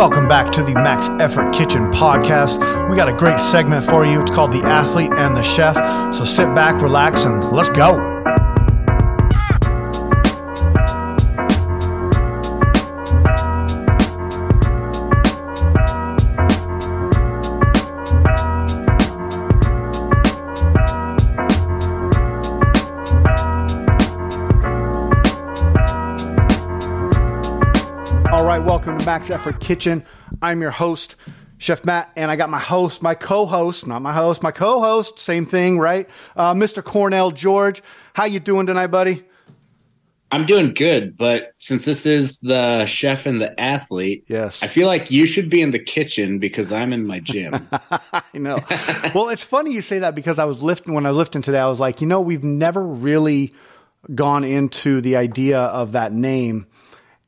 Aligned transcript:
Welcome 0.00 0.28
back 0.28 0.50
to 0.52 0.62
the 0.62 0.72
Max 0.72 1.10
Effort 1.22 1.52
Kitchen 1.52 1.90
podcast. 1.92 2.88
We 2.88 2.96
got 2.96 3.10
a 3.10 3.12
great 3.12 3.38
segment 3.38 3.84
for 3.84 4.06
you. 4.06 4.22
It's 4.22 4.30
called 4.30 4.50
The 4.50 4.62
Athlete 4.62 5.12
and 5.12 5.36
the 5.36 5.42
Chef. 5.42 5.76
So 6.14 6.24
sit 6.24 6.54
back, 6.54 6.80
relax, 6.80 7.26
and 7.26 7.50
let's 7.50 7.68
go. 7.68 8.09
Max 29.10 29.28
Effort 29.28 29.58
Kitchen. 29.58 30.04
I'm 30.40 30.62
your 30.62 30.70
host, 30.70 31.16
Chef 31.58 31.84
Matt, 31.84 32.12
and 32.14 32.30
I 32.30 32.36
got 32.36 32.48
my 32.48 32.60
host, 32.60 33.02
my 33.02 33.16
co-host, 33.16 33.84
not 33.84 34.02
my 34.02 34.12
host, 34.12 34.40
my 34.40 34.52
co-host, 34.52 35.18
same 35.18 35.46
thing, 35.46 35.80
right? 35.80 36.08
Uh, 36.36 36.54
Mr. 36.54 36.80
Cornell 36.80 37.32
George. 37.32 37.82
How 38.14 38.26
you 38.26 38.38
doing 38.38 38.68
tonight, 38.68 38.86
buddy? 38.86 39.24
I'm 40.30 40.46
doing 40.46 40.74
good, 40.74 41.16
but 41.16 41.54
since 41.56 41.84
this 41.86 42.06
is 42.06 42.38
the 42.38 42.86
chef 42.86 43.26
and 43.26 43.40
the 43.40 43.60
athlete, 43.60 44.26
Yes. 44.28 44.62
I 44.62 44.68
feel 44.68 44.86
like 44.86 45.10
you 45.10 45.26
should 45.26 45.50
be 45.50 45.60
in 45.60 45.72
the 45.72 45.80
kitchen 45.80 46.38
because 46.38 46.70
I'm 46.70 46.92
in 46.92 47.04
my 47.04 47.18
gym. 47.18 47.68
I 47.90 48.22
know. 48.34 48.60
well, 49.12 49.28
it's 49.30 49.42
funny 49.42 49.72
you 49.72 49.82
say 49.82 49.98
that 49.98 50.14
because 50.14 50.38
I 50.38 50.44
was 50.44 50.62
lifting 50.62 50.94
when 50.94 51.04
I 51.04 51.08
was 51.08 51.18
lifting 51.18 51.42
today. 51.42 51.58
I 51.58 51.66
was 51.66 51.80
like, 51.80 52.00
you 52.00 52.06
know, 52.06 52.20
we've 52.20 52.44
never 52.44 52.86
really 52.86 53.52
gone 54.14 54.44
into 54.44 55.00
the 55.00 55.16
idea 55.16 55.58
of 55.58 55.92
that 55.92 56.12
name, 56.12 56.68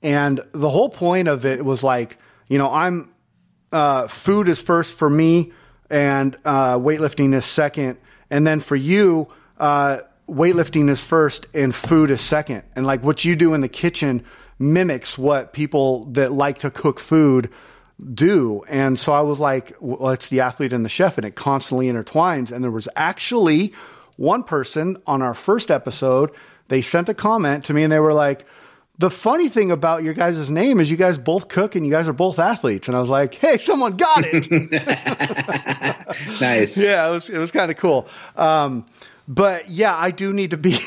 and 0.03 0.41
the 0.53 0.69
whole 0.69 0.89
point 0.89 1.29
of 1.29 1.47
it 1.47 1.65
was 1.65 1.83
like, 1.83 2.19
you 2.49 2.59
know, 2.59 2.73
I'm 2.73 3.13
uh, 3.71 4.09
food 4.09 4.49
is 4.49 4.61
first 4.61 4.97
for 4.97 5.09
me, 5.09 5.53
and 5.89 6.37
uh, 6.45 6.77
weightlifting 6.77 7.35
is 7.35 7.45
second, 7.45 7.99
and 8.31 8.47
then 8.47 8.61
for 8.61 8.77
you. 8.77 9.29
Uh, 9.59 9.99
weightlifting 10.29 10.89
is 10.89 11.03
first 11.03 11.47
and 11.53 11.75
food 11.75 12.11
is 12.11 12.21
second 12.21 12.63
and 12.75 12.87
like 12.87 13.03
what 13.03 13.25
you 13.25 13.37
do 13.37 13.55
in 13.55 13.61
the 13.61 13.69
kitchen 13.69 14.25
mimics 14.59 15.19
what 15.19 15.53
people 15.53 16.07
that 16.07 16.33
like 16.33 16.59
to 16.59 16.71
cook 16.71 16.99
food 16.99 17.51
do. 18.15 18.63
And 18.69 18.99
so 18.99 19.13
I 19.13 19.21
was 19.21 19.39
like, 19.39 19.77
well, 19.81 20.11
it's 20.11 20.29
the 20.29 20.41
athlete 20.41 20.73
and 20.73 20.85
the 20.85 20.89
chef, 20.89 21.19
and 21.19 21.25
it 21.27 21.35
constantly 21.35 21.87
intertwines. 21.87 22.51
And 22.51 22.65
there 22.65 22.71
was 22.71 22.89
actually 22.97 23.73
one 24.17 24.43
person 24.43 24.97
on 25.07 25.23
our 25.23 25.35
first 25.35 25.71
episode, 25.71 26.31
they 26.69 26.83
sent 26.83 27.09
a 27.09 27.15
comment 27.15 27.65
to 27.65 27.75
me 27.75 27.83
and 27.83 27.93
they 27.93 27.99
were 27.99 28.15
like, 28.15 28.47
the 29.03 29.11
funny 29.11 29.49
thing 29.49 29.73
about 29.73 30.05
your 30.05 30.15
guys' 30.15 30.49
name 30.49 30.79
is 30.79 30.89
you 30.89 30.97
guys 30.97 31.19
both 31.19 31.49
cook 31.49 31.75
and 31.75 31.85
you 31.85 31.91
guys 31.91 32.09
are 32.09 32.13
both 32.13 32.39
athletes. 32.39 32.87
And 32.87 32.97
I 32.97 33.01
was 33.01 33.11
like, 33.11 33.35
hey, 33.35 33.59
someone 33.59 33.97
got 33.97 34.25
it. 34.25 34.49
nice. 36.41 36.79
yeah, 36.79 37.09
it 37.09 37.11
was 37.11 37.29
it 37.29 37.39
was 37.39 37.51
kind 37.51 37.73
of 37.73 37.77
cool. 37.77 38.07
Um, 38.37 38.87
but 39.27 39.69
yeah, 39.69 39.97
I 39.97 40.13
do 40.13 40.33
need 40.33 40.53
to 40.53 40.57
be. 40.57 40.79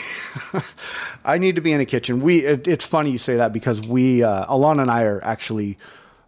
I 1.26 1.40
need 1.40 1.58
to 1.58 1.62
be 1.62 1.74
in 1.74 1.82
a 1.82 1.86
kitchen. 1.86 2.22
We. 2.22 2.46
It, 2.46 2.70
it's 2.70 2.86
funny 2.86 3.12
you 3.12 3.18
say 3.18 3.36
that 3.36 3.52
because 3.52 3.86
we, 3.86 4.24
uh, 4.24 4.46
Alana 4.46 4.84
and 4.84 4.92
I 4.92 5.04
are 5.04 5.22
actually. 5.22 5.78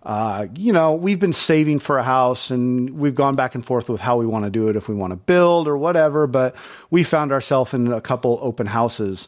Uh, 0.04 0.48
you 0.56 0.74
know, 0.74 0.94
we've 0.94 1.20
been 1.20 1.34
saving 1.34 1.80
for 1.80 1.98
a 1.98 2.04
house 2.04 2.50
and 2.50 2.98
we've 2.98 3.16
gone 3.16 3.36
back 3.36 3.56
and 3.56 3.66
forth 3.66 3.90
with 3.90 4.00
how 4.00 4.18
we 4.18 4.26
want 4.26 4.44
to 4.46 4.50
do 4.50 4.70
it, 4.70 4.76
if 4.76 4.88
we 4.88 4.96
want 4.96 5.12
to 5.12 5.18
build 5.18 5.68
or 5.68 5.78
whatever. 5.78 6.28
But 6.28 6.56
we 6.90 7.04
found 7.04 7.32
ourselves 7.32 7.74
in 7.74 7.92
a 7.92 8.00
couple 8.00 8.40
open 8.42 8.68
houses 8.68 9.28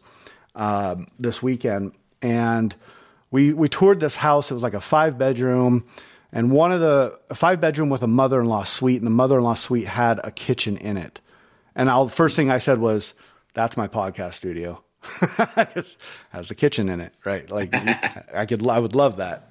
um, 0.56 1.08
this 1.20 1.44
weekend, 1.44 1.92
and 2.22 2.76
we 3.32 3.54
we 3.54 3.70
toured 3.70 4.00
this 4.00 4.16
house. 4.16 4.52
It 4.52 4.54
was 4.54 4.64
like 4.64 4.74
a 4.74 4.82
five 4.82 5.18
bedroom, 5.18 5.86
and 6.32 6.52
one 6.52 6.72
of 6.72 6.80
the 6.80 7.18
a 7.30 7.36
five 7.36 7.62
bedroom 7.62 7.90
with 7.90 8.02
a 8.02 8.08
mother 8.08 8.42
in 8.42 8.48
law 8.48 8.64
suite, 8.64 8.98
and 8.98 9.08
the 9.08 9.12
mother 9.12 9.38
in 9.38 9.44
law 9.44 9.54
suite 9.54 9.88
had 9.88 10.20
a 10.24 10.32
kitchen 10.32 10.78
in 10.78 10.98
it. 10.98 11.22
And 11.76 11.90
I'll, 11.90 12.08
first 12.08 12.36
thing 12.36 12.50
I 12.50 12.58
said 12.58 12.80
was, 12.80 13.14
"That's 13.54 13.78
my 13.78 13.88
podcast 13.88 14.34
studio." 14.34 14.84
has 16.32 16.52
a 16.52 16.56
kitchen 16.56 16.90
in 16.90 17.00
it, 17.00 17.14
right? 17.24 17.50
Like 17.50 17.70
I 17.74 18.46
could, 18.46 18.68
I 18.68 18.80
would 18.80 18.96
love 18.96 19.18
that. 19.18 19.50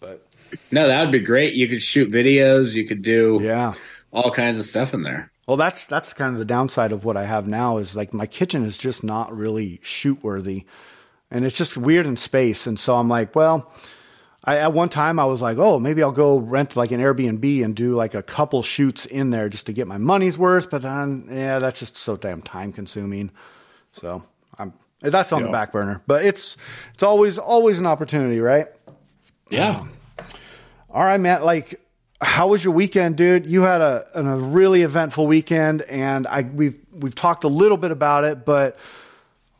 But 0.00 0.26
No, 0.70 0.88
that 0.88 1.02
would 1.02 1.12
be 1.12 1.18
great. 1.18 1.54
You 1.54 1.68
could 1.68 1.82
shoot 1.82 2.10
videos. 2.10 2.74
You 2.74 2.86
could 2.86 3.02
do 3.02 3.38
yeah, 3.42 3.74
all 4.12 4.30
kinds 4.30 4.58
of 4.58 4.64
stuff 4.64 4.94
in 4.94 5.02
there. 5.02 5.30
Well, 5.46 5.56
that's 5.56 5.86
that's 5.86 6.12
kind 6.12 6.32
of 6.32 6.38
the 6.38 6.44
downside 6.44 6.92
of 6.92 7.04
what 7.04 7.16
I 7.16 7.24
have 7.24 7.46
now 7.46 7.78
is 7.78 7.96
like 7.96 8.12
my 8.14 8.26
kitchen 8.26 8.64
is 8.64 8.78
just 8.78 9.02
not 9.02 9.34
really 9.36 9.80
shoot 9.82 10.22
worthy, 10.22 10.64
and 11.30 11.44
it's 11.44 11.56
just 11.56 11.76
weird 11.76 12.06
in 12.06 12.16
space. 12.16 12.66
And 12.66 12.78
so 12.78 12.96
I'm 12.96 13.08
like, 13.08 13.34
well, 13.34 13.70
I, 14.44 14.58
at 14.58 14.72
one 14.72 14.88
time 14.88 15.18
I 15.18 15.24
was 15.24 15.42
like, 15.42 15.58
oh, 15.58 15.78
maybe 15.78 16.02
I'll 16.02 16.12
go 16.12 16.38
rent 16.38 16.76
like 16.76 16.90
an 16.90 17.00
Airbnb 17.00 17.64
and 17.64 17.74
do 17.74 17.92
like 17.92 18.14
a 18.14 18.22
couple 18.22 18.62
shoots 18.62 19.04
in 19.04 19.30
there 19.30 19.48
just 19.48 19.66
to 19.66 19.72
get 19.72 19.86
my 19.86 19.98
money's 19.98 20.38
worth. 20.38 20.70
But 20.70 20.82
then, 20.82 21.28
yeah, 21.30 21.58
that's 21.58 21.80
just 21.80 21.96
so 21.96 22.16
damn 22.16 22.40
time 22.40 22.72
consuming. 22.72 23.30
So 23.92 24.22
I'm 24.58 24.72
that's 25.00 25.32
on 25.32 25.42
the 25.42 25.50
back 25.50 25.72
burner. 25.72 26.02
But 26.06 26.24
it's 26.24 26.56
it's 26.94 27.02
always 27.02 27.38
always 27.38 27.78
an 27.78 27.86
opportunity, 27.86 28.40
right? 28.40 28.66
Yeah. 29.50 29.80
Um, 29.80 29.92
all 30.90 31.02
right, 31.04 31.20
Matt. 31.20 31.44
Like, 31.44 31.80
how 32.20 32.48
was 32.48 32.64
your 32.64 32.72
weekend, 32.72 33.16
dude? 33.16 33.46
You 33.46 33.62
had 33.62 33.80
a, 33.80 34.06
an, 34.14 34.26
a 34.26 34.36
really 34.36 34.82
eventful 34.82 35.26
weekend, 35.26 35.82
and 35.82 36.26
I 36.26 36.42
we've 36.42 36.78
we've 36.92 37.14
talked 37.14 37.44
a 37.44 37.48
little 37.48 37.76
bit 37.76 37.90
about 37.90 38.24
it, 38.24 38.44
but 38.44 38.78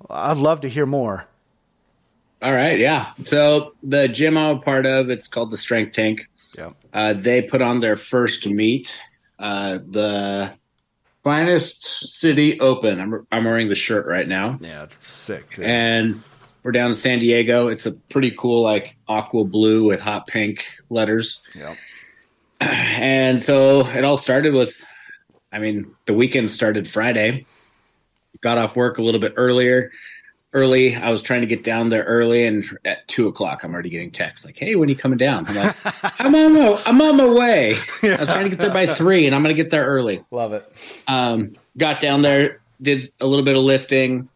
I'd 0.09 0.39
love 0.39 0.63
to 0.63 0.69
hear 0.69 0.87
more. 0.87 1.27
All 2.41 2.53
right. 2.53 2.79
Yeah. 2.79 3.13
So 3.25 3.75
the 3.83 4.09
gym 4.09 4.37
I'm 4.37 4.59
a 4.59 4.61
part 4.61 4.87
of, 4.87 5.11
it's 5.11 5.29
called 5.29 5.51
the 5.51 5.57
Strength 5.57 5.93
Tank. 5.93 6.29
Yeah. 6.57 6.71
Uh, 6.93 7.13
they 7.13 7.43
put 7.43 7.63
on 7.63 7.81
their 7.81 7.97
first 7.97 8.47
meet, 8.47 9.01
uh, 9.39 9.79
the 9.85 10.53
finest 11.25 11.85
city 12.09 12.61
open. 12.61 13.01
I'm, 13.01 13.27
I'm 13.31 13.45
wearing 13.45 13.69
the 13.69 13.75
shirt 13.75 14.07
right 14.07 14.27
now. 14.27 14.59
Yeah, 14.61 14.85
it's 14.85 15.07
sick. 15.09 15.51
dude. 15.57 15.65
and 15.65 16.23
we're 16.63 16.73
down 16.73 16.89
in 16.89 16.95
San 16.95 17.19
Diego. 17.19 17.69
It's 17.69 17.87
a 17.87 17.93
pretty 17.93 18.35
cool, 18.39 18.63
like 18.63 18.97
aqua 19.09 19.45
blue 19.45 19.85
with 19.85 20.01
hot 20.01 20.27
pink 20.27 20.67
letters. 20.91 21.41
yeah. 21.55 21.75
And 22.61 23.41
so 23.41 23.87
it 23.87 24.05
all 24.05 24.17
started 24.17 24.53
with, 24.53 24.85
I 25.53 25.61
mean, 25.61 25.95
the 26.07 26.13
weekend 26.13 26.51
started 26.51 26.89
Friday. 26.89 27.47
Got 28.41 28.59
off 28.59 28.75
work 28.75 28.99
a 28.99 29.03
little 29.03 29.21
bit 29.21 29.35
earlier. 29.37 29.93
Early, 30.55 30.97
I 30.97 31.11
was 31.11 31.21
trying 31.21 31.43
to 31.43 31.47
get 31.47 31.63
down 31.63 31.91
there 31.91 32.05
early, 32.05 32.47
and 32.47 32.65
at 32.87 33.07
two 33.07 33.29
o'clock, 33.29 33.63
I'm 33.65 33.75
already 33.75 33.91
getting 33.91 34.11
texts 34.11 34.47
like, 34.47 34.59
"Hey, 34.59 34.77
when 34.77 34.89
are 34.89 34.91
you 34.93 34.97
coming 34.97 35.19
down?" 35.19 35.47
I'm 35.47 35.55
like, 35.55 35.77
"I'm 36.21 36.35
on 36.35 36.55
my, 36.55 36.83
I'm 36.87 37.01
on 37.03 37.17
my 37.19 37.27
way. 37.27 37.77
I 38.03 38.17
was 38.17 38.29
trying 38.29 38.45
to 38.45 38.51
get 38.51 38.59
there 38.59 38.73
by 38.73 38.87
three, 38.87 39.27
and 39.27 39.35
I'm 39.35 39.43
going 39.43 39.55
to 39.55 39.63
get 39.63 39.71
there 39.71 39.85
early." 39.87 40.25
Love 40.31 40.55
it. 40.55 40.73
um, 41.07 41.53
got 41.77 42.01
down 42.01 42.23
there, 42.23 42.63
did 42.81 43.13
a 43.21 43.27
little 43.27 43.45
bit 43.45 43.57
of 43.57 43.63
lifting. 43.63 44.31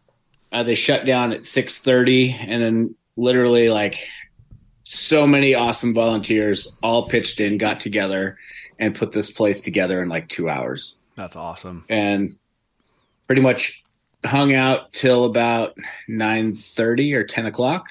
Uh, 0.51 0.61
they 0.61 0.75
shut 0.75 1.03
down 1.05 1.33
at 1.33 1.45
six 1.45 1.79
thirty, 1.79 2.31
and 2.31 2.61
then 2.61 2.95
literally 3.17 3.69
like 3.69 4.07
so 4.83 5.25
many 5.25 5.55
awesome 5.55 5.93
volunteers 5.95 6.75
all 6.83 7.07
pitched 7.09 7.39
in, 7.39 7.57
got 7.57 7.79
together, 7.79 8.37
and 8.77 8.93
put 8.93 9.11
this 9.13 9.31
place 9.31 9.61
together 9.61 10.03
in 10.03 10.09
like 10.09 10.29
two 10.29 10.47
hours, 10.47 10.95
That's 11.15 11.35
awesome. 11.35 11.85
and 11.89 12.35
pretty 13.25 13.41
much 13.41 13.82
hung 14.25 14.53
out 14.53 14.91
till 14.93 15.25
about 15.25 15.77
nine 16.07 16.55
thirty 16.55 17.13
or 17.13 17.23
ten 17.23 17.45
o'clock. 17.45 17.87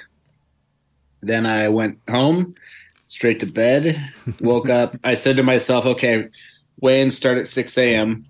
Then 1.20 1.46
I 1.46 1.68
went 1.68 1.98
home, 2.08 2.54
straight 3.06 3.40
to 3.40 3.46
bed. 3.46 4.00
Woke 4.40 4.68
up. 4.68 4.96
I 5.04 5.14
said 5.14 5.36
to 5.36 5.42
myself, 5.42 5.86
"Okay, 5.86 6.28
weigh-ins 6.80 7.16
start 7.16 7.38
at 7.38 7.48
six 7.48 7.76
a.m. 7.78 8.26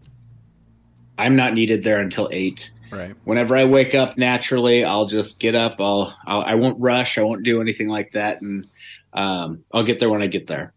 I'm 1.19 1.37
not 1.37 1.55
needed 1.55 1.83
there 1.83 2.01
until 2.01 2.29
eight. 2.33 2.71
Right. 2.91 3.15
Whenever 3.25 3.57
I 3.57 3.65
wake 3.65 3.95
up 3.95 4.19
naturally, 4.19 4.85
I'll 4.85 5.07
just 5.07 5.39
get 5.39 5.55
up. 5.55 5.77
I'll, 5.81 6.15
I'll 6.27 6.43
I 6.43 6.55
won't 6.55 6.81
rush. 6.81 7.17
I 7.17 7.23
won't 7.23 7.43
do 7.43 7.61
anything 7.61 7.89
like 7.89 8.13
that, 8.13 8.43
and 8.43 8.69
um, 9.15 9.65
I'll 9.73 9.85
get 9.85 9.99
there 9.99 10.11
when 10.11 10.23
I 10.23 10.27
get 10.27 10.47
there. 10.47 10.75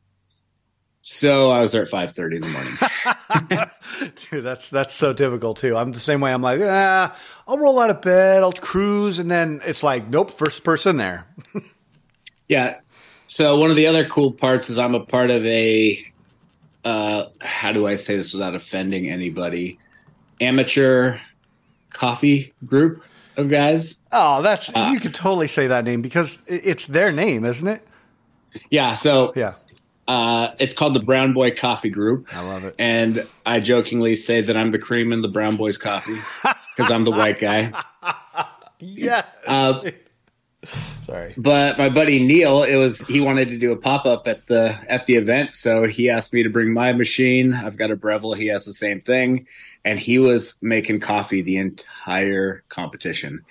So 1.07 1.51
I 1.51 1.59
was 1.61 1.71
there 1.71 1.83
at 1.83 1.89
five 1.89 2.13
thirty 2.13 2.37
in 2.37 2.41
the 2.41 2.49
morning. 2.49 4.11
Dude, 4.31 4.43
that's 4.43 4.71
that's 4.71 4.95
so 4.95 5.13
typical 5.13 5.53
too. 5.53 5.77
I'm 5.77 5.91
the 5.91 5.99
same 5.99 6.19
way. 6.19 6.33
I'm 6.33 6.41
like, 6.41 6.59
ah, 6.63 7.15
I'll 7.47 7.59
roll 7.59 7.79
out 7.79 7.91
of 7.91 8.01
bed, 8.01 8.41
I'll 8.41 8.51
cruise, 8.51 9.19
and 9.19 9.29
then 9.29 9.61
it's 9.65 9.83
like, 9.83 10.09
nope, 10.09 10.31
first 10.31 10.63
person 10.63 10.97
there. 10.97 11.25
Yeah. 12.47 12.77
So 13.25 13.57
one 13.57 13.71
of 13.71 13.75
the 13.75 13.87
other 13.87 14.07
cool 14.07 14.31
parts 14.31 14.69
is 14.69 14.77
I'm 14.77 14.93
a 14.93 14.99
part 15.03 15.31
of 15.31 15.43
a 15.47 16.05
uh 16.83 17.25
how 17.41 17.71
do 17.71 17.87
I 17.87 17.95
say 17.95 18.15
this 18.15 18.33
without 18.33 18.53
offending 18.53 19.09
anybody? 19.09 19.79
Amateur 20.41 21.17
coffee 21.91 22.53
group 22.65 23.03
of 23.37 23.49
guys. 23.49 23.95
Oh, 24.11 24.43
that's 24.43 24.71
Ah. 24.75 24.91
you 24.91 24.99
could 24.99 25.15
totally 25.15 25.47
say 25.47 25.65
that 25.67 25.85
name 25.85 26.03
because 26.03 26.37
it's 26.45 26.85
their 26.85 27.11
name, 27.11 27.45
isn't 27.45 27.67
it? 27.67 27.87
Yeah, 28.69 28.93
so 28.93 29.33
Yeah, 29.35 29.55
uh 30.07 30.49
it's 30.59 30.73
called 30.73 30.93
the 30.93 30.99
Brown 30.99 31.33
Boy 31.33 31.51
Coffee 31.51 31.89
Group. 31.89 32.27
I 32.33 32.41
love 32.41 32.65
it. 32.65 32.75
And 32.77 33.25
I 33.45 33.59
jokingly 33.59 34.15
say 34.15 34.41
that 34.41 34.55
I'm 34.55 34.71
the 34.71 34.79
cream 34.79 35.11
in 35.11 35.21
the 35.21 35.27
Brown 35.27 35.55
Boys 35.57 35.77
coffee 35.77 36.19
because 36.75 36.91
I'm 36.91 37.03
the 37.03 37.11
white 37.11 37.39
guy. 37.39 37.71
Yeah. 38.79 39.23
Uh, 39.47 39.89
Sorry. 41.05 41.33
But 41.37 41.77
my 41.77 41.89
buddy 41.89 42.25
Neil, 42.25 42.63
it 42.63 42.75
was 42.75 42.99
he 43.01 43.21
wanted 43.21 43.49
to 43.49 43.57
do 43.57 43.71
a 43.71 43.77
pop 43.77 44.05
up 44.05 44.27
at 44.27 44.47
the 44.47 44.77
at 44.89 45.05
the 45.05 45.15
event, 45.15 45.53
so 45.53 45.85
he 45.85 46.09
asked 46.09 46.33
me 46.33 46.43
to 46.43 46.49
bring 46.49 46.73
my 46.73 46.91
machine. 46.93 47.53
I've 47.53 47.77
got 47.77 47.91
a 47.91 47.95
Breville, 47.95 48.33
he 48.33 48.47
has 48.47 48.65
the 48.65 48.73
same 48.73 49.01
thing, 49.01 49.47
and 49.83 49.99
he 49.99 50.17
was 50.17 50.57
making 50.61 51.01
coffee 51.01 51.41
the 51.41 51.57
entire 51.57 52.63
competition. 52.69 53.45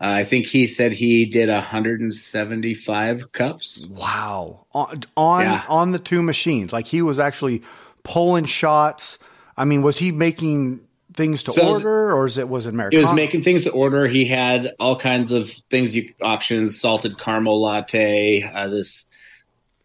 Uh, 0.00 0.08
I 0.08 0.24
think 0.24 0.46
he 0.46 0.66
said 0.66 0.92
he 0.92 1.24
did 1.24 1.48
175 1.48 3.32
cups. 3.32 3.86
Wow. 3.90 4.66
On 4.72 5.02
on, 5.16 5.42
Yeah. 5.42 5.62
on 5.68 5.92
the 5.92 5.98
two 5.98 6.22
machines. 6.22 6.72
Like 6.72 6.86
he 6.86 7.02
was 7.02 7.18
actually 7.18 7.62
pulling 8.02 8.44
shots. 8.44 9.18
I 9.56 9.64
mean, 9.64 9.82
was 9.82 9.96
he 9.98 10.12
making 10.12 10.80
things 11.14 11.42
to 11.44 11.52
So- 11.52 11.66
order 11.66 12.12
or 12.14 12.26
is 12.26 12.36
it 12.36 12.48
was 12.48 12.66
it 12.66 12.70
He 12.70 12.74
Americano? 12.74 13.02
was 13.08 13.12
making 13.14 13.42
things 13.42 13.64
to 13.64 13.70
order. 13.70 14.06
He 14.06 14.26
had 14.26 14.72
all 14.78 14.96
kinds 14.98 15.32
of 15.32 15.50
things 15.70 15.96
you 15.96 16.12
options: 16.20 16.78
salted 16.78 17.18
caramel 17.18 17.60
latte, 17.62 18.42
uh, 18.42 18.68
this 18.68 19.06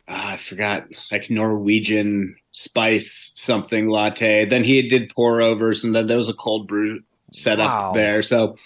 uh, 0.09 0.13
I 0.33 0.35
forgot 0.35 0.87
like 1.11 1.29
Norwegian 1.29 2.35
spice 2.51 3.31
something 3.35 3.87
latte. 3.87 4.43
Then 4.43 4.65
he 4.65 4.81
did 4.89 5.09
pour 5.15 5.41
overs, 5.41 5.85
and 5.85 5.95
then 5.95 6.07
there 6.07 6.17
was 6.17 6.27
a 6.27 6.33
cold 6.33 6.67
brew 6.67 6.99
setup 7.31 7.65
Wow. 7.65 7.91
there. 7.93 8.21
So 8.21 8.57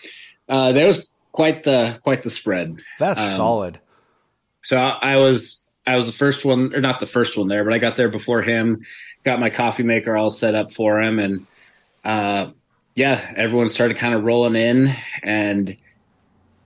uh, 0.49 0.71
there 0.71 0.87
was 0.87 1.07
quite 1.35 1.63
the 1.63 1.99
quite 2.01 2.23
the 2.23 2.29
spread. 2.29 2.77
That's 2.97 3.19
um, 3.19 3.35
solid. 3.35 3.79
So 4.63 4.77
I 4.77 4.97
I 5.01 5.15
was 5.17 5.63
I 5.85 5.95
was 5.97 6.05
the 6.05 6.13
first 6.13 6.45
one, 6.45 6.73
or 6.73 6.81
not 6.81 6.99
the 6.99 7.05
first 7.05 7.37
one 7.37 7.47
there, 7.49 7.63
but 7.63 7.73
I 7.73 7.77
got 7.77 7.97
there 7.97 8.09
before 8.09 8.41
him. 8.41 8.85
Got 9.23 9.39
my 9.39 9.49
coffee 9.49 9.83
maker 9.83 10.15
all 10.15 10.29
set 10.29 10.55
up 10.55 10.71
for 10.71 11.01
him, 11.01 11.19
and 11.19 11.45
uh, 12.03 12.51
yeah, 12.95 13.33
everyone 13.35 13.67
started 13.67 13.97
kind 13.97 14.15
of 14.15 14.23
rolling 14.23 14.55
in, 14.55 14.95
and 15.21 15.75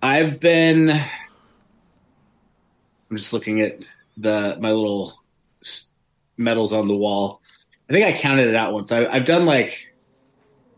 I've 0.02 0.40
been. 0.40 0.92
I'm 3.10 3.18
just 3.18 3.34
looking 3.34 3.62
at 3.62 3.80
the 4.18 4.56
my 4.60 4.72
little 4.72 5.20
medals 6.38 6.74
on 6.74 6.88
the 6.88 6.96
wall. 6.96 7.42
I 7.90 7.94
think 7.94 8.06
I 8.06 8.14
counted 8.14 8.48
it 8.48 8.56
out 8.56 8.72
once. 8.72 8.92
I, 8.92 9.08
I've 9.08 9.26
done 9.26 9.48
like 9.48 9.88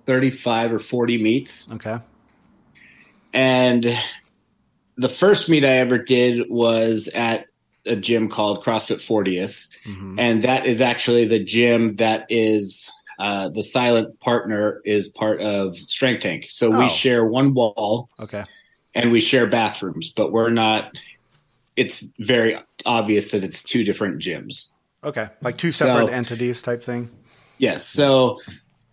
35 0.05 0.73
or 0.73 0.79
40 0.79 1.21
meets. 1.21 1.69
Okay. 1.73 1.97
And 3.33 3.97
the 4.97 5.09
first 5.09 5.49
meet 5.49 5.63
I 5.63 5.77
ever 5.77 5.97
did 5.97 6.49
was 6.49 7.07
at 7.13 7.45
a 7.85 7.95
gym 7.95 8.29
called 8.29 8.63
CrossFit 8.63 8.97
Fortius. 8.97 9.67
Mhm. 9.87 10.19
And 10.19 10.43
that 10.43 10.65
is 10.65 10.81
actually 10.81 11.27
the 11.27 11.43
gym 11.43 11.95
that 11.95 12.25
is 12.29 12.91
uh, 13.19 13.49
the 13.49 13.61
silent 13.61 14.19
partner 14.19 14.81
is 14.83 15.07
part 15.07 15.39
of 15.41 15.75
Strength 15.77 16.21
Tank. 16.23 16.45
So 16.49 16.73
Oh. 16.73 16.79
we 16.79 16.89
share 16.89 17.23
one 17.23 17.53
wall 17.53 18.09
Okay. 18.19 18.43
and 18.95 19.11
we 19.11 19.19
share 19.19 19.45
bathrooms, 19.45 20.09
but 20.15 20.31
we're 20.31 20.49
not, 20.49 20.97
it's 21.75 22.03
very 22.17 22.57
obvious 22.83 23.29
that 23.31 23.43
it's 23.43 23.61
two 23.61 23.83
different 23.83 24.19
gyms. 24.23 24.67
Okay. 25.03 25.27
Like 25.41 25.57
two 25.59 25.71
separate 25.71 26.07
So- 26.09 26.13
entities 26.13 26.63
type 26.63 26.81
thing. 26.81 27.09
Yes. 27.59 27.85
So 27.85 28.39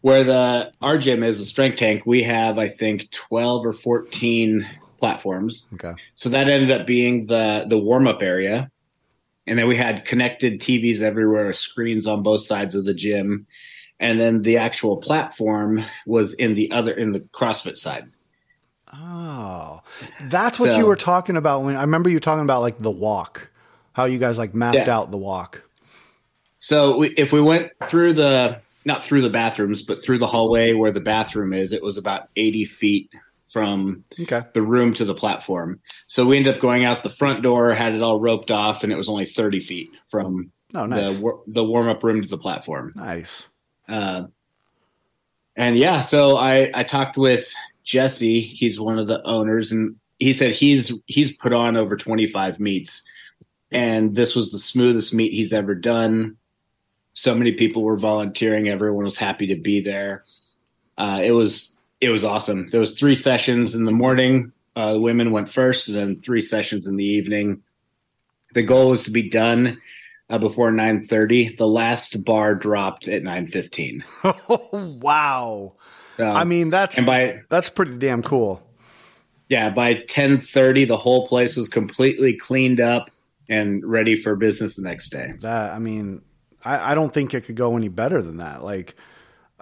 where 0.01 0.25
the 0.25 0.73
our 0.81 0.99
gym 0.99 1.23
is 1.23 1.39
the 1.39 1.45
strength 1.45 1.79
tank, 1.79 2.05
we 2.07 2.23
have 2.25 2.59
I 2.59 2.69
think 2.69 3.11
twelve 3.11 3.67
or 3.67 3.73
fourteen 3.73 4.69
platforms. 4.99 5.69
Okay. 5.75 5.95
So 6.15 6.29
that 6.31 6.49
ended 6.49 6.71
up 6.73 6.87
being 6.87 7.27
the 7.27 7.65
the 7.69 7.79
warm 7.79 8.07
up 8.07 8.23
area, 8.23 8.71
and 9.47 9.59
then 9.59 9.67
we 9.69 9.77
had 9.77 10.05
connected 10.05 10.61
TVs 10.61 11.01
everywhere, 11.01 11.53
screens 11.53 12.07
on 12.07 12.23
both 12.23 12.45
sides 12.45 12.75
of 12.75 12.85
the 12.85 12.95
gym, 12.95 13.47
and 14.01 14.19
then 14.21 14.43
the 14.43 14.57
actual 14.59 14.97
platform 14.99 15.85
was 16.07 16.33
in 16.35 16.55
the 16.55 16.71
other 16.73 16.93
in 16.93 17.13
the 17.13 17.21
CrossFit 17.21 17.77
side. 17.77 18.11
Oh, 18.93 19.83
that's 20.23 20.59
what 20.59 20.71
So- 20.71 20.79
you 20.79 20.87
were 20.87 20.97
talking 20.97 21.37
about 21.37 21.63
when 21.63 21.77
I 21.77 21.83
remember 21.83 22.09
you 22.09 22.21
talking 22.21 22.43
about 22.45 22.63
like 22.63 22.79
the 22.79 22.91
walk, 22.91 23.49
how 23.93 24.07
you 24.07 24.19
guys 24.19 24.39
like 24.39 24.55
mapped 24.55 24.77
Yeah. 24.77 24.97
out 24.97 25.11
the 25.11 25.19
walk. 25.19 25.63
So 26.61 26.97
we, 26.99 27.09
if 27.11 27.33
we 27.33 27.41
went 27.41 27.71
through 27.85 28.15
the 28.15 28.61
not 28.85 29.03
through 29.05 29.23
the 29.23 29.31
bathrooms, 29.31 29.83
but 29.83 30.03
through 30.03 30.19
the 30.19 30.27
hallway 30.27 30.73
where 30.73 30.93
the 30.93 31.01
bathroom 31.01 31.53
is, 31.53 31.73
it 31.73 31.83
was 31.83 31.97
about 31.99 32.29
eighty 32.37 32.65
feet 32.65 33.11
from 33.49 34.05
Okay. 34.21 34.43
the 34.53 34.61
room 34.63 34.93
to 34.95 35.05
the 35.07 35.15
platform. 35.15 35.81
So 36.07 36.27
we 36.27 36.37
ended 36.37 36.55
up 36.55 36.61
going 36.61 36.85
out 36.85 37.03
the 37.03 37.09
front 37.09 37.43
door, 37.43 37.73
had 37.73 37.95
it 37.95 38.03
all 38.03 38.21
roped 38.21 38.51
off, 38.51 38.85
and 38.85 38.93
it 38.93 38.97
was 38.97 39.09
only 39.09 39.25
30 39.25 39.61
feet 39.61 39.89
from 40.09 40.53
Oh, 40.75 40.85
nice. 40.85 41.17
the 41.17 41.33
the 41.47 41.65
warm 41.65 41.89
up 41.89 42.03
room 42.05 42.21
to 42.21 42.29
the 42.29 42.37
platform. 42.37 42.93
nice. 42.95 43.49
Uh, 43.89 44.25
and 45.57 45.77
yeah, 45.79 46.03
so 46.03 46.37
I 46.37 46.71
I 46.75 46.83
talked 46.85 47.17
with 47.17 47.53
Jesse. 47.85 48.41
He's 48.41 48.79
one 48.79 48.99
of 48.99 49.07
the 49.07 49.23
owners, 49.27 49.73
and 49.73 49.97
he 50.19 50.33
said 50.35 50.53
he's 50.53 50.93
he's 51.07 51.33
put 51.33 51.53
on 51.55 51.77
over 51.77 51.97
25 51.97 52.61
meets, 52.61 53.03
and 53.71 54.15
this 54.15 54.37
was 54.37 54.53
the 54.53 54.59
smoothest 54.59 55.15
meet 55.15 55.33
he's 55.33 55.53
ever 55.55 55.75
done. 55.75 56.37
So 57.19 57.35
many 57.35 57.51
people 57.51 57.83
were 57.83 57.97
volunteering. 57.97 58.69
Everyone 58.69 59.03
was 59.03 59.17
happy 59.17 59.49
to 59.49 59.57
be 59.57 59.81
there. 59.81 60.25
Uh, 60.97 61.21
it 61.23 61.33
was 61.33 61.73
it 62.01 62.11
was 62.11 62.25
awesome. 62.25 62.69
There 62.69 62.79
was 62.79 62.97
three 62.97 63.17
sessions 63.17 63.75
in 63.75 63.83
the 63.83 63.93
morning. 63.93 64.53
Uh, 64.77 64.93
the 64.93 65.01
women 65.01 65.33
went 65.33 65.49
first, 65.49 65.89
and 65.89 65.97
then 65.97 66.21
three 66.21 66.41
sessions 66.41 66.87
in 66.87 66.95
the 66.97 67.05
evening. 67.05 67.63
The 68.55 68.63
goal 68.63 68.91
was 68.91 69.03
to 69.05 69.11
be 69.11 69.29
done 69.29 69.81
uh, 70.31 70.39
before 70.39 70.71
9:30. 70.71 71.57
The 71.57 71.67
last 71.67 72.25
bar 72.25 72.55
dropped 72.55 73.09
at 73.09 73.23
9:15. 73.23 75.01
wow. 75.03 75.75
So, 76.19 76.25
I 76.25 76.45
mean, 76.45 76.71
that's 76.71 76.99
and 76.99 77.07
by 77.07 77.41
that's 77.49 77.69
pretty 77.69 77.99
damn 77.99 78.23
cool. 78.23 78.63
yeah, 79.49 79.71
by 79.71 79.95
10:30, 79.95 80.87
the 80.87 80.97
whole 80.97 81.27
place 81.27 81.57
was 81.57 81.69
completely 81.69 82.37
cleaned 82.37 82.79
up 82.79 83.11
and 83.51 83.85
ready 83.85 84.15
for 84.15 84.37
business 84.37 84.77
the 84.77 84.83
next 84.83 85.09
day. 85.09 85.33
That 85.41 85.73
I 85.73 85.81
mean, 85.81 86.23
I, 86.65 86.93
I 86.93 86.95
don't 86.95 87.13
think 87.13 87.35
it 87.35 87.43
could 87.43 87.57
go 87.57 87.77
any 87.77 87.89
better 87.89 88.23
than 88.23 88.39
that. 88.39 88.65
Like, 88.65 88.95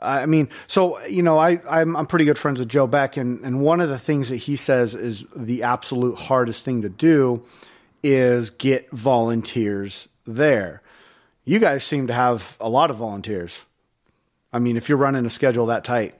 I 0.01 0.27
mean, 0.27 0.49
so 0.67 1.03
you 1.07 1.23
know, 1.23 1.39
I 1.39 1.61
I'm, 1.69 1.97
I'm 1.97 2.07
pretty 2.07 2.25
good 2.25 2.39
friends 2.39 2.59
with 2.61 2.69
Joe 2.69 2.87
Beck, 2.87 3.17
and 3.17 3.45
and 3.45 3.61
one 3.61 3.81
of 3.81 3.89
the 3.89 3.99
things 3.99 4.29
that 4.29 4.37
he 4.37 4.57
says 4.57 4.95
is 4.95 5.25
the 5.35 5.63
absolute 5.63 6.17
hardest 6.17 6.65
thing 6.65 6.83
to 6.83 6.89
do 6.89 7.43
is 8.03 8.51
get 8.51 8.91
volunteers 8.91 10.07
there. 10.27 10.83
You 11.45 11.59
guys 11.59 11.85
seem 11.85 12.09
to 12.09 12.13
have 12.13 12.57
a 12.61 12.69
lot 12.69 12.91
of 12.91 12.97
volunteers. 12.97 13.63
I 14.53 14.59
mean, 14.59 14.77
if 14.77 14.89
you're 14.89 14.99
running 14.99 15.25
a 15.27 15.31
schedule 15.31 15.67
that 15.67 15.85
tight, 15.85 16.15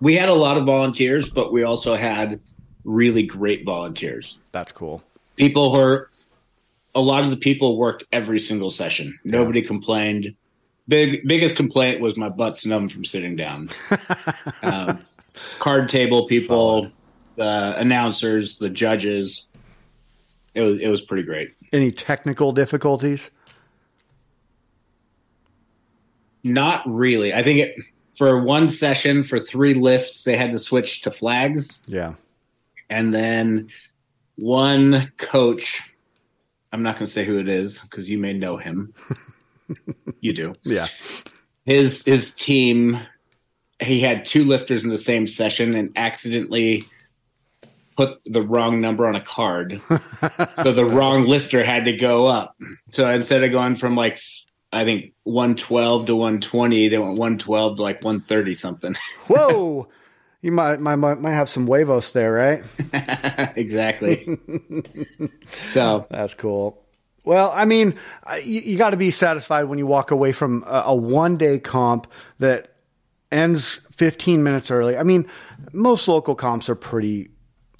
We 0.00 0.14
had 0.14 0.28
a 0.28 0.34
lot 0.34 0.58
of 0.58 0.64
volunteers, 0.66 1.28
but 1.28 1.52
we 1.52 1.62
also 1.62 1.96
had 1.96 2.40
really 2.84 3.22
great 3.22 3.64
volunteers. 3.64 4.38
that's 4.50 4.72
cool. 4.72 5.02
People 5.36 5.74
who 5.74 5.80
are 5.80 6.10
a 6.94 7.00
lot 7.00 7.24
of 7.24 7.30
the 7.30 7.36
people 7.36 7.76
worked 7.78 8.04
every 8.12 8.38
single 8.38 8.70
session. 8.70 9.18
Nobody 9.24 9.62
complained. 9.62 10.34
Big 10.88 11.26
biggest 11.26 11.56
complaint 11.56 12.00
was 12.00 12.16
my 12.16 12.28
butt's 12.28 12.66
numb 12.66 12.88
from 12.88 13.04
sitting 13.04 13.36
down. 13.36 13.68
um, 14.62 14.98
card 15.58 15.88
table 15.88 16.26
people, 16.26 16.90
the 17.36 17.74
announcers, 17.78 18.56
the 18.56 18.68
judges. 18.68 19.46
It 20.54 20.60
was 20.62 20.78
it 20.80 20.88
was 20.88 21.00
pretty 21.00 21.22
great. 21.22 21.54
Any 21.72 21.90
technical 21.92 22.52
difficulties? 22.52 23.30
Not 26.44 26.82
really. 26.86 27.32
I 27.32 27.42
think 27.42 27.60
it 27.60 27.76
for 28.16 28.42
one 28.42 28.68
session 28.68 29.22
for 29.22 29.40
three 29.40 29.74
lifts 29.74 30.24
they 30.24 30.36
had 30.36 30.50
to 30.50 30.58
switch 30.58 31.02
to 31.02 31.10
flags, 31.10 31.80
Yeah. 31.86 32.14
and 32.90 33.14
then 33.14 33.68
one 34.36 35.12
coach. 35.16 35.82
I'm 36.72 36.82
not 36.82 36.94
going 36.94 37.06
to 37.06 37.12
say 37.12 37.24
who 37.24 37.38
it 37.38 37.48
is 37.48 37.78
because 37.80 38.08
you 38.08 38.18
may 38.18 38.32
know 38.32 38.56
him. 38.56 38.94
you 40.20 40.32
do. 40.32 40.54
Yeah. 40.62 40.86
His 41.64 42.02
his 42.04 42.32
team. 42.32 43.00
He 43.80 44.00
had 44.00 44.24
two 44.24 44.44
lifters 44.44 44.84
in 44.84 44.90
the 44.90 44.98
same 44.98 45.26
session 45.26 45.74
and 45.74 45.90
accidentally 45.96 46.82
put 47.96 48.20
the 48.24 48.40
wrong 48.40 48.80
number 48.80 49.06
on 49.06 49.16
a 49.16 49.20
card. 49.20 49.80
so 50.62 50.72
the 50.72 50.84
wrong 50.88 51.26
lifter 51.26 51.64
had 51.64 51.84
to 51.86 51.92
go 51.96 52.26
up. 52.26 52.56
So 52.90 53.08
instead 53.10 53.42
of 53.42 53.50
going 53.50 53.76
from 53.76 53.96
like 53.96 54.20
I 54.72 54.84
think 54.84 55.12
112 55.24 56.06
to 56.06 56.16
120, 56.16 56.88
they 56.88 56.98
went 56.98 57.18
112 57.18 57.76
to 57.76 57.82
like 57.82 58.02
130 58.02 58.54
something. 58.54 58.94
Whoa. 59.26 59.88
You 60.42 60.50
might, 60.50 60.80
might 60.80 60.96
might 60.96 61.32
have 61.32 61.48
some 61.48 61.66
huevos 61.66 62.12
there, 62.12 62.32
right? 62.32 62.64
exactly. 63.56 64.38
so 65.46 66.06
That's 66.10 66.34
cool. 66.34 66.84
Well, 67.24 67.52
I 67.54 67.64
mean, 67.64 67.94
you, 68.42 68.60
you 68.60 68.78
got 68.78 68.90
to 68.90 68.96
be 68.96 69.12
satisfied 69.12 69.64
when 69.64 69.78
you 69.78 69.86
walk 69.86 70.10
away 70.10 70.32
from 70.32 70.64
a, 70.66 70.82
a 70.86 70.94
one 70.94 71.36
day 71.36 71.60
comp 71.60 72.08
that 72.40 72.74
ends 73.30 73.78
15 73.92 74.42
minutes 74.42 74.72
early. 74.72 74.96
I 74.96 75.04
mean, 75.04 75.28
most 75.72 76.08
local 76.08 76.34
comps 76.34 76.68
are 76.68 76.74
pretty. 76.74 77.30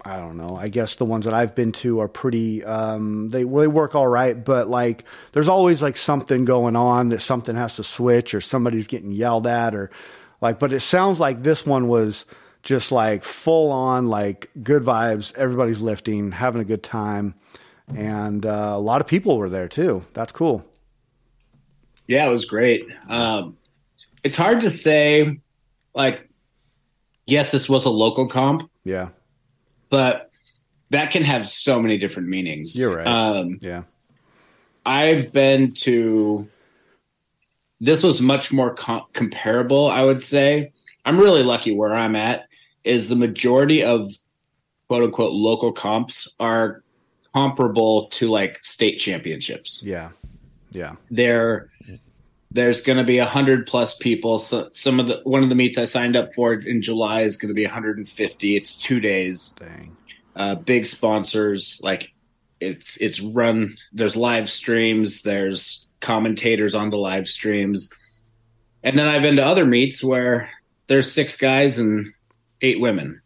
I 0.04 0.18
don't 0.18 0.36
know. 0.36 0.56
I 0.56 0.68
guess 0.68 0.96
the 0.96 1.04
ones 1.04 1.24
that 1.24 1.34
I've 1.34 1.56
been 1.56 1.72
to 1.72 2.00
are 2.00 2.08
pretty. 2.08 2.64
Um, 2.64 3.28
they 3.28 3.42
they 3.42 3.66
work 3.66 3.96
all 3.96 4.06
right, 4.06 4.42
but 4.42 4.68
like 4.68 5.04
there's 5.32 5.48
always 5.48 5.82
like 5.82 5.96
something 5.96 6.44
going 6.44 6.76
on 6.76 7.08
that 7.08 7.20
something 7.20 7.56
has 7.56 7.76
to 7.76 7.84
switch 7.84 8.34
or 8.34 8.40
somebody's 8.40 8.86
getting 8.86 9.10
yelled 9.10 9.48
at 9.48 9.74
or 9.74 9.90
like. 10.40 10.60
But 10.60 10.72
it 10.72 10.80
sounds 10.80 11.18
like 11.18 11.42
this 11.42 11.66
one 11.66 11.88
was 11.88 12.24
just 12.62 12.92
like 12.92 13.24
full 13.24 13.70
on, 13.70 14.08
like 14.08 14.50
good 14.62 14.82
vibes. 14.82 15.34
Everybody's 15.36 15.80
lifting, 15.80 16.32
having 16.32 16.60
a 16.60 16.64
good 16.64 16.82
time, 16.82 17.34
and 17.94 18.46
uh, 18.46 18.72
a 18.74 18.78
lot 18.80 19.00
of 19.00 19.06
people 19.06 19.36
were 19.38 19.48
there 19.48 19.68
too. 19.68 20.04
That's 20.12 20.32
cool. 20.32 20.64
Yeah, 22.06 22.26
it 22.26 22.30
was 22.30 22.44
great. 22.44 22.86
Um, 23.08 23.56
it's 24.24 24.36
hard 24.36 24.60
to 24.60 24.70
say, 24.70 25.40
like, 25.94 26.28
yes, 27.26 27.50
this 27.50 27.68
was 27.68 27.84
a 27.84 27.90
local 27.90 28.28
comp, 28.28 28.70
Yeah, 28.84 29.08
but 29.88 30.30
that 30.90 31.10
can 31.10 31.24
have 31.24 31.48
so 31.48 31.80
many 31.80 31.98
different 31.98 32.28
meanings. 32.28 32.78
You're 32.78 32.96
right. 32.96 33.06
Um, 33.06 33.58
yeah, 33.60 33.82
I've 34.84 35.32
been 35.32 35.72
to. 35.74 36.48
This 37.80 38.04
was 38.04 38.20
much 38.20 38.52
more 38.52 38.74
com- 38.74 39.06
comparable, 39.12 39.88
I 39.88 40.02
would 40.02 40.22
say. 40.22 40.72
I'm 41.04 41.18
really 41.18 41.42
lucky 41.42 41.74
where 41.74 41.92
I'm 41.92 42.14
at. 42.14 42.46
Is 42.84 43.08
the 43.08 43.16
majority 43.16 43.84
of 43.84 44.10
quote 44.88 45.04
unquote 45.04 45.32
local 45.32 45.72
comps 45.72 46.28
are 46.40 46.82
comparable 47.34 48.08
to 48.08 48.28
like 48.28 48.62
state 48.62 48.98
championships. 48.98 49.82
yeah, 49.82 50.10
yeah. 50.72 50.96
There, 51.10 51.70
there's 52.50 52.82
going 52.82 52.98
to 52.98 53.04
be 53.04 53.18
a 53.18 53.26
hundred 53.26 53.66
plus 53.66 53.96
people. 53.96 54.38
So 54.38 54.68
some 54.72 55.00
of 55.00 55.06
the 55.06 55.20
one 55.24 55.42
of 55.42 55.48
the 55.48 55.54
meets 55.54 55.78
I 55.78 55.84
signed 55.84 56.16
up 56.16 56.34
for 56.34 56.52
in 56.54 56.82
July 56.82 57.22
is 57.22 57.36
going 57.36 57.48
to 57.48 57.54
be 57.54 57.64
150. 57.64 58.56
It's 58.56 58.74
two 58.74 59.00
days 59.00 59.54
Dang. 59.58 59.96
uh, 60.36 60.56
big 60.56 60.86
sponsors 60.86 61.80
like 61.82 62.12
it's 62.62 62.96
it's 62.98 63.20
run 63.20 63.76
there's 63.92 64.16
live 64.16 64.48
streams 64.48 65.22
there's 65.22 65.86
commentators 66.00 66.74
on 66.74 66.90
the 66.90 66.96
live 66.96 67.26
streams 67.26 67.90
and 68.84 68.96
then 68.96 69.06
i've 69.06 69.22
been 69.22 69.36
to 69.36 69.44
other 69.44 69.66
meets 69.66 70.02
where 70.02 70.48
there's 70.86 71.12
six 71.12 71.36
guys 71.36 71.78
and 71.78 72.12
eight 72.62 72.80
women 72.80 73.20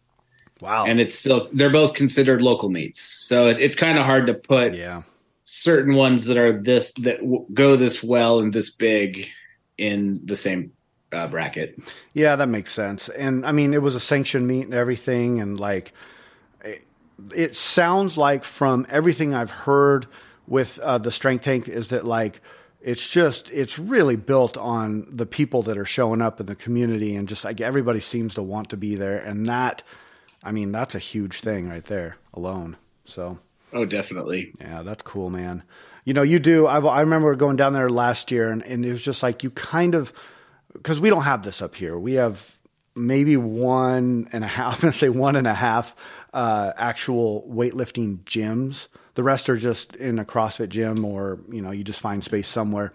Wow. 0.60 0.86
and 0.86 0.98
it's 1.00 1.14
still 1.14 1.48
they're 1.52 1.70
both 1.70 1.92
considered 1.94 2.40
local 2.40 2.70
meets 2.70 3.00
so 3.20 3.46
it, 3.46 3.58
it's 3.60 3.76
kind 3.76 3.98
of 3.98 4.06
hard 4.06 4.26
to 4.26 4.34
put 4.34 4.74
yeah, 4.74 5.02
certain 5.44 5.94
ones 5.94 6.24
that 6.24 6.36
are 6.38 6.52
this 6.52 6.92
that 6.92 7.18
w- 7.20 7.44
go 7.52 7.76
this 7.76 8.02
well 8.02 8.40
and 8.40 8.52
this 8.52 8.70
big 8.70 9.28
in 9.76 10.18
the 10.24 10.34
same 10.36 10.72
uh, 11.12 11.26
bracket 11.28 11.78
yeah, 12.14 12.34
that 12.36 12.48
makes 12.48 12.72
sense. 12.72 13.08
And 13.10 13.44
I 13.46 13.52
mean, 13.52 13.74
it 13.74 13.82
was 13.82 13.94
a 13.94 14.00
sanctioned 14.00 14.48
meet 14.48 14.62
and 14.64 14.72
everything, 14.74 15.40
and 15.40 15.60
like, 15.60 15.92
it, 16.64 16.84
it 17.34 17.54
sounds 17.56 18.16
like 18.16 18.42
from 18.42 18.86
everything 18.88 19.34
I've 19.34 19.50
heard 19.50 20.06
with 20.48 20.78
uh, 20.78 20.96
the 20.98 21.10
strength 21.10 21.44
tank 21.44 21.68
is 21.68 21.88
that 21.90 22.06
like 22.06 22.40
it's 22.86 23.08
just 23.08 23.50
it's 23.50 23.80
really 23.80 24.14
built 24.14 24.56
on 24.56 25.08
the 25.10 25.26
people 25.26 25.64
that 25.64 25.76
are 25.76 25.84
showing 25.84 26.22
up 26.22 26.38
in 26.38 26.46
the 26.46 26.54
community 26.54 27.16
and 27.16 27.28
just 27.28 27.44
like 27.44 27.60
everybody 27.60 27.98
seems 27.98 28.34
to 28.34 28.42
want 28.44 28.70
to 28.70 28.76
be 28.76 28.94
there. 28.94 29.18
And 29.18 29.48
that 29.48 29.82
i 30.44 30.52
mean 30.52 30.70
that's 30.70 30.94
a 30.94 31.00
huge 31.00 31.40
thing 31.40 31.68
right 31.68 31.84
there 31.84 32.16
alone. 32.32 32.76
So 33.04 33.38
oh 33.72 33.84
definitely. 33.84 34.52
yeah 34.60 34.84
that's 34.84 35.02
cool 35.02 35.30
man. 35.30 35.64
You 36.04 36.14
know 36.14 36.22
you 36.22 36.38
do 36.38 36.68
I've, 36.68 36.86
i 36.86 37.00
remember 37.00 37.34
going 37.34 37.56
down 37.56 37.72
there 37.72 37.90
last 37.90 38.30
year 38.30 38.50
and, 38.50 38.62
and 38.62 38.86
it 38.86 38.92
was 38.92 39.02
just 39.02 39.20
like 39.20 39.42
you 39.42 39.50
kind 39.50 39.96
of 39.96 40.12
because 40.72 41.00
we 41.00 41.10
don't 41.10 41.24
have 41.24 41.42
this 41.42 41.60
up 41.60 41.74
here. 41.74 41.98
We 41.98 42.14
have 42.14 42.56
maybe 42.94 43.36
one 43.36 44.28
and 44.32 44.44
a 44.44 44.46
half 44.46 44.74
i'm 44.76 44.80
going 44.80 44.92
to 44.92 44.98
say 44.98 45.08
one 45.08 45.34
and 45.34 45.48
a 45.48 45.54
half 45.54 45.96
uh, 46.32 46.72
actual 46.76 47.46
weightlifting 47.50 48.18
gyms 48.20 48.86
the 49.16 49.25
rest 49.25 49.49
are 49.49 49.56
just 49.56 49.96
in 49.96 50.18
a 50.18 50.25
CrossFit 50.25 50.68
gym 50.68 51.04
or, 51.04 51.40
you 51.50 51.61
know, 51.61 51.73
you 51.73 51.82
just 51.82 52.00
find 52.00 52.23
space 52.23 52.49
somewhere. 52.49 52.92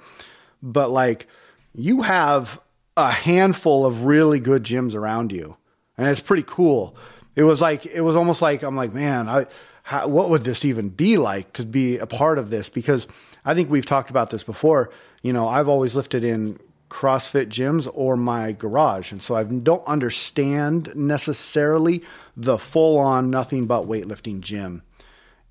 But 0.64 0.90
like 0.90 1.28
you 1.74 2.04
have 2.04 2.62
a 2.96 3.12
handful 3.12 3.86
of 3.86 4.04
really 4.04 4.40
good 4.40 4.64
gyms 4.64 4.96
around 4.96 5.32
you. 5.32 5.58
And 5.98 6.08
it's 6.08 6.22
pretty 6.22 6.44
cool. 6.46 6.96
It 7.36 7.44
was 7.44 7.62
like, 7.62 7.86
it 7.86 8.02
was 8.02 8.16
almost 8.16 8.42
like, 8.42 8.64
I'm 8.64 8.76
like, 8.76 8.94
man, 8.94 9.28
I, 9.28 9.48
how, 9.84 10.08
what 10.08 10.30
would 10.30 10.44
this 10.44 10.64
even 10.64 10.90
be 10.90 11.18
like 11.18 11.54
to 11.54 11.66
be 11.66 11.98
a 11.98 12.06
part 12.06 12.38
of 12.38 12.50
this? 12.50 12.70
Because 12.70 13.08
I 13.44 13.56
think 13.56 13.70
we've 13.70 13.86
talked 13.86 14.10
about 14.10 14.30
this 14.30 14.44
before. 14.44 14.92
You 15.24 15.34
know, 15.34 15.48
I've 15.48 15.70
always 15.70 15.96
lifted 15.96 16.24
in 16.24 16.60
CrossFit 16.90 17.48
gyms 17.48 17.90
or 17.92 18.16
my 18.18 18.52
garage. 18.52 19.12
And 19.12 19.24
so 19.24 19.34
I 19.34 19.44
don't 19.44 19.86
understand 19.88 20.94
necessarily 20.96 22.04
the 22.36 22.58
full 22.58 23.00
on 23.00 23.32
nothing 23.32 23.66
but 23.66 23.88
weightlifting 23.88 24.42
gym. 24.42 24.84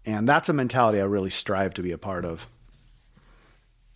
And 0.07 0.29
that's 0.29 0.49
a 0.49 0.53
mentality 0.53 1.01
I 1.01 1.05
really 1.05 1.31
strive 1.31 1.75
to 1.75 1.83
be 1.83 1.93
a 1.93 1.99
part 1.99 2.25
of. 2.25 2.47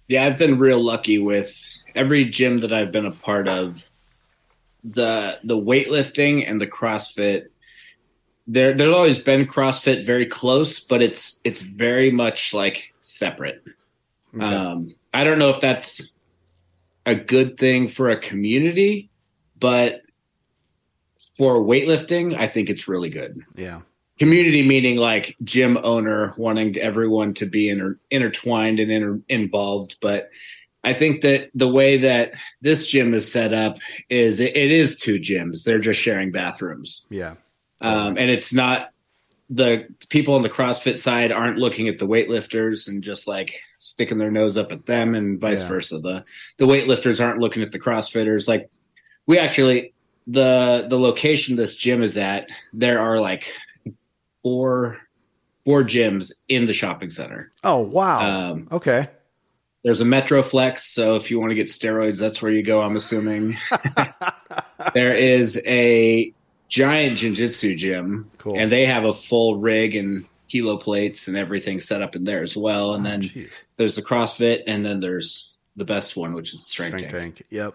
Yeah, 0.09 0.25
I've 0.25 0.37
been 0.37 0.59
real 0.59 0.81
lucky 0.81 1.19
with 1.19 1.83
every 1.95 2.27
gym 2.27 2.59
that 2.59 2.73
I've 2.73 2.93
been 2.93 3.07
a 3.07 3.11
part 3.11 3.49
of. 3.49 3.91
The 4.85 5.39
the 5.43 5.57
weightlifting 5.57 6.49
and 6.49 6.61
the 6.61 6.67
CrossFit. 6.67 7.47
There 8.47 8.75
there's 8.75 8.95
always 8.95 9.19
been 9.19 9.47
CrossFit 9.47 10.05
very 10.05 10.27
close, 10.27 10.79
but 10.79 11.01
it's 11.01 11.41
it's 11.43 11.63
very 11.63 12.11
much 12.11 12.53
like 12.53 12.93
separate. 12.99 13.65
Okay. 14.35 14.45
Um, 14.45 14.95
I 15.15 15.25
don't 15.25 15.39
know 15.39 15.49
if 15.49 15.61
that's 15.61 16.11
a 17.07 17.15
good 17.15 17.57
thing 17.57 17.89
for 17.89 18.11
a 18.11 18.21
community, 18.21 19.09
but 19.59 20.03
for 21.39 21.61
weightlifting, 21.61 22.37
I 22.39 22.47
think 22.47 22.69
it's 22.69 22.87
really 22.87 23.11
good 23.11 23.43
yeah. 23.57 23.81
Community 24.19 24.63
meaning 24.63 24.97
like 24.97 25.37
gym 25.43 25.77
owner 25.83 26.35
wanting 26.37 26.77
everyone 26.79 27.35
to 27.35 27.47
be 27.47 27.69
inter- 27.69 27.99
intertwined 28.11 28.79
and 28.81 28.91
inter- 28.91 29.21
involved. 29.29 29.97
But 30.01 30.31
i 30.87 30.93
think 30.93 31.23
that 31.23 31.49
the 31.55 31.67
way 31.69 31.97
that 31.97 32.33
this 32.61 32.87
gym 32.89 33.15
is 33.15 33.31
set 33.33 33.55
up 33.55 33.79
is 34.11 34.39
it, 34.39 34.55
it 34.57 34.71
is 34.71 34.97
two 34.97 35.19
gyms. 35.19 35.65
They're 35.65 35.79
just 35.79 35.99
sharing 36.01 36.31
bathrooms. 36.31 37.07
Yeah. 37.11 37.35
um, 37.81 38.17
and 38.19 38.31
it's 38.31 38.53
not 38.53 38.91
the 39.51 39.87
people 40.09 40.35
on 40.35 40.43
the 40.43 40.49
crossfit 40.49 40.97
side 40.97 41.31
aren't 41.33 41.59
looking 41.59 41.87
at 41.89 41.99
the 41.99 42.07
weightlifters 42.07 42.89
and 42.89 43.03
just 43.03 43.27
like 43.29 43.61
sticking 43.79 44.17
their 44.19 44.31
nose 44.31 44.57
up 44.57 44.73
at 44.73 44.87
them 44.87 45.15
and 45.15 45.39
vice 45.41 45.63
Yeah. 45.63 45.69
versa. 45.69 45.99
The 45.99 46.25
the 46.57 46.67
weightlifters 46.67 47.23
aren't 47.23 47.41
looking 47.41 47.63
at 47.63 47.73
the 47.73 47.79
crossfitters. 47.81 48.47
Like 48.49 48.71
we 49.27 49.39
actually 49.39 49.93
the 50.27 50.87
the 50.89 50.99
location 50.99 51.57
this 51.57 51.75
gym 51.75 52.03
is 52.03 52.17
at 52.17 52.49
there 52.73 52.99
are 53.01 53.21
like 53.21 53.53
four 54.45 54.99
four 55.65 55.83
gyms 55.83 56.31
in 56.49 56.67
the 56.67 56.73
shopping 56.73 57.11
center 57.11 57.51
Oh, 57.65 57.81
wow. 57.81 58.51
um, 58.53 58.69
okay. 58.71 59.09
there's 59.83 60.01
a 60.01 60.05
Metroflex, 60.05 60.81
so 60.81 61.15
if 61.17 61.31
you 61.31 61.41
want 61.41 61.51
to 61.51 61.55
get 61.57 61.67
steroids, 61.69 62.19
that's 62.21 62.41
where 62.43 62.53
you 62.53 62.63
go. 62.63 62.81
I'm 62.83 62.97
assuming. 62.97 63.57
there 64.95 65.15
is 65.15 65.61
a 65.67 66.33
giant 66.69 67.17
jiu-jitsu 67.19 67.77
gym, 67.77 68.31
Cool. 68.39 68.59
and 68.59 68.71
they 68.71 68.87
have 68.87 69.05
a 69.05 69.13
full 69.13 69.57
rig 69.57 69.95
and 69.97 70.27
kilo 70.49 70.77
plates 70.77 71.29
and 71.29 71.37
everything 71.37 71.81
set 71.81 72.03
up 72.03 72.15
in 72.17 72.25
there 72.25 72.43
as 72.43 72.57
well. 72.57 72.95
And 72.95 73.07
Oh, 73.07 73.11
then 73.11 73.23
jeez. 73.23 73.51
there's 73.77 73.97
the 73.97 74.03
CrossFit, 74.03 74.65
and 74.67 74.85
then 74.85 75.01
there's 75.01 75.51
the 75.77 75.85
best 75.85 76.17
one, 76.17 76.35
which 76.35 76.53
is 76.55 76.67
Strength, 76.67 76.99
Strength 76.99 77.13
Tank. 77.13 77.35
tank. 77.37 77.47
Yep. 77.51 77.75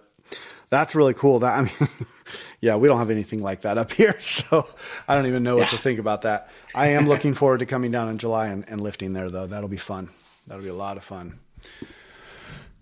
That's 0.70 0.94
really 0.94 1.14
cool. 1.14 1.40
That 1.40 1.58
I 1.58 1.62
mean, 1.62 1.90
yeah, 2.62 2.76
we 2.76 2.88
don't 2.88 3.00
have 3.00 3.10
anything 3.10 3.42
like 3.42 3.62
that 3.62 3.78
up 3.78 3.92
here, 3.94 4.20
so 4.20 4.68
I 5.08 5.16
don't 5.16 5.26
even 5.26 5.44
know 5.44 5.58
what 5.58 5.70
to 5.70 5.78
think 5.78 6.00
about 6.00 6.24
that. 6.24 6.50
I 6.76 6.90
am 6.90 7.08
looking 7.08 7.34
forward 7.34 7.60
to 7.60 7.66
coming 7.66 7.92
down 7.92 8.10
in 8.10 8.18
July 8.18 8.48
and, 8.48 8.68
and 8.68 8.82
lifting 8.82 9.14
there, 9.14 9.30
though. 9.30 9.48
That'll 9.48 9.70
be 9.70 9.78
fun. 9.78 10.10
That'll 10.48 10.64
be 10.64 10.70
a 10.70 10.74
lot 10.74 10.98
of 10.98 11.04
fun. 11.04 11.40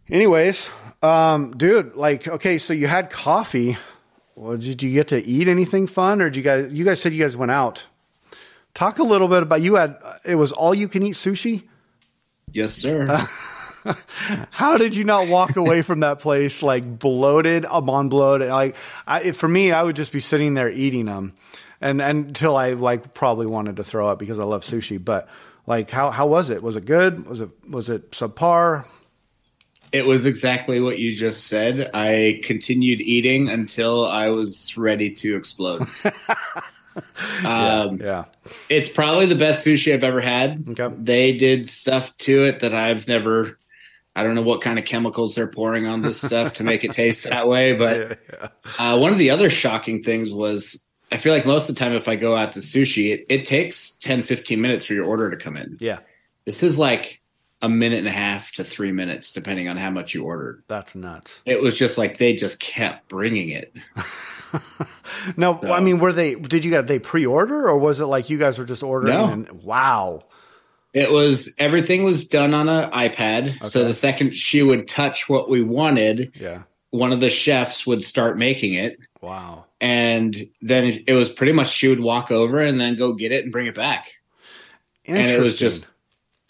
Anyways, 0.09 0.69
um, 1.01 1.57
dude, 1.57 1.95
like, 1.95 2.27
okay, 2.27 2.57
so 2.59 2.73
you 2.73 2.87
had 2.87 3.09
coffee. 3.09 3.77
Well, 4.35 4.57
did 4.57 4.83
you 4.83 4.93
get 4.93 5.09
to 5.09 5.21
eat 5.21 5.47
anything 5.47 5.87
fun, 5.87 6.21
or 6.21 6.29
did 6.29 6.37
you 6.37 6.43
guys? 6.43 6.71
You 6.71 6.85
guys 6.85 7.01
said 7.01 7.13
you 7.13 7.23
guys 7.23 7.35
went 7.35 7.51
out. 7.51 7.87
Talk 8.73 8.99
a 8.99 9.03
little 9.03 9.27
bit 9.27 9.43
about 9.43 9.61
you 9.61 9.75
had. 9.75 9.97
It 10.23 10.35
was 10.35 10.51
all 10.51 10.73
you 10.73 10.87
can 10.87 11.03
eat 11.03 11.15
sushi. 11.15 11.63
Yes, 12.51 12.73
sir. 12.73 13.05
How 14.53 14.77
did 14.77 14.95
you 14.95 15.03
not 15.03 15.27
walk 15.27 15.55
away 15.55 15.81
from 15.81 16.01
that 16.01 16.19
place 16.19 16.61
like 16.63 16.99
bloated? 16.99 17.65
I'm 17.69 17.89
on 17.89 18.09
bloated. 18.09 18.49
Like 18.49 18.75
I, 19.05 19.31
for 19.31 19.47
me, 19.47 19.71
I 19.71 19.83
would 19.83 19.95
just 19.95 20.11
be 20.11 20.19
sitting 20.19 20.53
there 20.53 20.69
eating 20.69 21.05
them, 21.05 21.35
and, 21.81 22.01
and 22.01 22.27
until 22.27 22.55
I 22.55 22.73
like 22.73 23.13
probably 23.13 23.45
wanted 23.45 23.77
to 23.77 23.83
throw 23.83 24.07
up 24.07 24.19
because 24.19 24.39
I 24.39 24.43
love 24.43 24.61
sushi. 24.61 25.03
But 25.03 25.27
like, 25.65 25.89
how 25.89 26.09
how 26.09 26.27
was 26.27 26.49
it? 26.49 26.63
Was 26.63 26.75
it 26.75 26.85
good? 26.85 27.25
Was 27.27 27.41
it 27.41 27.49
was 27.69 27.89
it 27.89 28.11
subpar? 28.11 28.85
It 29.91 30.05
was 30.05 30.25
exactly 30.25 30.81
what 30.81 30.99
you 30.99 31.15
just 31.15 31.47
said. 31.47 31.91
I 31.93 32.41
continued 32.43 32.99
eating 32.99 33.49
until 33.49 34.05
I 34.05 34.29
was 34.29 34.75
ready 34.75 35.11
to 35.11 35.37
explode. 35.37 35.87
um, 37.45 37.99
Yeah, 38.01 38.25
It's 38.69 38.89
probably 38.89 39.27
the 39.27 39.35
best 39.35 39.65
sushi 39.65 39.93
I've 39.93 40.03
ever 40.03 40.21
had. 40.21 40.65
Okay. 40.69 40.93
They 40.97 41.31
did 41.33 41.67
stuff 41.67 42.15
to 42.19 42.43
it 42.43 42.59
that 42.59 42.73
I've 42.73 43.07
never. 43.07 43.57
I 44.17 44.23
don't 44.23 44.33
know 44.33 44.41
what 44.41 44.61
kind 44.61 44.79
of 44.79 44.85
chemicals 44.85 45.35
they're 45.35 45.47
pouring 45.47 45.85
on 45.85 46.01
this 46.01 46.19
stuff 46.19 46.53
to 46.55 46.63
make 46.63 46.83
it 46.83 46.91
taste 46.93 47.25
that 47.25 47.47
way, 47.47 47.73
but 47.73 48.19
yeah, 48.33 48.47
uh, 48.79 48.97
one 48.97 49.11
of 49.11 49.19
the 49.19 49.29
other 49.29 49.49
shocking 49.49 50.01
things 50.01 50.33
was 50.33 50.85
I 51.11 51.17
feel 51.17 51.33
like 51.33 51.45
most 51.45 51.69
of 51.69 51.75
the 51.75 51.79
time 51.79 51.93
if 51.93 52.07
I 52.07 52.15
go 52.15 52.35
out 52.35 52.53
to 52.53 52.59
sushi, 52.59 53.13
it, 53.13 53.25
it 53.29 53.45
takes 53.45 53.91
10, 53.91 54.23
15 54.23 54.59
minutes 54.59 54.87
for 54.87 54.93
your 54.93 55.05
order 55.05 55.29
to 55.29 55.37
come 55.37 55.55
in. 55.55 55.77
yeah. 55.79 55.99
This 56.45 56.63
is 56.63 56.79
like 56.79 57.21
a 57.61 57.69
minute 57.69 57.99
and 57.99 58.07
a 58.07 58.11
half 58.11 58.51
to 58.53 58.63
three 58.63 58.91
minutes, 58.91 59.31
depending 59.31 59.67
on 59.67 59.77
how 59.77 59.89
much 59.89 60.13
you 60.13 60.23
ordered. 60.23 60.63
That's 60.67 60.95
nuts. 60.95 61.41
It 61.45 61.61
was 61.61 61.77
just 61.77 61.97
like 61.97 62.17
they 62.17 62.35
just 62.35 62.59
kept 62.59 63.09
bringing 63.09 63.49
it. 63.49 63.73
no, 65.37 65.59
so, 65.61 65.71
I 65.71 65.79
mean, 65.79 65.99
were 65.99 66.13
they? 66.13 66.35
Did 66.35 66.63
you 66.63 66.71
get 66.71 66.87
they 66.87 66.99
pre-order, 66.99 67.67
or 67.67 67.77
was 67.77 67.99
it 67.99 68.05
like 68.05 68.29
you 68.29 68.37
guys 68.37 68.57
were 68.57 68.65
just 68.65 68.83
ordering? 68.83 69.13
No. 69.13 69.25
And, 69.29 69.51
wow. 69.63 70.21
It 70.97 71.11
was 71.11 71.53
everything 71.59 72.03
was 72.03 72.25
done 72.25 72.55
on 72.55 72.67
an 72.67 72.89
iPad. 72.89 73.49
Okay. 73.49 73.67
So 73.67 73.83
the 73.83 73.93
second 73.93 74.33
she 74.33 74.63
would 74.63 74.87
touch 74.87 75.29
what 75.29 75.47
we 75.47 75.61
wanted, 75.61 76.31
yeah, 76.33 76.63
one 76.89 77.13
of 77.13 77.19
the 77.19 77.29
chefs 77.29 77.85
would 77.85 78.03
start 78.03 78.35
making 78.35 78.73
it. 78.73 78.97
Wow. 79.21 79.65
And 79.79 80.49
then 80.59 81.03
it 81.05 81.13
was 81.13 81.29
pretty 81.29 81.51
much 81.51 81.69
she 81.69 81.87
would 81.87 81.99
walk 81.99 82.31
over 82.31 82.59
and 82.59 82.81
then 82.81 82.95
go 82.95 83.13
get 83.13 83.31
it 83.31 83.43
and 83.43 83.51
bring 83.51 83.67
it 83.67 83.75
back. 83.75 84.07
And 85.05 85.27
it 85.27 85.39
was 85.39 85.55
just 85.55 85.85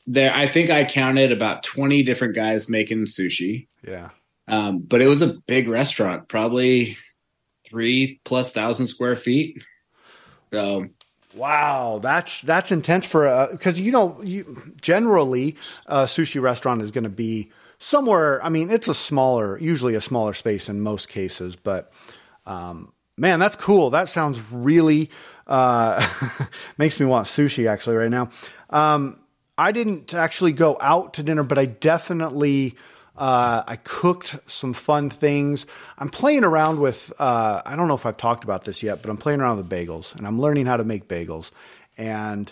there. 0.05 0.33
I 0.33 0.47
think 0.47 0.69
I 0.69 0.85
counted 0.85 1.33
about 1.33 1.63
20 1.63 2.03
different 2.03 2.33
guys 2.33 2.69
making 2.69 2.99
sushi. 3.03 3.67
Yeah. 3.85 4.11
Um, 4.47 4.79
but 4.79 5.01
it 5.01 5.07
was 5.07 5.21
a 5.21 5.35
big 5.45 5.67
restaurant, 5.67 6.29
probably 6.29 6.95
three 7.65 8.21
plus 8.23 8.53
thousand 8.53 8.87
square 8.87 9.17
feet. 9.17 9.61
So 10.53 10.87
Wow, 11.37 11.99
that's 12.01 12.41
that's 12.41 12.71
intense 12.71 13.05
for 13.05 13.47
because 13.51 13.79
you 13.79 13.91
know 13.91 14.19
you 14.23 14.73
generally 14.81 15.55
a 15.85 16.03
sushi 16.03 16.41
restaurant 16.41 16.81
is 16.81 16.91
going 16.91 17.03
to 17.03 17.09
be 17.09 17.51
somewhere. 17.79 18.43
I 18.43 18.49
mean, 18.49 18.69
it's 18.69 18.87
a 18.87 18.93
smaller, 18.93 19.57
usually 19.59 19.95
a 19.95 20.01
smaller 20.01 20.33
space 20.33 20.67
in 20.69 20.81
most 20.81 21.09
cases, 21.09 21.55
but 21.55 21.91
um, 22.45 22.91
man, 23.17 23.39
that's 23.39 23.55
cool. 23.55 23.91
That 23.91 24.09
sounds 24.09 24.39
really 24.51 25.09
uh, 25.45 26.05
makes 26.77 26.99
me 26.99 27.05
want 27.05 27.27
sushi 27.27 27.69
actually 27.69 27.95
right 27.97 28.11
now. 28.11 28.29
Um, 28.69 29.19
I 29.57 29.71
didn't 29.71 30.13
actually 30.13 30.51
go 30.51 30.77
out 30.81 31.15
to 31.15 31.23
dinner, 31.23 31.43
but 31.43 31.57
I 31.57 31.65
definitely 31.65 32.75
uh, 33.17 33.63
I 33.65 33.77
cooked 33.77 34.37
some 34.47 34.73
fun 34.73 35.09
things. 35.09 35.65
I'm 35.97 36.09
playing 36.09 36.43
around 36.43 36.79
with, 36.79 37.11
uh, 37.17 37.61
I 37.65 37.75
don't 37.75 37.87
know 37.87 37.95
if 37.95 38.05
I've 38.05 38.17
talked 38.17 38.43
about 38.43 38.65
this 38.65 38.83
yet, 38.83 39.01
but 39.01 39.09
I'm 39.09 39.17
playing 39.17 39.41
around 39.41 39.57
with 39.57 39.69
bagels 39.69 40.15
and 40.15 40.27
I'm 40.27 40.39
learning 40.39 40.67
how 40.67 40.77
to 40.77 40.83
make 40.83 41.07
bagels. 41.07 41.51
And 41.97 42.51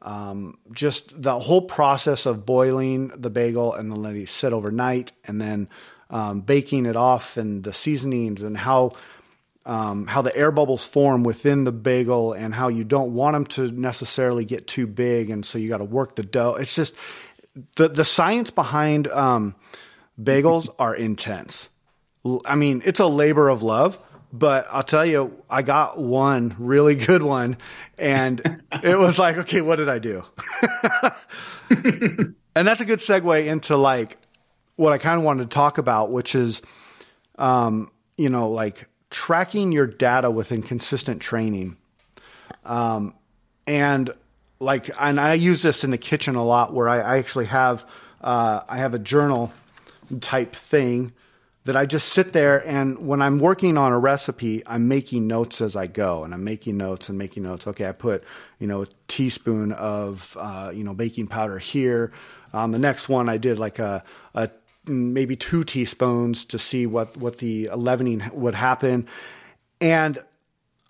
um, 0.00 0.56
just 0.72 1.20
the 1.20 1.38
whole 1.38 1.62
process 1.62 2.24
of 2.24 2.46
boiling 2.46 3.08
the 3.08 3.28
bagel 3.28 3.74
and 3.74 3.90
then 3.90 4.02
letting 4.02 4.22
it 4.22 4.28
sit 4.30 4.52
overnight 4.52 5.12
and 5.24 5.40
then 5.40 5.68
um, 6.08 6.40
baking 6.40 6.86
it 6.86 6.96
off 6.96 7.36
and 7.36 7.62
the 7.62 7.72
seasonings 7.72 8.42
and 8.42 8.56
how. 8.56 8.92
Um, 9.66 10.06
how 10.06 10.22
the 10.22 10.34
air 10.34 10.50
bubbles 10.50 10.82
form 10.82 11.24
within 11.24 11.64
the 11.64 11.72
bagel 11.72 12.32
and 12.32 12.54
how 12.54 12.68
you 12.68 12.84
don't 12.84 13.12
want 13.12 13.34
them 13.34 13.44
to 13.46 13.70
necessarily 13.70 14.46
get 14.46 14.66
too 14.66 14.86
big, 14.86 15.28
and 15.28 15.44
so 15.44 15.58
you 15.58 15.68
got 15.68 15.78
to 15.78 15.84
work 15.84 16.16
the 16.16 16.22
dough. 16.22 16.54
It's 16.54 16.74
just 16.74 16.94
the 17.76 17.88
the 17.88 18.04
science 18.04 18.50
behind 18.50 19.08
um, 19.08 19.54
bagels 20.20 20.68
are 20.78 20.94
intense. 20.94 21.68
I 22.44 22.56
mean, 22.56 22.82
it's 22.84 23.00
a 23.00 23.06
labor 23.06 23.48
of 23.48 23.62
love, 23.62 23.98
but 24.32 24.66
I'll 24.70 24.82
tell 24.82 25.06
you, 25.06 25.42
I 25.48 25.62
got 25.62 25.98
one 25.98 26.54
really 26.58 26.94
good 27.06 27.22
one, 27.22 27.56
and 27.96 28.62
it 28.82 28.98
was 28.98 29.18
like, 29.18 29.38
okay, 29.38 29.60
what 29.60 29.76
did 29.76 29.88
I 29.88 29.98
do? 29.98 30.24
and 31.70 32.68
that's 32.68 32.80
a 32.80 32.84
good 32.84 32.98
segue 32.98 33.46
into 33.46 33.76
like 33.76 34.18
what 34.76 34.92
I 34.92 34.98
kind 34.98 35.18
of 35.18 35.24
wanted 35.24 35.50
to 35.50 35.54
talk 35.54 35.78
about, 35.78 36.10
which 36.10 36.34
is, 36.34 36.62
um, 37.36 37.90
you 38.16 38.28
know, 38.28 38.50
like 38.50 38.88
tracking 39.10 39.72
your 39.72 39.86
data 39.86 40.30
within 40.30 40.62
consistent 40.62 41.20
training. 41.22 41.76
Um, 42.64 43.14
and 43.66 44.10
like, 44.60 44.90
and 45.00 45.20
I 45.20 45.34
use 45.34 45.62
this 45.62 45.84
in 45.84 45.90
the 45.90 45.98
kitchen 45.98 46.36
a 46.36 46.44
lot 46.44 46.72
where 46.72 46.88
I, 46.88 47.00
I 47.00 47.18
actually 47.18 47.46
have, 47.46 47.84
uh, 48.20 48.60
I 48.68 48.78
have 48.78 48.94
a 48.94 48.98
journal 48.98 49.52
type 50.20 50.52
thing 50.52 51.12
that 51.64 51.76
I 51.76 51.84
just 51.84 52.08
sit 52.08 52.32
there 52.32 52.66
and 52.66 53.06
when 53.06 53.20
I'm 53.20 53.38
working 53.38 53.76
on 53.76 53.92
a 53.92 53.98
recipe, 53.98 54.62
I'm 54.66 54.88
making 54.88 55.26
notes 55.26 55.60
as 55.60 55.76
I 55.76 55.86
go 55.86 56.24
and 56.24 56.32
I'm 56.32 56.42
making 56.42 56.78
notes 56.78 57.10
and 57.10 57.18
making 57.18 57.42
notes. 57.42 57.66
Okay, 57.66 57.86
I 57.86 57.92
put, 57.92 58.24
you 58.58 58.66
know, 58.66 58.82
a 58.82 58.86
teaspoon 59.06 59.72
of, 59.72 60.34
uh, 60.40 60.70
you 60.74 60.82
know, 60.82 60.94
baking 60.94 61.26
powder 61.26 61.58
here. 61.58 62.10
Um, 62.54 62.72
the 62.72 62.78
next 62.78 63.10
one 63.10 63.28
I 63.28 63.36
did 63.36 63.58
like 63.58 63.78
a, 63.78 64.02
a 64.34 64.50
maybe 64.86 65.36
two 65.36 65.62
teaspoons 65.62 66.46
to 66.46 66.58
see 66.58 66.86
what, 66.86 67.16
what 67.18 67.36
the 67.36 67.68
leavening 67.74 68.22
would 68.32 68.54
happen. 68.54 69.06
And 69.80 70.18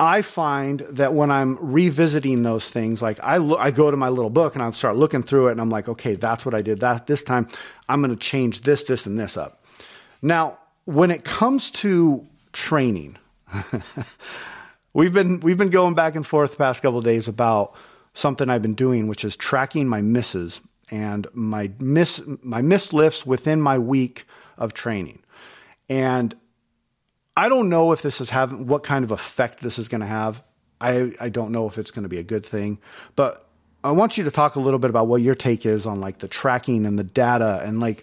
I 0.00 0.22
find 0.22 0.80
that 0.90 1.12
when 1.12 1.30
I'm 1.30 1.58
revisiting 1.60 2.44
those 2.44 2.68
things, 2.68 3.02
like 3.02 3.18
I 3.20 3.38
look, 3.38 3.58
I 3.58 3.72
go 3.72 3.90
to 3.90 3.96
my 3.96 4.08
little 4.10 4.30
book 4.30 4.54
and 4.54 4.62
I 4.62 4.70
start 4.70 4.96
looking 4.96 5.24
through 5.24 5.48
it, 5.48 5.52
and 5.52 5.60
I'm 5.60 5.70
like, 5.70 5.88
okay, 5.88 6.14
that's 6.14 6.44
what 6.44 6.54
I 6.54 6.62
did. 6.62 6.80
That 6.80 7.08
this 7.08 7.24
time, 7.24 7.48
I'm 7.88 8.00
going 8.00 8.16
to 8.16 8.20
change 8.20 8.60
this, 8.60 8.84
this, 8.84 9.06
and 9.06 9.18
this 9.18 9.36
up. 9.36 9.64
Now, 10.22 10.58
when 10.84 11.10
it 11.10 11.24
comes 11.24 11.70
to 11.72 12.24
training, 12.52 13.18
we've 14.92 15.12
been 15.12 15.40
we've 15.40 15.58
been 15.58 15.70
going 15.70 15.94
back 15.94 16.14
and 16.14 16.24
forth 16.24 16.52
the 16.52 16.58
past 16.58 16.80
couple 16.80 17.00
days 17.00 17.26
about 17.26 17.74
something 18.14 18.48
I've 18.48 18.62
been 18.62 18.74
doing, 18.74 19.08
which 19.08 19.24
is 19.24 19.36
tracking 19.36 19.88
my 19.88 20.00
misses 20.00 20.60
and 20.92 21.26
my 21.34 21.72
miss 21.80 22.20
my 22.42 22.62
miss 22.62 22.92
lifts 22.92 23.26
within 23.26 23.60
my 23.60 23.78
week 23.78 24.26
of 24.58 24.74
training, 24.74 25.18
and 25.88 26.36
I 27.38 27.48
don't 27.48 27.68
know 27.68 27.92
if 27.92 28.02
this 28.02 28.20
is 28.20 28.30
having 28.30 28.66
what 28.66 28.82
kind 28.82 29.04
of 29.04 29.12
effect 29.12 29.60
this 29.60 29.78
is 29.78 29.86
going 29.86 30.00
to 30.00 30.08
have. 30.08 30.42
I, 30.80 31.12
I 31.20 31.28
don't 31.28 31.52
know 31.52 31.68
if 31.68 31.78
it's 31.78 31.92
going 31.92 32.02
to 32.02 32.08
be 32.08 32.18
a 32.18 32.24
good 32.24 32.44
thing, 32.44 32.80
but 33.14 33.46
I 33.84 33.92
want 33.92 34.18
you 34.18 34.24
to 34.24 34.30
talk 34.32 34.56
a 34.56 34.60
little 34.60 34.80
bit 34.80 34.90
about 34.90 35.06
what 35.06 35.22
your 35.22 35.36
take 35.36 35.64
is 35.64 35.86
on 35.86 36.00
like 36.00 36.18
the 36.18 36.26
tracking 36.26 36.84
and 36.84 36.98
the 36.98 37.04
data 37.04 37.62
and 37.64 37.78
like 37.78 38.02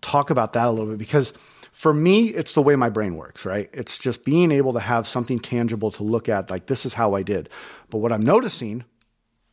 talk 0.00 0.30
about 0.30 0.54
that 0.54 0.66
a 0.66 0.70
little 0.72 0.88
bit 0.88 0.98
because 0.98 1.32
for 1.70 1.94
me 1.94 2.26
it's 2.30 2.54
the 2.54 2.62
way 2.62 2.74
my 2.74 2.88
brain 2.88 3.14
works, 3.14 3.44
right? 3.44 3.70
It's 3.72 3.96
just 3.96 4.24
being 4.24 4.50
able 4.50 4.72
to 4.72 4.80
have 4.80 5.06
something 5.06 5.38
tangible 5.38 5.92
to 5.92 6.02
look 6.02 6.28
at 6.28 6.50
like 6.50 6.66
this 6.66 6.84
is 6.84 6.94
how 6.94 7.14
I 7.14 7.22
did. 7.22 7.50
But 7.90 7.98
what 7.98 8.10
I'm 8.10 8.22
noticing 8.22 8.84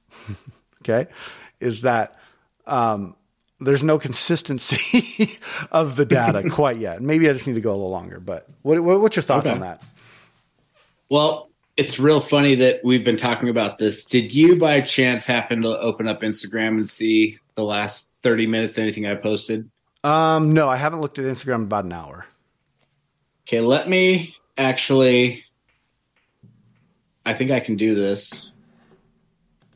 okay 0.82 1.12
is 1.60 1.82
that 1.82 2.18
um, 2.66 3.16
there's 3.62 3.84
no 3.84 4.00
consistency 4.00 5.38
of 5.72 5.96
the 5.96 6.06
data 6.06 6.50
quite 6.52 6.78
yet. 6.78 7.02
Maybe 7.02 7.30
I 7.30 7.34
just 7.34 7.48
need 7.48 7.54
to 7.54 7.62
go 7.62 7.72
a 7.72 7.78
little 7.78 7.90
longer. 7.90 8.20
But 8.20 8.48
what, 8.64 8.82
what's 8.82 9.16
your 9.16 9.24
thoughts 9.24 9.46
okay. 9.46 9.54
on 9.54 9.62
that? 9.62 9.84
Well, 11.10 11.50
it's 11.78 12.00
real 12.00 12.20
funny 12.20 12.56
that 12.56 12.82
we've 12.84 13.06
been 13.06 13.18
talking 13.18 13.50
about 13.50 13.78
this. 13.78 14.04
Did 14.04 14.34
you, 14.34 14.58
by 14.58 14.82
chance, 14.82 15.26
happen 15.26 15.62
to 15.62 15.80
open 15.80 16.08
up 16.08 16.22
Instagram 16.22 16.78
and 16.78 16.90
see 16.90 17.38
the 17.56 17.64
last 17.64 18.10
30 18.24 18.48
minutes? 18.48 18.78
Anything 18.78 19.06
I 19.06 19.16
posted? 19.16 19.70
Um, 20.04 20.54
no, 20.54 20.68
I 20.68 20.78
haven't 20.78 21.02
looked 21.02 21.20
at 21.20 21.26
Instagram 21.26 21.56
in 21.56 21.64
about 21.64 21.86
an 21.86 21.94
hour. 21.94 22.26
Okay, 23.48 23.62
let 23.62 23.88
me 23.88 24.36
actually. 24.58 25.46
I 27.24 27.36
think 27.36 27.52
I 27.52 27.60
can 27.60 27.76
do 27.76 27.94
this 27.94 28.52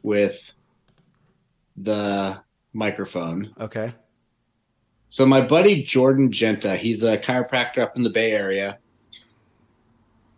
with 0.02 0.52
the 1.78 2.42
microphone. 2.76 3.54
Okay. 3.60 3.94
So 5.10 5.26
my 5.26 5.42
buddy 5.42 5.82
Jordan 5.82 6.32
Genta, 6.32 6.76
he's 6.76 7.02
a 7.02 7.18
chiropractor 7.18 7.80
up 7.80 7.96
in 7.96 8.04
the 8.04 8.10
Bay 8.10 8.32
Area. 8.32 8.78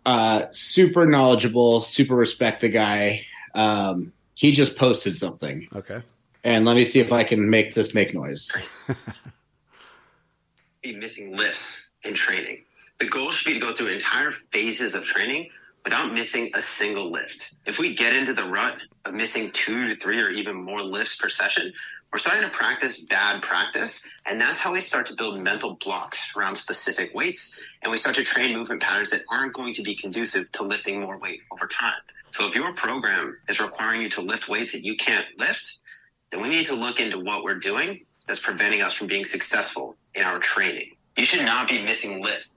Uh, 0.06 0.46
super 0.50 1.04
knowledgeable, 1.04 1.80
super 1.80 2.14
respect 2.14 2.60
the 2.60 2.68
guy. 2.68 3.22
Um, 3.54 4.12
he 4.34 4.52
just 4.52 4.76
posted 4.76 5.16
something. 5.16 5.68
Okay. 5.74 6.00
And 6.44 6.64
let 6.64 6.76
me 6.76 6.84
see 6.84 7.00
if 7.00 7.12
I 7.12 7.24
can 7.24 7.50
make 7.50 7.74
this 7.74 7.92
make 7.92 8.14
noise. 8.14 8.52
be 10.82 10.96
missing 10.96 11.36
lifts 11.36 11.90
in 12.04 12.14
training. 12.14 12.64
The 13.00 13.08
goal 13.08 13.30
should 13.30 13.52
be 13.52 13.54
to 13.54 13.60
go 13.60 13.72
through 13.72 13.88
entire 13.88 14.30
phases 14.30 14.94
of 14.94 15.04
training 15.04 15.50
without 15.84 16.12
missing 16.12 16.50
a 16.54 16.62
single 16.62 17.10
lift. 17.10 17.54
If 17.66 17.78
we 17.78 17.94
get 17.94 18.14
into 18.14 18.32
the 18.32 18.44
rut 18.44 18.76
of 19.04 19.14
missing 19.14 19.50
two 19.50 19.88
to 19.88 19.94
three 19.94 20.20
or 20.20 20.28
even 20.28 20.56
more 20.56 20.82
lifts 20.82 21.16
per 21.16 21.28
session, 21.28 21.72
we're 22.12 22.18
starting 22.18 22.42
to 22.42 22.50
practice 22.50 23.00
bad 23.04 23.42
practice. 23.42 24.08
And 24.26 24.40
that's 24.40 24.58
how 24.58 24.72
we 24.72 24.80
start 24.80 25.06
to 25.06 25.14
build 25.14 25.40
mental 25.40 25.74
blocks 25.74 26.34
around 26.36 26.56
specific 26.56 27.14
weights. 27.14 27.60
And 27.82 27.90
we 27.90 27.98
start 27.98 28.16
to 28.16 28.22
train 28.22 28.56
movement 28.56 28.82
patterns 28.82 29.10
that 29.10 29.22
aren't 29.30 29.52
going 29.52 29.74
to 29.74 29.82
be 29.82 29.94
conducive 29.94 30.50
to 30.52 30.64
lifting 30.64 31.00
more 31.00 31.18
weight 31.18 31.40
over 31.52 31.66
time. 31.66 32.00
So 32.30 32.46
if 32.46 32.54
your 32.54 32.74
program 32.74 33.36
is 33.48 33.60
requiring 33.60 34.02
you 34.02 34.08
to 34.10 34.20
lift 34.20 34.48
weights 34.48 34.72
that 34.72 34.84
you 34.84 34.96
can't 34.96 35.26
lift, 35.38 35.78
then 36.30 36.42
we 36.42 36.48
need 36.48 36.66
to 36.66 36.74
look 36.74 37.00
into 37.00 37.18
what 37.18 37.42
we're 37.42 37.58
doing 37.58 38.04
that's 38.26 38.40
preventing 38.40 38.82
us 38.82 38.92
from 38.92 39.06
being 39.06 39.24
successful 39.24 39.96
in 40.14 40.22
our 40.22 40.38
training. 40.38 40.92
You 41.16 41.24
should 41.24 41.44
not 41.44 41.68
be 41.68 41.82
missing 41.82 42.22
lifts. 42.22 42.54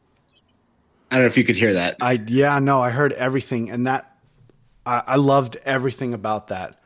I 1.10 1.16
don't 1.16 1.24
know 1.24 1.28
if 1.28 1.38
you 1.38 1.44
could 1.44 1.58
hear 1.58 1.74
that. 1.74 1.98
I 2.00 2.22
yeah, 2.28 2.60
no, 2.60 2.82
I 2.82 2.90
heard 2.90 3.12
everything, 3.12 3.70
and 3.70 3.88
that 3.88 4.16
I, 4.86 5.04
I 5.08 5.16
loved 5.18 5.58
everything 5.66 6.14
about 6.14 6.48
that. 6.48 6.81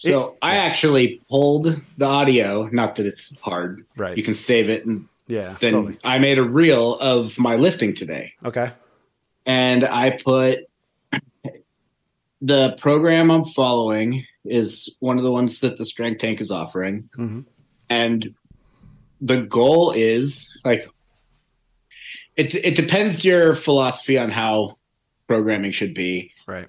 So 0.00 0.28
it, 0.28 0.38
I 0.40 0.56
actually 0.56 1.20
pulled 1.28 1.80
the 1.98 2.06
audio. 2.06 2.68
Not 2.72 2.96
that 2.96 3.06
it's 3.06 3.38
hard. 3.40 3.84
Right. 3.96 4.16
You 4.16 4.22
can 4.22 4.34
save 4.34 4.70
it 4.70 4.86
and 4.86 5.06
yeah. 5.26 5.54
Then 5.60 5.72
totally. 5.72 5.98
I 6.02 6.18
made 6.18 6.38
a 6.38 6.42
reel 6.42 6.98
of 6.98 7.38
my 7.38 7.56
lifting 7.56 7.94
today. 7.94 8.32
Okay. 8.44 8.72
And 9.46 9.84
I 9.84 10.10
put 10.10 10.68
the 12.40 12.74
program 12.78 13.30
I'm 13.30 13.44
following 13.44 14.26
is 14.44 14.96
one 15.00 15.18
of 15.18 15.24
the 15.24 15.30
ones 15.30 15.60
that 15.60 15.76
the 15.76 15.84
Strength 15.84 16.20
Tank 16.20 16.40
is 16.40 16.50
offering. 16.50 17.10
Mm-hmm. 17.16 17.40
And 17.90 18.34
the 19.20 19.42
goal 19.42 19.92
is 19.92 20.56
like 20.64 20.80
it 22.36 22.54
it 22.54 22.74
depends 22.74 23.24
your 23.24 23.54
philosophy 23.54 24.16
on 24.18 24.30
how 24.30 24.78
programming 25.26 25.72
should 25.72 25.94
be. 25.94 26.32
Right. 26.46 26.68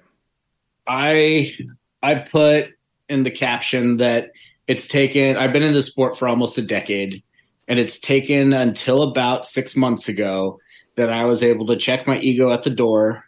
I 0.86 1.56
I 2.02 2.16
put 2.16 2.74
in 3.12 3.22
the 3.22 3.30
caption 3.30 3.98
that 3.98 4.32
it's 4.66 4.86
taken 4.86 5.36
I've 5.36 5.52
been 5.52 5.62
in 5.62 5.74
the 5.74 5.82
sport 5.82 6.18
for 6.18 6.28
almost 6.28 6.58
a 6.58 6.62
decade 6.62 7.22
and 7.68 7.78
it's 7.78 7.98
taken 7.98 8.52
until 8.52 9.02
about 9.02 9.46
6 9.46 9.76
months 9.76 10.08
ago 10.08 10.58
that 10.96 11.10
I 11.10 11.24
was 11.24 11.42
able 11.42 11.66
to 11.66 11.76
check 11.76 12.06
my 12.06 12.18
ego 12.18 12.52
at 12.52 12.64
the 12.64 12.70
door, 12.70 13.24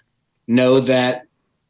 know 0.47 0.81
that 0.81 1.23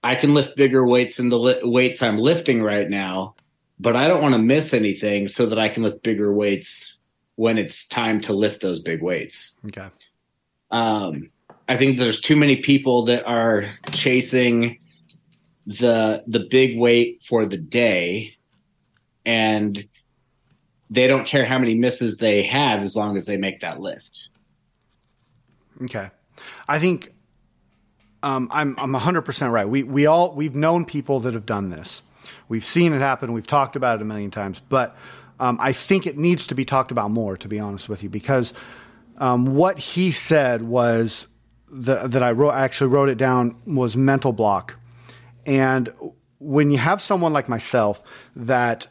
I 0.03 0.15
can 0.17 0.35
lift 0.35 0.57
bigger 0.57 0.87
weights 0.87 1.17
than 1.17 1.29
the 1.29 1.39
li- 1.39 1.61
weights 1.63 2.03
I'm 2.03 2.19
lifting 2.19 2.63
right 2.63 2.89
now, 2.89 3.35
but 3.79 3.97
I 3.97 4.09
don't 4.09 4.23
want 4.23 4.35
to 4.35 4.41
miss 4.41 4.75
anything 4.75 5.29
so 5.29 5.47
that 5.47 5.59
I 5.59 5.69
can 5.69 5.83
lift 5.83 6.03
bigger 6.03 6.33
weights 6.33 6.97
when 7.37 7.59
it's 7.59 7.87
time 7.87 8.21
to 8.23 8.33
lift 8.33 8.61
those 8.61 8.81
big 8.81 9.03
weights. 9.03 9.55
Okay. 9.67 9.89
Um, 10.71 11.31
I 11.69 11.77
think 11.77 11.99
there's 11.99 12.21
too 12.21 12.37
many 12.37 12.57
people 12.57 13.07
that 13.07 13.25
are 13.25 13.67
chasing 13.93 14.81
the 15.67 16.23
the 16.27 16.41
big 16.51 16.79
weight 16.79 17.23
for 17.23 17.47
the 17.47 17.57
day, 17.57 18.37
and 19.25 19.89
they 20.91 21.07
don't 21.07 21.27
care 21.27 21.45
how 21.45 21.59
many 21.59 21.75
misses 21.75 22.19
they 22.19 22.43
have 22.43 22.83
as 22.83 22.95
long 22.95 23.17
as 23.17 23.27
they 23.27 23.37
make 23.37 23.61
that 23.61 23.81
lift. 23.81 24.29
Okay. 25.83 26.11
I 26.69 26.79
think 26.79 27.13
um, 28.23 28.49
I'm 28.51 28.79
I'm 28.79 28.93
100% 28.93 29.53
right. 29.53 29.69
We 29.69 29.83
we 29.83 30.07
all 30.07 30.35
we've 30.35 30.55
known 30.55 30.85
people 30.85 31.21
that 31.21 31.35
have 31.35 31.47
done 31.47 31.71
this. 31.71 32.03
We've 32.49 32.65
seen 32.65 32.93
it 32.93 33.01
happen. 33.01 33.33
We've 33.33 33.47
talked 33.47 33.77
about 33.77 33.99
it 33.99 34.03
a 34.03 34.05
million 34.05 34.31
times, 34.31 34.61
but 34.69 34.97
um, 35.41 35.59
I 35.61 35.73
think 35.73 36.07
it 36.07 36.17
needs 36.17 36.47
to 36.49 36.55
be 36.55 36.65
talked 36.65 36.91
about 36.91 37.11
more. 37.11 37.37
To 37.37 37.49
be 37.49 37.59
honest 37.59 37.89
with 37.89 38.03
you, 38.03 38.09
because 38.09 38.53
um, 39.19 39.55
what 39.55 39.79
he 39.79 40.11
said 40.11 40.63
was 40.63 41.27
the, 41.71 42.07
that 42.07 42.23
I 42.23 42.33
wrote 42.33 42.53
actually 42.53 42.89
wrote 42.89 43.09
it 43.09 43.19
down 43.19 43.57
was 43.67 43.97
mental 43.97 44.33
block, 44.33 44.75
and 45.47 45.93
when 46.39 46.71
you 46.71 46.79
have 46.79 47.01
someone 47.01 47.33
like 47.33 47.49
myself 47.49 48.03
that 48.37 48.87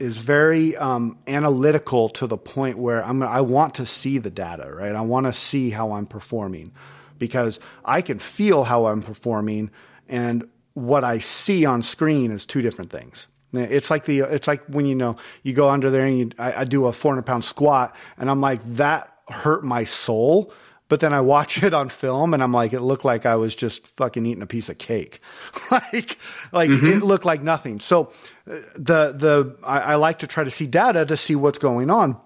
is 0.00 0.16
very 0.16 0.76
um, 0.76 1.18
analytical 1.26 2.08
to 2.10 2.26
the 2.26 2.36
point 2.36 2.78
where 2.78 3.04
I'm, 3.04 3.22
I 3.22 3.40
want 3.40 3.76
to 3.76 3.86
see 3.86 4.18
the 4.18 4.30
data, 4.30 4.70
right? 4.70 4.94
I 4.94 5.00
want 5.00 5.26
to 5.26 5.32
see 5.32 5.70
how 5.70 5.92
I'm 5.92 6.06
performing 6.06 6.72
because 7.18 7.58
I 7.84 8.02
can 8.02 8.18
feel 8.18 8.64
how 8.64 8.86
I'm 8.86 9.02
performing 9.02 9.70
and 10.08 10.48
what 10.74 11.04
I 11.04 11.20
see 11.20 11.64
on 11.64 11.82
screen 11.82 12.30
is 12.30 12.44
two 12.44 12.60
different 12.60 12.90
things. 12.90 13.26
It's 13.52 13.90
like 13.90 14.04
the 14.04 14.20
it's 14.20 14.46
like 14.46 14.64
when 14.66 14.84
you 14.84 14.94
know 14.94 15.16
you 15.42 15.54
go 15.54 15.70
under 15.70 15.90
there 15.90 16.04
and 16.04 16.18
you, 16.18 16.30
I, 16.38 16.60
I 16.60 16.64
do 16.64 16.86
a 16.86 16.92
400 16.92 17.22
pound 17.22 17.42
squat 17.42 17.96
and 18.18 18.30
I'm 18.30 18.42
like 18.42 18.60
that 18.74 19.10
hurt 19.28 19.64
my 19.64 19.84
soul 19.84 20.52
but 20.88 21.00
then 21.00 21.12
I 21.12 21.20
watch 21.20 21.62
it 21.62 21.74
on 21.74 21.88
film 21.88 22.34
and 22.34 22.42
I'm 22.42 22.52
like, 22.52 22.72
it 22.72 22.80
looked 22.80 23.04
like 23.04 23.26
I 23.26 23.36
was 23.36 23.54
just 23.54 23.86
fucking 23.88 24.24
eating 24.26 24.42
a 24.42 24.46
piece 24.46 24.68
of 24.68 24.78
cake. 24.78 25.20
like, 25.70 26.18
like 26.52 26.70
mm-hmm. 26.70 26.86
it 26.86 27.02
looked 27.02 27.24
like 27.24 27.42
nothing. 27.42 27.80
So 27.80 28.12
uh, 28.50 28.56
the, 28.74 29.12
the, 29.12 29.56
I, 29.64 29.80
I, 29.80 29.94
like 29.96 30.20
to 30.20 30.26
try 30.26 30.44
to 30.44 30.50
see 30.50 30.66
data 30.66 31.04
to 31.06 31.16
see 31.16 31.34
what's 31.34 31.58
going 31.58 31.90
on. 31.90 32.20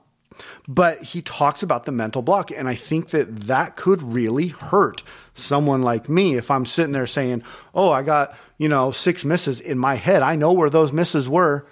But 0.66 1.00
he 1.00 1.22
talks 1.22 1.62
about 1.62 1.84
the 1.84 1.92
mental 1.92 2.22
block. 2.22 2.50
And 2.50 2.68
I 2.68 2.74
think 2.74 3.10
that 3.10 3.40
that 3.42 3.76
could 3.76 4.02
really 4.02 4.48
hurt 4.48 5.02
someone 5.34 5.82
like 5.82 6.08
me 6.08 6.36
if 6.36 6.50
I'm 6.50 6.64
sitting 6.64 6.92
there 6.92 7.06
saying, 7.06 7.42
oh, 7.74 7.90
I 7.90 8.02
got, 8.02 8.36
you 8.56 8.68
know, 8.68 8.90
six 8.90 9.24
misses 9.24 9.60
in 9.60 9.78
my 9.78 9.96
head. 9.96 10.22
I 10.22 10.36
know 10.36 10.52
where 10.52 10.70
those 10.70 10.92
misses 10.92 11.28
were, 11.28 11.66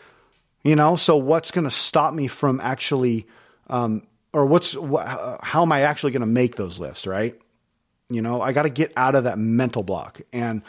you 0.65 0.77
know, 0.77 0.97
so 0.97 1.17
what's 1.17 1.51
going 1.51 1.65
to 1.65 1.71
stop 1.71 2.13
me 2.13 2.27
from 2.27 2.61
actually, 2.61 3.27
um, 3.69 4.07
or 4.33 4.47
what's 4.47 4.75
wh- 4.75 5.39
how 5.43 5.63
am 5.63 5.73
I 5.73 5.83
actually 5.83 6.13
going 6.13 6.21
to 6.21 6.27
make 6.27 6.57
those 6.57 6.79
lists, 6.79 7.07
right? 7.07 7.39
You 8.11 8.23
know, 8.23 8.41
I 8.41 8.53
got 8.53 8.63
to 8.63 8.71
get 8.71 8.93
out 8.97 9.15
of 9.15 9.25
that 9.25 9.39
mental 9.39 9.83
block. 9.83 10.21
And 10.33 10.63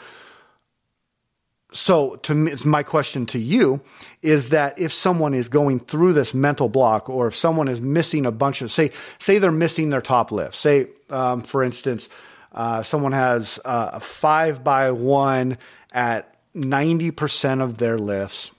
so 1.72 2.16
to 2.16 2.34
me, 2.34 2.52
it's 2.52 2.64
my 2.64 2.82
question 2.82 3.26
to 3.26 3.38
you 3.38 3.80
is 4.22 4.50
that 4.50 4.78
if 4.78 4.92
someone 4.92 5.34
is 5.34 5.48
going 5.48 5.80
through 5.80 6.12
this 6.12 6.34
mental 6.34 6.68
block 6.68 7.08
or 7.08 7.28
if 7.28 7.36
someone 7.36 7.68
is 7.68 7.80
missing 7.80 8.26
a 8.26 8.32
bunch 8.32 8.62
of 8.62 8.72
say 8.72 8.90
say 9.18 9.38
they're 9.38 9.52
missing 9.52 9.90
their 9.90 10.00
top 10.00 10.32
lift 10.32 10.54
say 10.54 10.88
um, 11.10 11.42
for 11.42 11.62
instance 11.62 12.08
uh, 12.52 12.82
someone 12.82 13.12
has 13.12 13.60
uh, 13.64 13.90
a 13.94 14.00
five 14.00 14.64
by 14.64 14.90
one 14.90 15.56
at 15.92 16.34
90% 16.56 17.62
of 17.62 17.78
their 17.78 17.96
lifts 17.96 18.50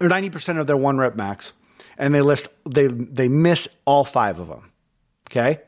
or 0.00 0.08
90% 0.08 0.58
of 0.58 0.66
their 0.66 0.76
one 0.76 0.96
rep 0.96 1.16
max 1.16 1.52
and 1.98 2.14
they 2.14 2.22
list 2.22 2.48
they 2.64 2.86
they 2.86 3.28
miss 3.28 3.68
all 3.84 4.04
five 4.04 4.38
of 4.38 4.48
them. 4.48 4.72
Okay. 5.30 5.60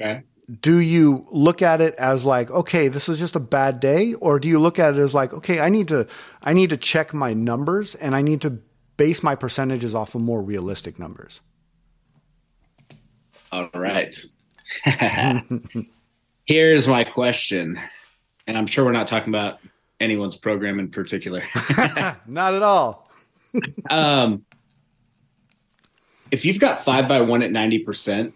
Okay. 0.00 0.22
Do 0.60 0.78
you 0.78 1.26
look 1.30 1.60
at 1.60 1.80
it 1.80 1.94
as 1.96 2.24
like, 2.24 2.50
okay, 2.50 2.88
this 2.88 3.08
is 3.08 3.18
just 3.18 3.34
a 3.34 3.40
bad 3.40 3.80
day, 3.80 4.14
or 4.14 4.38
do 4.38 4.46
you 4.48 4.60
look 4.60 4.78
at 4.78 4.94
it 4.94 5.00
as 5.00 5.12
like, 5.12 5.32
okay, 5.32 5.60
I 5.60 5.68
need 5.68 5.88
to 5.88 6.06
I 6.42 6.52
need 6.52 6.70
to 6.70 6.76
check 6.76 7.12
my 7.12 7.34
numbers 7.34 7.94
and 7.96 8.14
I 8.14 8.22
need 8.22 8.40
to 8.42 8.58
base 8.96 9.22
my 9.22 9.34
percentages 9.34 9.94
off 9.94 10.14
of 10.14 10.22
more 10.22 10.40
realistic 10.42 10.98
numbers? 10.98 11.40
All 13.52 13.68
right. 13.74 14.14
Here's 16.44 16.88
my 16.88 17.04
question, 17.04 17.78
and 18.46 18.56
I'm 18.56 18.66
sure 18.66 18.84
we're 18.84 18.92
not 18.92 19.08
talking 19.08 19.34
about 19.34 19.58
anyone's 20.00 20.36
program 20.36 20.78
in 20.78 20.90
particular. 20.90 21.42
not 22.26 22.54
at 22.54 22.62
all. 22.62 23.10
um, 23.90 24.44
if 26.30 26.44
you've 26.44 26.58
got 26.58 26.78
five 26.78 27.08
by 27.08 27.20
one 27.20 27.42
at 27.42 27.50
90%, 27.50 28.32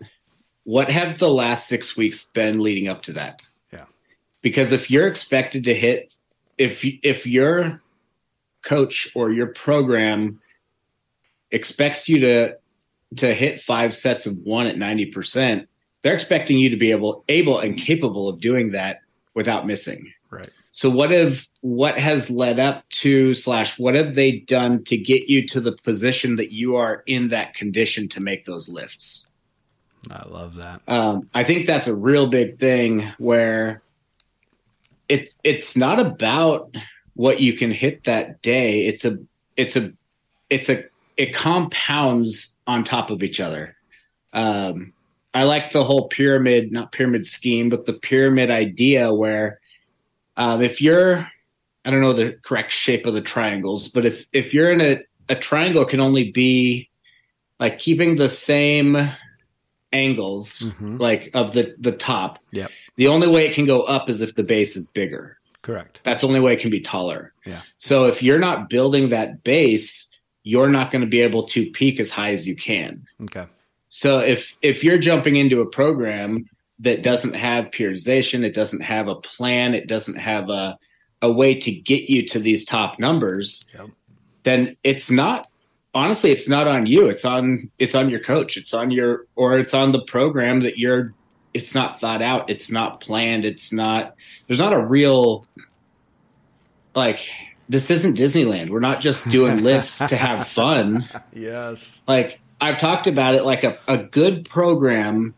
what 0.65 0.91
have 0.91 1.19
the 1.19 1.31
last 1.31 1.69
six 1.69 1.97
weeks 1.97 2.25
been 2.25 2.61
leading 2.61 2.89
up 2.89 3.03
to 3.03 3.13
that? 3.15 3.43
Yeah. 3.73 3.85
Because 4.43 4.73
if 4.73 4.91
you're 4.91 5.07
expected 5.07 5.65
to 5.65 5.75
hit, 5.75 6.15
if, 6.59 6.85
if 6.85 7.27
your 7.27 7.83
coach 8.63 9.09
or 9.15 9.33
your 9.33 9.49
program 9.49 10.41
expects 11.51 12.09
you 12.09 12.21
to, 12.21 12.57
to 13.17 13.35
hit 13.35 13.61
five 13.61 13.95
sets 13.95 14.27
of 14.27 14.37
one 14.39 14.67
at 14.67 14.77
90%, 14.77 15.67
they're 16.03 16.15
expecting 16.15 16.59
you 16.59 16.71
to 16.71 16.77
be 16.77 16.93
able, 16.93 17.25
able 17.29 17.59
and 17.59 17.77
capable 17.77 18.29
of 18.29 18.41
doing 18.41 18.73
that 18.73 19.01
without 19.35 19.67
missing. 19.67 20.13
Right. 20.31 20.49
So 20.73 20.89
what 20.89 21.11
have 21.11 21.47
what 21.63 21.99
has 21.99 22.31
led 22.31 22.61
up 22.61 22.89
to 22.91 23.35
slash 23.35 23.79
what 23.79 23.95
have 23.95 24.15
they 24.15 24.39
done 24.39 24.85
to 24.85 24.97
get 24.97 25.29
you 25.29 25.47
to 25.49 25.61
the 25.61 25.73
position 25.73 26.37
that 26.37 26.53
you 26.53 26.77
are 26.77 27.03
in 27.07 27.29
that 27.29 27.55
condition 27.55 28.09
to 28.11 28.21
make 28.21 28.45
those 28.45 28.69
lifts? 28.69 29.27
I 30.11 30.27
love 30.29 30.55
that. 30.57 30.81
Um, 30.87 31.29
I 31.35 31.45
think 31.45 31.67
that's 31.67 31.87
a 31.87 31.95
real 31.95 32.29
big 32.29 32.59
thing 32.59 33.07
where 33.19 33.83
it's 35.09 35.35
it's 35.43 35.77
not 35.77 35.99
about 35.99 36.75
what 37.15 37.41
you 37.41 37.55
can 37.55 37.71
hit 37.71 38.05
that 38.05 38.41
day. 38.41 38.87
It's 38.87 39.05
a 39.05 39.19
it's 39.57 39.77
a 39.77 39.93
it's 40.49 40.69
a 40.69 40.85
it 41.17 41.35
compounds 41.35 42.55
on 42.67 42.85
top 42.85 43.11
of 43.11 43.23
each 43.23 43.41
other. 43.41 43.77
Um, 44.33 44.93
I 45.35 45.43
like 45.45 45.73
the 45.73 45.85
whole 45.85 46.09
pyramid, 46.09 46.73
not 46.73 46.93
pyramid 46.93 47.27
scheme, 47.27 47.69
but 47.69 47.87
the 47.87 47.93
pyramid 47.93 48.51
idea 48.51 49.13
where 49.13 49.60
um, 50.41 50.63
if 50.63 50.81
you're, 50.81 51.31
I 51.85 51.91
don't 51.91 52.01
know 52.01 52.15
the 52.15 52.33
correct 52.43 52.71
shape 52.73 53.05
of 53.05 53.13
the 53.13 53.21
triangles, 53.21 53.89
but 53.89 54.07
if 54.07 54.27
if 54.33 54.55
you're 54.55 54.73
in 54.73 54.81
a 54.81 55.01
a 55.29 55.37
triangle 55.37 55.85
can 55.85 56.01
only 56.01 56.33
be 56.33 56.91
like 57.61 57.79
keeping 57.79 58.17
the 58.17 58.29
same 58.29 59.11
angles 59.93 60.63
mm-hmm. 60.63 60.97
like 60.97 61.31
of 61.35 61.53
the 61.53 61.75
the 61.79 61.93
top. 61.93 62.39
Yeah. 62.53 62.69
The 62.97 63.09
only 63.09 63.29
way 63.29 63.47
it 63.47 63.55
can 63.55 63.67
go 63.67 63.83
up 63.83 64.09
is 64.09 64.23
if 64.23 64.35
the 64.35 64.43
base 64.43 64.77
is 64.77 64.87
bigger. 64.87 65.39
Correct. 65.61 66.01
That's 66.05 66.23
the 66.23 66.27
only 66.27 66.41
way 66.41 66.55
it 66.55 66.61
can 66.61 66.71
be 66.71 66.81
taller. 66.81 67.35
Yeah. 67.45 67.61
So 67.77 68.05
if 68.05 68.23
you're 68.23 68.39
not 68.39 68.71
building 68.71 69.11
that 69.11 69.45
base, 69.45 70.09
you're 70.43 70.71
not 70.71 70.91
going 70.91 71.03
to 71.03 71.07
be 71.07 71.21
able 71.21 71.47
to 71.49 71.71
peak 71.71 72.01
as 72.01 72.11
high 72.11 72.33
as 72.33 72.47
you 72.47 72.57
can. 72.57 73.07
Okay. 73.25 73.47
So 73.91 74.21
if 74.21 74.57
if 74.63 74.83
you're 74.83 74.99
jumping 74.99 75.37
into 75.37 75.61
a 75.61 75.67
program 75.67 76.47
that 76.81 77.03
doesn't 77.03 77.35
have 77.35 77.67
periodization, 77.67 78.45
it 78.45 78.55
doesn't 78.55 78.81
have 78.81 79.09
a 79.09 79.15
plan, 79.15 79.75
it 79.75 79.87
doesn't 79.87 80.17
have 80.17 80.49
a 80.49 80.79
a 81.23 81.31
way 81.31 81.55
to 81.55 81.71
get 81.71 82.09
you 82.09 82.27
to 82.27 82.39
these 82.39 82.65
top 82.65 82.99
numbers, 82.99 83.67
yep. 83.75 83.91
then 84.43 84.77
it's 84.83 85.11
not 85.11 85.49
honestly 85.95 86.31
it's 86.31 86.49
not 86.49 86.67
on 86.67 86.87
you. 86.87 87.09
It's 87.09 87.25
on 87.25 87.71
it's 87.79 87.95
on 87.95 88.09
your 88.09 88.21
coach. 88.21 88.57
It's 88.57 88.73
on 88.73 88.91
your 88.91 89.27
or 89.37 89.59
it's 89.59 89.75
on 89.75 89.93
the 89.93 90.03
program 90.03 90.61
that 90.61 90.79
you're 90.79 91.13
it's 91.53 91.75
not 91.75 92.01
thought 92.01 92.23
out, 92.23 92.49
it's 92.49 92.71
not 92.71 93.01
planned, 93.01 93.45
it's 93.45 93.73
not 93.73 94.15
there's 94.47 94.61
not 94.61 94.73
a 94.73 94.81
real 94.81 95.47
like 96.95 97.29
this 97.69 97.91
isn't 97.91 98.17
Disneyland. 98.17 98.71
We're 98.71 98.81
not 98.81 99.01
just 99.01 99.29
doing 99.31 99.59
lifts 99.63 99.99
to 99.99 100.17
have 100.17 100.49
fun. 100.49 101.09
Yes. 101.33 102.03
Like 102.09 102.41
I've 102.61 102.79
talked 102.79 103.07
about 103.07 103.35
it 103.35 103.45
like 103.45 103.65
a, 103.65 103.79
a 103.87 103.99
good 103.99 104.49
program 104.49 105.35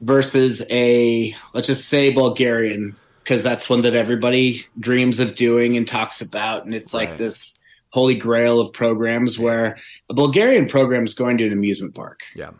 versus 0.00 0.62
a 0.70 1.34
let's 1.54 1.66
just 1.66 1.88
say 1.88 2.10
Bulgarian 2.10 2.96
because 3.22 3.42
that's 3.42 3.68
one 3.68 3.82
that 3.82 3.94
everybody 3.94 4.64
dreams 4.78 5.20
of 5.20 5.34
doing 5.34 5.76
and 5.76 5.86
talks 5.86 6.20
about, 6.20 6.64
and 6.64 6.74
it's 6.74 6.92
like 6.92 7.10
right. 7.10 7.18
this 7.18 7.54
holy 7.92 8.14
grail 8.14 8.60
of 8.60 8.72
programs 8.72 9.38
where 9.38 9.76
a 10.08 10.14
Bulgarian 10.14 10.66
program 10.66 11.04
is 11.04 11.14
going 11.14 11.38
to 11.38 11.46
an 11.46 11.52
amusement 11.52 11.94
park. 11.94 12.22
Yeah. 12.34 12.50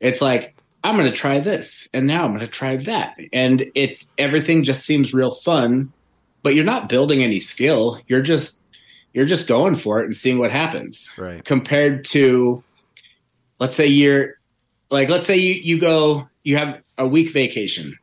It's 0.00 0.20
like, 0.20 0.56
I'm 0.82 0.96
going 0.96 1.10
to 1.10 1.16
try 1.16 1.40
this 1.40 1.88
and 1.94 2.06
now 2.06 2.24
I'm 2.24 2.30
going 2.30 2.40
to 2.40 2.46
try 2.46 2.76
that. 2.76 3.18
And 3.32 3.70
it's 3.74 4.06
everything 4.18 4.62
just 4.62 4.84
seems 4.84 5.14
real 5.14 5.30
fun, 5.30 5.92
but 6.42 6.54
you're 6.54 6.64
not 6.64 6.90
building 6.90 7.22
any 7.22 7.40
skill. 7.40 7.98
You're 8.06 8.22
just, 8.22 8.60
you're 9.14 9.24
just 9.24 9.46
going 9.46 9.76
for 9.76 10.00
it 10.02 10.04
and 10.04 10.14
seeing 10.16 10.38
what 10.38 10.50
happens. 10.50 11.10
Right. 11.16 11.42
Compared 11.42 12.04
to, 12.06 12.62
let's 13.58 13.74
say 13.74 13.86
you're 13.86 14.34
like, 14.90 15.08
let's 15.08 15.24
say 15.24 15.38
you, 15.38 15.54
you 15.54 15.80
go, 15.80 16.28
you 16.42 16.58
have 16.58 16.82
a 16.98 17.06
week 17.06 17.32
vacation 17.32 17.98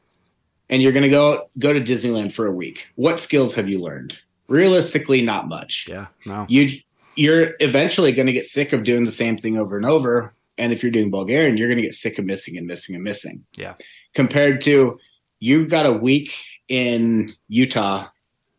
and 0.70 0.82
you're 0.82 0.92
going 0.92 1.04
to 1.04 1.10
go, 1.10 1.50
go 1.60 1.74
to 1.74 1.82
Disneyland 1.82 2.34
for 2.34 2.48
a 2.48 2.52
week. 2.52 2.88
What 2.96 3.20
skills 3.20 3.56
have 3.56 3.70
you 3.70 3.80
learned? 3.80 4.18
Realistically, 4.48 5.22
not 5.22 5.48
much. 5.48 5.88
Yeah. 5.90 6.08
No. 6.26 6.46
You, 6.50 6.80
you're 7.16 7.54
eventually 7.60 8.12
going 8.12 8.28
to 8.28 8.34
get 8.34 8.46
sick 8.46 8.74
of 8.74 8.84
doing 8.84 9.04
the 9.04 9.12
same 9.12 9.38
thing 9.38 9.58
over 9.58 9.78
and 9.78 9.86
over 9.86 10.34
and 10.58 10.72
if 10.72 10.84
you're 10.84 10.92
doing 10.92 11.10
Bulgarian, 11.10 11.58
you're 11.58 11.68
going 11.68 11.78
to 11.78 11.84
get 11.84 11.96
sick 11.96 12.20
of 12.20 12.26
missing 12.26 12.56
and 12.56 12.68
missing 12.68 12.94
and 12.94 13.04
missing. 13.04 13.44
Yeah. 13.58 13.74
Compared 14.14 14.62
to 14.62 15.00
you've 15.40 15.70
got 15.70 15.88
a 15.88 15.92
week 15.92 16.34
in 16.68 17.34
Utah, 17.48 18.08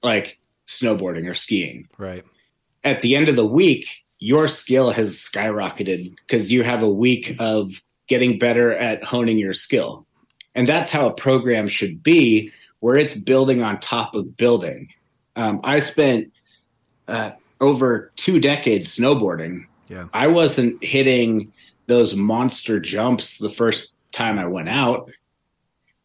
like 0.02 0.38
snowboarding 0.66 1.30
or 1.30 1.34
skiing. 1.34 1.88
Right. 1.98 2.24
At 2.82 3.02
the 3.02 3.14
end 3.14 3.28
of 3.28 3.36
the 3.36 3.46
week, 3.46 3.88
your 4.18 4.48
skill 4.48 4.90
has 4.90 5.16
skyrocketed 5.16 6.14
because 6.26 6.50
you 6.50 6.64
have 6.64 6.82
a 6.82 6.90
week 6.90 7.36
of 7.38 7.70
getting 8.08 8.38
better 8.38 8.72
at 8.72 9.04
honing 9.04 9.38
your 9.38 9.52
skill. 9.52 10.06
And 10.54 10.66
that's 10.66 10.90
how 10.90 11.06
a 11.06 11.12
program 11.12 11.68
should 11.68 12.02
be, 12.02 12.52
where 12.80 12.96
it's 12.96 13.14
building 13.14 13.62
on 13.62 13.80
top 13.80 14.14
of 14.14 14.36
building. 14.36 14.88
Um, 15.36 15.60
I 15.64 15.80
spent 15.80 16.32
uh, 17.08 17.30
over 17.60 18.12
two 18.16 18.40
decades 18.40 18.96
snowboarding. 18.96 19.66
Yeah. 19.88 20.08
I 20.12 20.26
wasn't 20.28 20.82
hitting 20.82 21.52
those 21.86 22.14
monster 22.14 22.80
jumps 22.80 23.38
the 23.38 23.48
first 23.48 23.92
time 24.12 24.38
I 24.38 24.46
went 24.46 24.68
out. 24.68 25.10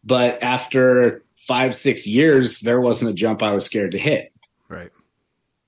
But 0.03 0.41
after 0.41 1.23
five, 1.35 1.75
six 1.75 2.07
years, 2.07 2.59
there 2.59 2.79
wasn't 2.79 3.11
a 3.11 3.13
jump 3.13 3.43
I 3.43 3.51
was 3.51 3.65
scared 3.65 3.91
to 3.91 3.97
hit. 3.97 4.31
Right. 4.69 4.91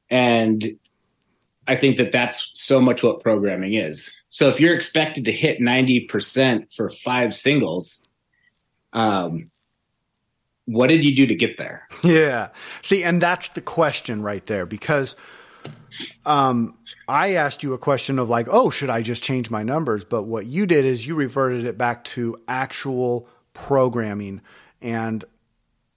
And 0.09 0.77
I 1.67 1.75
think 1.75 1.97
that 1.97 2.11
that's 2.11 2.49
so 2.53 2.81
much 2.81 3.03
what 3.03 3.21
programming 3.21 3.73
is. 3.73 4.11
So 4.29 4.47
if 4.47 4.59
you're 4.59 4.75
expected 4.75 5.25
to 5.25 5.31
hit 5.31 5.59
90% 5.59 6.73
for 6.73 6.89
five 6.89 7.33
singles, 7.33 8.01
um, 8.93 9.49
what 10.65 10.87
did 10.87 11.03
you 11.03 11.15
do 11.15 11.25
to 11.27 11.35
get 11.35 11.57
there? 11.57 11.87
Yeah. 12.03 12.49
See, 12.83 13.03
and 13.03 13.21
that's 13.21 13.49
the 13.49 13.61
question 13.61 14.21
right 14.21 14.45
there 14.45 14.65
because 14.65 15.15
um, 16.25 16.77
I 17.07 17.33
asked 17.33 17.63
you 17.63 17.73
a 17.73 17.77
question 17.77 18.19
of 18.19 18.29
like, 18.29 18.47
oh, 18.49 18.69
should 18.69 18.89
I 18.89 19.01
just 19.01 19.23
change 19.23 19.49
my 19.49 19.63
numbers? 19.63 20.03
But 20.03 20.23
what 20.23 20.45
you 20.45 20.65
did 20.65 20.85
is 20.85 21.05
you 21.05 21.15
reverted 21.15 21.65
it 21.65 21.77
back 21.77 22.03
to 22.05 22.39
actual 22.47 23.27
programming 23.53 24.41
and 24.81 25.25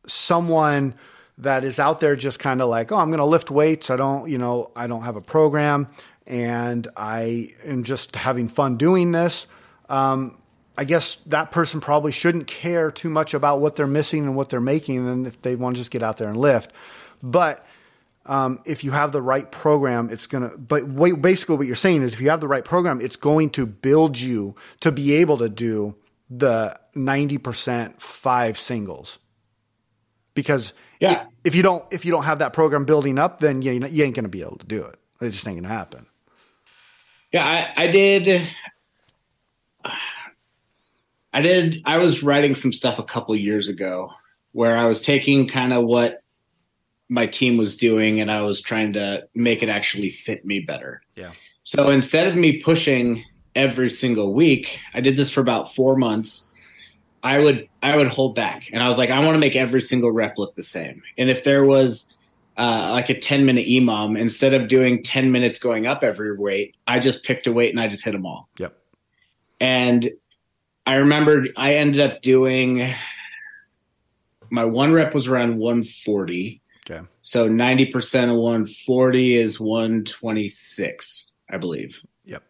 someone 0.07 0.94
that 1.38 1.64
is 1.64 1.78
out 1.78 2.00
there 2.00 2.16
just 2.16 2.38
kind 2.38 2.61
of 2.61 2.68
like, 2.68 2.90
oh, 2.92 2.96
I'm 2.96 3.09
going 3.09 3.18
to 3.18 3.24
lift 3.24 3.50
weights. 3.50 3.90
I 3.90 3.96
don't, 3.96 4.28
you 4.28 4.38
know, 4.38 4.70
I 4.74 4.87
don't 4.87 5.02
have 5.02 5.16
a 5.16 5.20
program 5.20 5.88
and 6.26 6.88
I 6.96 7.50
am 7.64 7.83
just 7.83 8.16
having 8.16 8.48
fun 8.48 8.76
doing 8.76 9.12
this. 9.12 9.46
Um, 9.88 10.41
I 10.77 10.85
guess 10.85 11.17
that 11.27 11.51
person 11.51 11.81
probably 11.81 12.13
shouldn't 12.13 12.47
care 12.47 12.91
too 12.91 13.11
much 13.11 13.35
about 13.35 13.61
what 13.61 13.77
they're 13.77 13.87
missing 13.87 14.25
and 14.25 14.35
what 14.37 14.49
they're 14.49 14.61
making, 14.61 15.07
and 15.09 15.27
if 15.27 15.41
they 15.43 15.55
want 15.57 15.77
to 15.77 15.81
just 15.81 15.91
get 15.91 16.03
out 16.03 16.17
there 16.17 16.29
and 16.29 16.37
lift. 16.37 16.73
But 17.23 17.65
um, 18.25 18.59
if 18.65 18.83
you 18.85 18.93
have 18.93 19.13
the 19.13 19.21
right 19.23 19.51
program, 19.51 20.09
it's 20.11 20.27
going 20.27 20.49
to, 20.49 20.57
but 20.57 20.87
wait, 20.89 21.21
basically 21.21 21.57
what 21.57 21.67
you're 21.67 21.77
saying 21.77 22.03
is 22.03 22.15
if 22.15 22.21
you 22.21 22.31
have 22.31 22.41
the 22.41 22.49
right 22.49 22.65
program, 22.65 23.01
it's 23.01 23.17
going 23.17 23.51
to 23.51 23.67
build 23.67 24.19
you 24.19 24.55
to 24.81 24.91
be 24.93 25.15
able 25.17 25.39
to 25.39 25.49
do 25.49 25.95
the 26.31 26.79
90% 26.97 28.01
five 28.01 28.59
singles. 28.59 29.19
Because 30.35 30.73
Yeah. 31.01 31.27
if 31.45 31.55
you 31.55 31.63
don't, 31.63 31.85
if 31.93 32.05
you 32.07 32.13
don't 32.13 32.25
have 32.25 32.39
that 32.39 32.53
program 32.55 32.85
building 32.87 33.19
up, 33.19 33.41
then 33.41 33.61
you, 33.61 33.73
you 33.73 34.05
ain't 34.05 34.15
going 34.15 34.25
to 34.25 34.29
be 34.31 34.41
able 34.41 34.57
to 34.57 34.67
do 34.67 34.83
it. 34.85 34.99
It 35.21 35.31
just 35.31 35.47
ain't 35.47 35.57
going 35.57 35.65
to 35.65 35.69
happen. 35.69 36.07
Yeah, 37.33 37.45
I, 37.77 37.85
I 37.85 37.87
did. 37.89 38.49
I 41.33 41.40
did. 41.40 41.83
I 41.85 41.99
was 41.99 42.23
writing 42.23 42.55
some 42.55 42.73
stuff 42.73 42.99
a 42.99 43.05
couple 43.05 43.35
years 43.37 43.68
ago 43.68 44.12
where 44.53 44.77
I 44.77 44.85
was 44.85 45.01
taking 45.01 45.49
kind 45.49 45.73
of 45.73 45.85
what 45.85 46.23
my 47.09 47.27
team 47.27 47.57
was 47.57 47.77
doing 47.77 48.21
and 48.21 48.31
I 48.31 48.42
was 48.42 48.61
trying 48.61 48.95
to 48.95 49.27
make 49.35 49.62
it 49.62 49.68
actually 49.68 50.11
fit 50.11 50.45
me 50.45 50.61
better. 50.61 51.03
Yeah. 51.14 51.33
So 51.62 51.88
instead 51.88 52.27
of 52.27 52.37
me 52.37 52.61
pushing 52.61 53.25
every 53.55 53.90
single 53.90 54.33
week, 54.33 54.81
I 54.95 55.01
did 55.01 55.16
this 55.16 55.31
for 55.31 55.40
about 55.40 55.75
four 55.75 55.97
months. 55.97 56.47
I 57.23 57.38
would 57.38 57.68
I 57.83 57.97
would 57.97 58.09
hold 58.09 58.35
back, 58.35 58.71
and 58.73 58.83
I 58.83 58.88
was 58.88 58.99
like, 58.99 59.11
I 59.11 59.21
want 59.21 59.35
to 59.35 59.38
make 59.38 59.55
every 59.55 59.81
single 59.81 60.11
rep 60.11 60.38
look 60.38 60.57
the 60.57 60.64
same. 60.64 61.03
And 61.16 61.31
if 61.31 61.45
there 61.45 61.64
was 61.64 62.12
uh, 62.57 62.88
like 62.90 63.11
a 63.11 63.18
ten 63.18 63.47
minute 63.47 63.66
EMOM, 63.66 64.18
instead 64.18 64.55
of 64.55 64.66
doing 64.66 65.05
ten 65.05 65.31
minutes 65.31 65.59
going 65.59 65.87
up 65.87 66.03
every 66.03 66.37
weight, 66.37 66.75
I 66.87 66.99
just 66.99 67.23
picked 67.23 67.47
a 67.47 67.53
weight 67.53 67.71
and 67.71 67.81
I 67.81 67.87
just 67.87 68.05
hit 68.05 68.11
them 68.11 68.27
all. 68.27 68.49
Yep. 68.59 68.77
And 69.61 70.11
I 70.85 70.95
remembered 70.97 71.51
I 71.57 71.77
ended 71.77 72.01
up 72.01 72.23
doing 72.23 72.95
my 74.51 74.64
one 74.66 74.92
rep 74.92 75.14
was 75.14 75.29
around 75.29 75.59
140. 75.59 76.61
Okay. 76.90 77.07
So 77.23 77.49
90% 77.49 78.31
of 78.31 78.37
140 78.37 79.35
is 79.37 79.59
126, 79.59 81.33
I 81.51 81.57
believe. 81.57 82.03
Yep. 82.25 82.42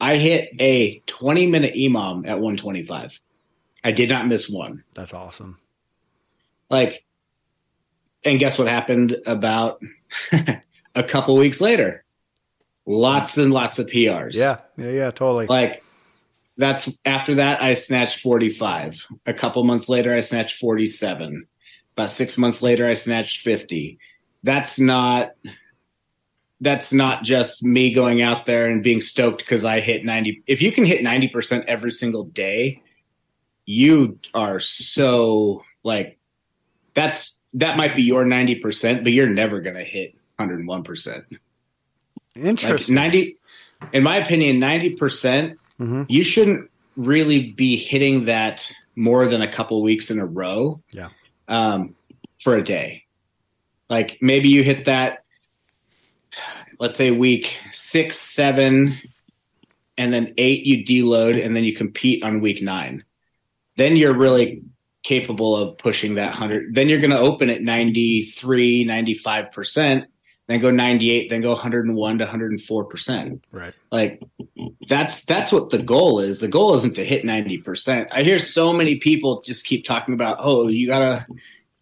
I 0.00 0.16
hit 0.16 0.50
a 0.60 0.98
20 1.06 1.46
minute 1.46 1.74
EMOM 1.74 2.26
at 2.26 2.40
125. 2.40 3.20
I 3.84 3.92
did 3.92 4.10
not 4.10 4.26
miss 4.26 4.50
one. 4.50 4.84
That's 4.94 5.14
awesome. 5.14 5.58
Like, 6.68 7.04
and 8.24 8.38
guess 8.38 8.58
what 8.58 8.68
happened 8.68 9.16
about 9.24 9.80
a 10.94 11.02
couple 11.04 11.36
weeks 11.36 11.60
later? 11.60 12.04
Lots 12.84 13.38
and 13.38 13.52
lots 13.52 13.78
of 13.78 13.86
PRs. 13.86 14.34
Yeah. 14.34 14.58
Yeah. 14.76 14.90
Yeah. 14.90 15.10
Totally. 15.10 15.46
Like, 15.46 15.82
that's 16.58 16.90
after 17.04 17.36
that, 17.36 17.62
I 17.62 17.74
snatched 17.74 18.20
45. 18.20 19.06
A 19.26 19.32
couple 19.32 19.62
months 19.62 19.88
later, 19.88 20.14
I 20.14 20.20
snatched 20.20 20.58
47. 20.58 21.46
About 21.96 22.10
six 22.10 22.36
months 22.36 22.62
later, 22.62 22.86
I 22.86 22.94
snatched 22.94 23.42
50. 23.42 23.98
That's 24.42 24.78
not. 24.78 25.30
That's 26.60 26.92
not 26.92 27.22
just 27.22 27.62
me 27.62 27.94
going 27.94 28.20
out 28.20 28.44
there 28.44 28.68
and 28.68 28.82
being 28.82 29.00
stoked 29.00 29.38
because 29.38 29.64
I 29.64 29.78
hit 29.78 30.04
90. 30.04 30.42
If 30.48 30.60
you 30.60 30.72
can 30.72 30.84
hit 30.84 31.04
90% 31.04 31.66
every 31.66 31.92
single 31.92 32.24
day, 32.24 32.82
you 33.64 34.18
are 34.34 34.58
so 34.58 35.62
like 35.84 36.18
that's 36.94 37.36
that 37.54 37.76
might 37.76 37.94
be 37.94 38.02
your 38.02 38.24
90%, 38.24 39.04
but 39.04 39.12
you're 39.12 39.28
never 39.28 39.60
going 39.60 39.76
to 39.76 39.84
hit 39.84 40.16
101%. 40.40 41.06
Like 41.06 41.40
Interesting. 42.34 42.94
90 42.96 43.38
in 43.92 44.02
my 44.02 44.16
opinion, 44.16 44.58
90% 44.58 45.54
Mhm. 45.80 46.06
you 46.08 46.22
shouldn't 46.22 46.70
really 46.96 47.52
be 47.52 47.76
hitting 47.76 48.24
that 48.24 48.70
more 48.96 49.28
than 49.28 49.40
a 49.42 49.50
couple 49.50 49.80
weeks 49.82 50.10
in 50.10 50.18
a 50.18 50.26
row 50.26 50.82
Yeah. 50.92 51.10
um, 51.46 51.94
for 52.40 52.56
a 52.56 52.62
day. 52.62 53.04
Like 53.88 54.18
maybe 54.20 54.48
you 54.48 54.62
hit 54.64 54.86
that, 54.86 55.24
let's 56.80 56.96
say 56.96 57.10
week 57.10 57.58
six, 57.72 58.16
seven, 58.18 58.98
and 59.96 60.12
then 60.12 60.34
eight, 60.38 60.64
you 60.64 60.84
deload, 60.84 61.44
and 61.44 61.54
then 61.56 61.64
you 61.64 61.74
compete 61.74 62.22
on 62.22 62.40
week 62.40 62.62
nine. 62.62 63.04
Then 63.76 63.96
you're 63.96 64.16
really 64.16 64.62
capable 65.04 65.56
of 65.56 65.78
pushing 65.78 66.14
that 66.16 66.30
100. 66.32 66.74
Then 66.74 66.88
you're 66.88 66.98
going 67.00 67.10
to 67.12 67.18
open 67.18 67.50
at 67.50 67.62
93, 67.62 68.84
95%, 68.84 70.06
then 70.48 70.60
go 70.60 70.70
98, 70.70 71.28
then 71.28 71.42
go 71.42 71.50
101 71.50 72.18
to 72.18 72.26
104%. 72.26 73.40
Right. 73.52 73.74
Like 73.92 74.22
that's 74.88 75.24
that's 75.24 75.52
what 75.52 75.70
the 75.70 75.78
goal 75.78 76.20
is. 76.20 76.40
The 76.40 76.48
goal 76.48 76.74
isn't 76.74 76.94
to 76.94 77.04
hit 77.04 77.22
90%. 77.22 78.08
I 78.10 78.22
hear 78.22 78.38
so 78.38 78.72
many 78.72 78.96
people 78.96 79.42
just 79.42 79.66
keep 79.66 79.84
talking 79.84 80.14
about, 80.14 80.38
"Oh, 80.40 80.68
you 80.68 80.86
got 80.86 81.00
to 81.00 81.26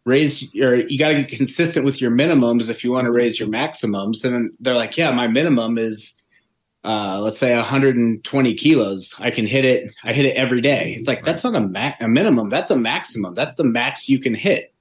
raise 0.05 0.53
your 0.53 0.77
you 0.77 0.99
got 0.99 1.09
to 1.09 1.23
get 1.23 1.29
consistent 1.29 1.85
with 1.85 2.01
your 2.01 2.11
minimums 2.11 2.69
if 2.69 2.83
you 2.83 2.91
want 2.91 3.07
to 3.07 3.13
raise 3.13 3.39
your 3.39 3.49
maximums." 3.49 4.25
And 4.25 4.35
then 4.35 4.57
they're 4.59 4.75
like, 4.75 4.97
"Yeah, 4.97 5.13
my 5.13 5.29
minimum 5.29 5.79
is 5.79 6.21
uh, 6.83 7.21
let's 7.21 7.39
say 7.39 7.55
120 7.55 8.55
kilos. 8.55 9.15
I 9.19 9.31
can 9.31 9.47
hit 9.47 9.65
it. 9.65 9.93
I 10.05 10.13
hit 10.13 10.27
it 10.27 10.37
every 10.37 10.61
day. 10.61 10.95
It's 10.99 11.09
like 11.09 11.25
that's 11.25 11.45
not 11.45 11.55
a, 11.55 11.61
ma- 11.61 11.95
a 12.01 12.09
minimum. 12.09 12.49
That's 12.49 12.71
a 12.71 12.77
maximum. 12.77 13.35
That's 13.35 13.57
the 13.57 13.65
max 13.65 14.09
you 14.09 14.19
can 14.19 14.35
hit. 14.35 14.73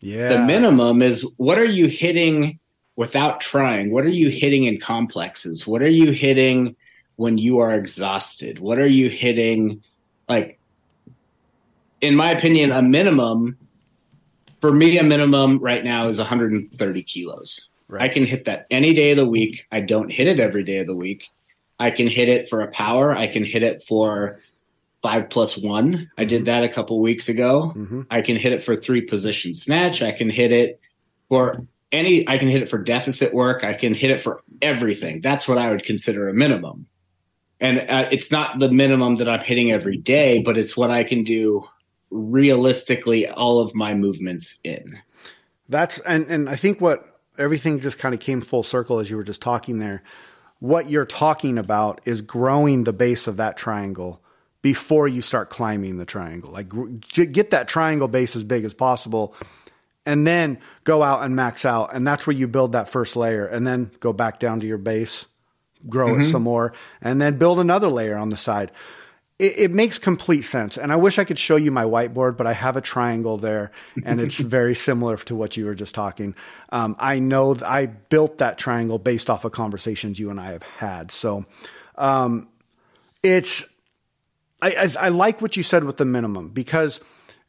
Yeah. 0.00 0.28
The 0.28 0.38
minimum 0.40 1.02
is 1.02 1.26
what 1.36 1.58
are 1.58 1.64
you 1.64 1.86
hitting 1.86 2.60
without 2.96 3.40
trying? 3.40 3.90
What 3.90 4.04
are 4.04 4.10
you 4.10 4.30
hitting 4.30 4.64
in 4.64 4.80
complexes? 4.80 5.66
What 5.66 5.82
are 5.82 5.88
you 5.88 6.10
hitting 6.12 6.76
when 7.16 7.38
you 7.38 7.58
are 7.60 7.72
exhausted? 7.72 8.58
What 8.58 8.78
are 8.78 8.86
you 8.86 9.08
hitting? 9.08 9.82
Like, 10.28 10.58
in 12.00 12.16
my 12.16 12.32
opinion, 12.32 12.72
a 12.72 12.82
minimum 12.82 13.56
for 14.60 14.72
me, 14.72 14.98
a 14.98 15.02
minimum 15.02 15.58
right 15.58 15.84
now 15.84 16.08
is 16.08 16.18
130 16.18 17.02
kilos. 17.02 17.68
Right. 17.88 18.02
I 18.02 18.08
can 18.08 18.24
hit 18.24 18.46
that 18.46 18.66
any 18.70 18.94
day 18.94 19.12
of 19.12 19.16
the 19.16 19.28
week. 19.28 19.66
I 19.70 19.80
don't 19.80 20.10
hit 20.10 20.26
it 20.26 20.40
every 20.40 20.64
day 20.64 20.78
of 20.78 20.86
the 20.86 20.96
week. 20.96 21.28
I 21.78 21.90
can 21.90 22.08
hit 22.08 22.28
it 22.28 22.48
for 22.48 22.62
a 22.62 22.68
power. 22.68 23.16
I 23.16 23.28
can 23.28 23.44
hit 23.44 23.62
it 23.62 23.84
for 23.84 24.40
five 25.02 25.30
plus 25.30 25.56
one. 25.56 26.10
I 26.18 26.24
did 26.24 26.46
that 26.46 26.64
a 26.64 26.68
couple 26.68 27.00
weeks 27.00 27.28
ago. 27.28 27.72
Mm-hmm. 27.76 28.02
I 28.10 28.22
can 28.22 28.36
hit 28.36 28.52
it 28.52 28.62
for 28.62 28.74
three 28.74 29.02
position 29.02 29.54
snatch. 29.54 30.02
I 30.02 30.10
can 30.10 30.30
hit 30.30 30.50
it 30.50 30.80
for 31.28 31.64
any, 31.96 32.28
I 32.28 32.38
can 32.38 32.48
hit 32.48 32.62
it 32.62 32.68
for 32.68 32.78
deficit 32.78 33.34
work. 33.34 33.64
I 33.64 33.74
can 33.74 33.94
hit 33.94 34.10
it 34.10 34.20
for 34.20 34.42
everything. 34.62 35.20
That's 35.20 35.48
what 35.48 35.58
I 35.58 35.70
would 35.70 35.84
consider 35.84 36.28
a 36.28 36.34
minimum. 36.34 36.86
And 37.58 37.78
uh, 37.88 38.08
it's 38.10 38.30
not 38.30 38.58
the 38.58 38.70
minimum 38.70 39.16
that 39.16 39.28
I'm 39.28 39.40
hitting 39.40 39.72
every 39.72 39.96
day, 39.96 40.42
but 40.42 40.58
it's 40.58 40.76
what 40.76 40.90
I 40.90 41.04
can 41.04 41.24
do 41.24 41.66
realistically 42.10 43.26
all 43.28 43.60
of 43.60 43.74
my 43.74 43.94
movements 43.94 44.56
in. 44.62 45.00
That's 45.68 45.98
and 46.00 46.26
and 46.26 46.48
I 46.48 46.56
think 46.56 46.80
what 46.80 47.20
everything 47.38 47.80
just 47.80 47.98
kind 47.98 48.14
of 48.14 48.20
came 48.20 48.40
full 48.40 48.62
circle 48.62 49.00
as 49.00 49.10
you 49.10 49.16
were 49.16 49.24
just 49.24 49.42
talking 49.42 49.78
there. 49.78 50.02
What 50.58 50.88
you're 50.88 51.06
talking 51.06 51.58
about 51.58 52.00
is 52.04 52.22
growing 52.22 52.84
the 52.84 52.92
base 52.92 53.26
of 53.26 53.38
that 53.38 53.56
triangle 53.56 54.22
before 54.62 55.08
you 55.08 55.22
start 55.22 55.50
climbing 55.50 55.96
the 55.96 56.06
triangle. 56.06 56.50
Like 56.50 56.68
get 57.10 57.50
that 57.50 57.68
triangle 57.68 58.08
base 58.08 58.36
as 58.36 58.44
big 58.44 58.64
as 58.64 58.74
possible 58.74 59.34
and 60.06 60.26
then 60.26 60.58
go 60.84 61.02
out 61.02 61.22
and 61.22 61.36
max 61.36 61.64
out 61.64 61.94
and 61.94 62.06
that's 62.06 62.26
where 62.26 62.36
you 62.36 62.46
build 62.46 62.72
that 62.72 62.88
first 62.88 63.16
layer 63.16 63.46
and 63.46 63.66
then 63.66 63.90
go 64.00 64.12
back 64.12 64.38
down 64.38 64.60
to 64.60 64.66
your 64.66 64.78
base, 64.78 65.26
grow 65.88 66.12
mm-hmm. 66.12 66.22
it 66.22 66.30
some 66.30 66.42
more 66.42 66.72
and 67.02 67.20
then 67.20 67.36
build 67.36 67.58
another 67.58 67.88
layer 67.88 68.16
on 68.16 68.30
the 68.30 68.36
side 68.36 68.70
it, 69.38 69.58
it, 69.58 69.70
makes 69.70 69.98
complete 69.98 70.42
sense. 70.42 70.78
And 70.78 70.90
I 70.90 70.96
wish 70.96 71.18
I 71.18 71.24
could 71.24 71.38
show 71.38 71.56
you 71.56 71.70
my 71.70 71.84
whiteboard, 71.84 72.36
but 72.36 72.46
I 72.46 72.54
have 72.54 72.76
a 72.76 72.80
triangle 72.80 73.36
there, 73.36 73.70
and 74.04 74.20
it's 74.20 74.38
very 74.40 74.74
similar 74.74 75.16
to 75.18 75.34
what 75.34 75.56
you 75.56 75.66
were 75.66 75.74
just 75.74 75.94
talking. 75.94 76.34
Um, 76.70 76.96
I 76.98 77.18
know 77.18 77.52
th- 77.52 77.62
I 77.62 77.86
built 77.86 78.38
that 78.38 78.56
triangle 78.56 78.98
based 78.98 79.28
off 79.28 79.44
of 79.44 79.52
conversations 79.52 80.18
you 80.18 80.30
and 80.30 80.40
I 80.40 80.52
have 80.52 80.62
had. 80.62 81.10
So 81.10 81.44
um, 81.96 82.48
it's 83.22 83.66
I, 84.62 84.70
I, 84.70 85.06
I, 85.06 85.08
like 85.10 85.42
what 85.42 85.56
you 85.56 85.62
said 85.62 85.84
with 85.84 85.96
the 85.96 86.04
minimum 86.04 86.48
because. 86.48 87.00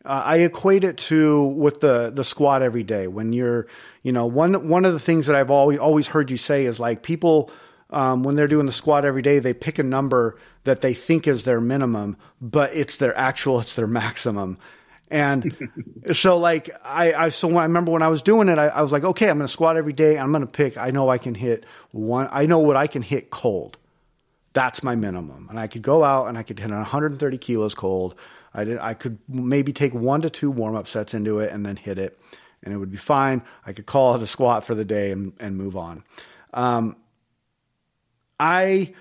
Uh, 0.08 0.24
I 0.26 0.38
equate 0.38 0.84
it 0.84 0.98
to 0.98 1.44
with 1.44 1.82
the 1.82 2.12
the 2.14 2.24
squat 2.24 2.62
every 2.64 2.84
day. 2.84 3.08
When 3.08 3.34
you're, 3.34 3.68
you 4.04 4.14
know, 4.14 4.26
one 4.26 4.70
one 4.70 4.86
of 4.86 4.94
the 4.94 5.00
things 5.00 5.28
that 5.28 5.36
I've 5.36 5.52
always 5.52 5.78
always 5.80 6.08
heard 6.08 6.32
you 6.32 6.38
say 6.38 6.66
is 6.66 6.80
like 6.80 7.04
people 7.04 7.52
um, 7.90 8.24
when 8.24 8.36
they're 8.36 8.48
doing 8.48 8.66
the 8.66 8.74
squat 8.74 9.06
every 9.06 9.22
day, 9.22 9.40
they 9.40 9.54
pick 9.54 9.80
a 9.80 9.84
number 9.84 10.38
that 10.64 10.82
they 10.82 10.94
think 10.94 11.28
is 11.28 11.44
their 11.44 11.62
minimum, 11.62 12.18
but 12.42 12.74
it's 12.74 12.98
their 12.98 13.18
actual, 13.18 13.60
it's 13.60 13.76
their 13.76 13.88
maximum. 13.88 14.58
And 15.10 15.56
so, 16.12 16.38
like, 16.38 16.70
I, 16.84 17.14
I, 17.14 17.30
so 17.30 17.56
I 17.56 17.64
remember 17.64 17.92
when 17.92 18.02
I 18.02 18.10
was 18.10 18.22
doing 18.22 18.50
it, 18.50 18.58
I, 18.58 18.68
I 18.68 18.82
was 18.82 18.92
like, 18.92 19.04
okay, 19.04 19.30
I'm 19.30 19.38
going 19.38 19.48
to 19.48 19.52
squat 19.52 19.78
every 19.78 19.94
day. 19.94 20.18
I'm 20.18 20.32
going 20.32 20.42
to 20.42 20.52
pick, 20.52 20.78
I 20.78 20.92
know 20.92 21.08
I 21.10 21.18
can 21.18 21.34
hit 21.34 21.66
one, 21.92 22.28
I 22.32 22.46
know 22.46 22.60
what 22.60 22.76
I 22.76 22.88
can 22.88 23.02
hit 23.02 23.30
cold. 23.30 23.78
That's 24.52 24.84
my 24.84 24.96
minimum. 24.96 25.48
And 25.50 25.60
I 25.60 25.68
could 25.68 25.84
go 25.84 26.04
out 26.04 26.28
and 26.28 26.38
I 26.38 26.44
could 26.44 26.60
hit 26.60 26.72
130 26.72 27.38
kilos 27.38 27.76
cold. 27.76 28.16
I 28.58 28.64
did, 28.66 28.80
I 28.80 28.94
could 28.94 29.20
maybe 29.30 29.72
take 29.72 29.94
one 29.94 30.22
to 30.22 30.30
two 30.30 30.52
warm 30.52 30.76
up 30.76 30.88
sets 30.88 31.14
into 31.14 31.40
it 31.40 31.54
and 31.54 31.66
then 31.66 31.76
hit 31.76 31.98
it 31.98 32.20
and 32.64 32.74
it 32.74 32.78
would 32.78 32.92
be 32.92 32.98
fine. 32.98 33.44
I 33.66 33.74
could 33.74 33.86
call 33.86 34.16
it 34.16 34.22
a 34.22 34.28
squat 34.28 34.64
for 34.64 34.76
the 34.76 34.86
day 34.86 35.12
and, 35.12 35.34
and 35.40 35.56
move 35.56 35.78
on. 35.78 36.04
Um, 36.54 36.98
I 38.40 38.94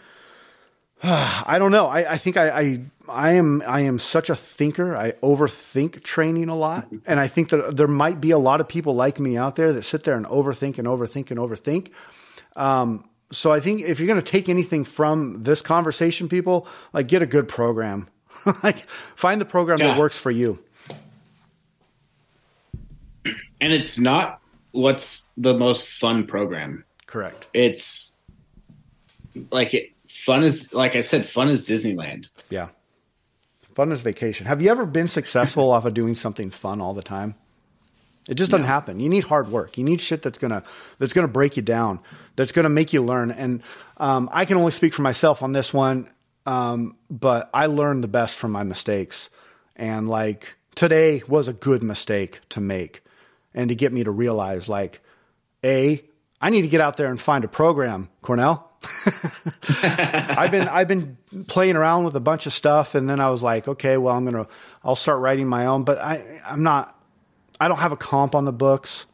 I 1.03 1.59
don't 1.59 1.73
know. 1.73 1.87
I, 1.87 2.13
I 2.13 2.17
think 2.19 2.37
I, 2.37 2.49
I, 2.49 2.81
I 3.09 3.33
am 3.33 3.63
I 3.67 3.81
am 3.81 3.99
such 3.99 4.31
a 4.31 4.37
thinker. 4.37 4.97
I 4.97 5.13
overthink 5.23 6.03
training 6.03 6.49
a 6.49 6.57
lot, 6.57 6.89
and 7.07 7.21
I 7.21 7.29
think 7.29 7.51
that 7.51 7.77
there 7.77 7.89
might 7.89 8.21
be 8.21 8.31
a 8.31 8.39
lot 8.39 8.61
of 8.61 8.69
people 8.69 8.95
like 8.95 9.21
me 9.21 9.37
out 9.37 9.57
there 9.57 9.73
that 9.73 9.83
sit 9.83 10.05
there 10.05 10.17
and 10.17 10.27
overthink 10.27 10.79
and 10.79 10.89
overthink 10.89 11.31
and 11.31 11.39
overthink. 11.39 11.91
Um, 12.55 13.09
so 13.33 13.53
I 13.53 13.61
think 13.61 13.83
if 13.83 13.99
you're 13.99 14.07
going 14.07 14.21
to 14.21 14.27
take 14.27 14.49
anything 14.49 14.85
from 14.85 15.43
this 15.43 15.61
conversation, 15.61 16.29
people 16.29 16.67
like 16.93 17.09
get 17.09 17.23
a 17.23 17.27
good 17.27 17.49
program. 17.49 18.09
like 18.63 18.89
find 19.17 19.41
the 19.41 19.45
program 19.45 19.79
yeah. 19.79 19.89
that 19.89 19.99
works 19.99 20.19
for 20.19 20.31
you. 20.31 20.59
And 23.61 23.73
it's 23.73 23.99
not 23.99 24.41
what's 24.73 25.27
the 25.37 25.55
most 25.55 25.87
fun 25.89 26.27
program. 26.27 26.85
Correct. 27.07 27.47
It's 27.55 28.13
like 29.51 29.75
it, 29.75 29.93
fun 30.09 30.45
is 30.45 30.73
like 30.73 30.97
I 30.97 31.01
said, 31.01 31.27
fun 31.27 31.49
is 31.49 31.67
Disneyland. 31.67 32.29
Yeah, 32.51 32.69
fun 33.75 33.93
is 33.93 34.03
vacation. 34.03 34.47
Have 34.47 34.63
you 34.63 34.71
ever 34.71 34.87
been 34.87 35.09
successful 35.09 35.71
off 35.71 35.85
of 35.85 35.95
doing 35.95 36.15
something 36.15 36.51
fun 36.51 36.81
all 36.81 36.95
the 36.95 37.03
time? 37.03 37.35
It 38.29 38.35
just 38.35 38.51
doesn't 38.51 38.63
no. 38.63 38.69
happen. 38.69 38.99
You 38.99 39.09
need 39.09 39.25
hard 39.25 39.49
work. 39.51 39.79
You 39.79 39.85
need 39.85 40.01
shit 40.01 40.23
that's 40.23 40.39
gonna 40.39 40.65
that's 40.99 41.13
gonna 41.13 41.29
break 41.29 41.57
you 41.57 41.63
down. 41.63 42.01
That's 42.35 42.53
gonna 42.53 42.69
make 42.69 42.93
you 42.93 43.03
learn. 43.03 43.31
And 43.31 43.63
um, 43.99 44.29
I 44.33 44.45
can 44.45 44.57
only 44.57 44.73
speak 44.73 44.95
for 44.95 45.03
myself 45.03 45.43
on 45.43 45.53
this 45.53 45.73
one, 45.73 46.09
um, 46.47 46.97
but 47.11 47.51
I 47.53 47.67
learned 47.67 48.05
the 48.05 48.09
best 48.09 48.37
from 48.37 48.53
my 48.53 48.63
mistakes. 48.63 49.29
And 49.75 50.09
like 50.09 50.57
today 50.75 51.23
was 51.29 51.49
a 51.49 51.53
good 51.53 51.83
mistake 51.83 52.41
to 52.51 52.61
make, 52.61 53.03
and 53.55 53.69
to 53.69 53.75
get 53.75 53.93
me 53.93 54.05
to 54.05 54.11
realize 54.11 54.69
like, 54.69 55.01
a 55.65 56.03
I 56.41 56.51
need 56.51 56.63
to 56.63 56.69
get 56.69 56.81
out 56.81 56.97
there 56.97 57.11
and 57.11 57.21
find 57.21 57.45
a 57.45 57.49
program, 57.49 58.09
Cornell. 58.23 58.71
I've 59.73 60.51
been 60.51 60.69
I've 60.69 60.87
been 60.87 61.17
playing 61.49 61.77
around 61.77 62.05
with 62.05 62.15
a 62.15 62.21
bunch 62.21 62.47
of 62.47 62.53
stuff, 62.53 62.95
and 62.95 63.09
then 63.09 63.21
I 63.21 63.31
was 63.31 63.43
like, 63.43 63.67
okay, 63.67 63.97
well, 63.97 64.15
I'm 64.15 64.25
gonna 64.25 64.47
I'll 64.85 64.97
start 64.97 65.21
writing 65.21 65.49
my 65.49 65.67
own, 65.67 65.85
but 65.85 65.99
I 65.99 66.41
I'm 66.47 66.63
not 66.63 67.03
I 67.61 67.69
don't 67.69 67.79
have 67.79 67.93
a 67.93 67.97
comp 67.97 68.35
on 68.35 68.45
the 68.45 68.53
books. 68.53 69.07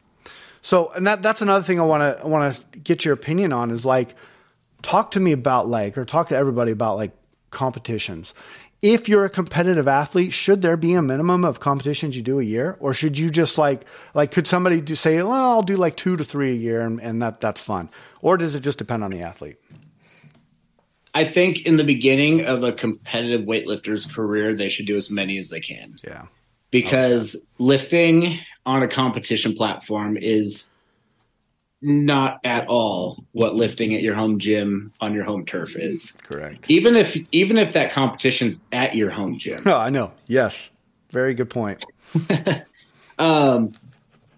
So, 0.61 0.91
and 0.91 1.07
that 1.07 1.21
that's 1.23 1.41
another 1.41 1.63
thing 1.63 1.79
I 1.79 1.83
want 1.83 2.01
to 2.01 2.23
I 2.23 2.27
want 2.27 2.55
to 2.55 2.79
get 2.79 3.03
your 3.03 3.13
opinion 3.13 3.51
on 3.51 3.71
is 3.71 3.85
like 3.85 4.15
talk 4.81 5.11
to 5.11 5.19
me 5.19 5.31
about 5.31 5.67
like 5.67 5.97
or 5.97 6.05
talk 6.05 6.27
to 6.29 6.35
everybody 6.35 6.71
about 6.71 6.97
like 6.97 7.11
competitions 7.53 8.33
if 8.83 9.07
you're 9.07 9.23
a 9.23 9.29
competitive 9.29 9.87
athlete, 9.87 10.33
should 10.33 10.61
there 10.61 10.75
be 10.75 10.93
a 10.93 11.01
minimum 11.01 11.45
of 11.45 11.61
competitions 11.61 12.17
you 12.17 12.21
do 12.21 12.41
a 12.41 12.43
year, 12.43 12.75
or 12.81 12.93
should 12.93 13.17
you 13.17 13.29
just 13.29 13.57
like 13.57 13.85
like 14.13 14.31
could 14.31 14.45
somebody 14.45 14.81
do 14.81 14.93
say, 14.93 15.23
well, 15.23 15.31
I'll 15.31 15.63
do 15.63 15.77
like 15.77 15.95
two 15.95 16.17
to 16.17 16.23
three 16.23 16.51
a 16.51 16.55
year, 16.55 16.81
and, 16.81 17.01
and 17.01 17.21
that 17.21 17.39
that's 17.39 17.61
fun, 17.61 17.89
or 18.21 18.35
does 18.35 18.53
it 18.53 18.59
just 18.59 18.77
depend 18.77 19.03
on 19.03 19.09
the 19.09 19.21
athlete? 19.21 19.55
I 21.15 21.23
think 21.23 21.65
in 21.65 21.77
the 21.77 21.83
beginning 21.85 22.45
of 22.45 22.63
a 22.63 22.73
competitive 22.73 23.45
weightlifter's 23.45 24.05
career, 24.05 24.53
they 24.53 24.67
should 24.67 24.85
do 24.85 24.97
as 24.97 25.09
many 25.09 25.37
as 25.37 25.49
they 25.49 25.61
can. 25.61 25.95
Yeah, 26.03 26.25
because 26.69 27.35
okay. 27.35 27.45
lifting 27.59 28.39
on 28.65 28.83
a 28.83 28.87
competition 28.89 29.55
platform 29.55 30.17
is 30.17 30.69
not 31.83 32.39
at 32.43 32.67
all 32.67 33.25
what 33.33 33.55
lifting 33.55 33.93
at 33.93 34.01
your 34.01 34.15
home 34.15 34.39
gym 34.39 34.91
on 35.01 35.13
your 35.13 35.25
home 35.25 35.45
turf 35.45 35.75
is. 35.75 36.13
Correct. 36.23 36.69
Even 36.69 36.95
if 36.95 37.17
even 37.31 37.57
if 37.57 37.73
that 37.73 37.91
competition's 37.91 38.61
at 38.71 38.95
your 38.95 39.09
home 39.09 39.37
gym. 39.37 39.61
Oh, 39.65 39.77
I 39.77 39.89
know. 39.89 40.13
Yes. 40.27 40.71
Very 41.09 41.33
good 41.33 41.49
point. 41.49 41.83
um 43.19 43.73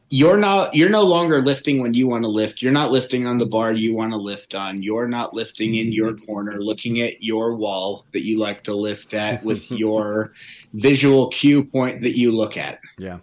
you're 0.09 0.37
not 0.37 0.73
you're 0.73 0.89
no 0.89 1.03
longer 1.03 1.41
lifting 1.41 1.81
when 1.81 1.93
you 1.93 2.07
want 2.07 2.23
to 2.23 2.29
lift. 2.29 2.61
You're 2.61 2.71
not 2.71 2.91
lifting 2.91 3.27
on 3.27 3.37
the 3.37 3.45
bar 3.45 3.73
you 3.73 3.93
want 3.95 4.11
to 4.11 4.17
lift 4.17 4.55
on. 4.55 4.81
You're 4.81 5.07
not 5.07 5.33
lifting 5.33 5.75
in 5.75 5.91
your 5.91 6.15
corner 6.15 6.61
looking 6.61 7.01
at 7.01 7.23
your 7.23 7.55
wall 7.55 8.05
that 8.13 8.23
you 8.23 8.39
like 8.39 8.63
to 8.63 8.73
lift 8.73 9.13
at 9.13 9.43
with 9.45 9.71
your 9.71 10.33
visual 10.73 11.29
cue 11.29 11.63
point 11.63 12.01
that 12.01 12.17
you 12.17 12.31
look 12.31 12.57
at. 12.57 12.79
Yeah. 12.97 13.19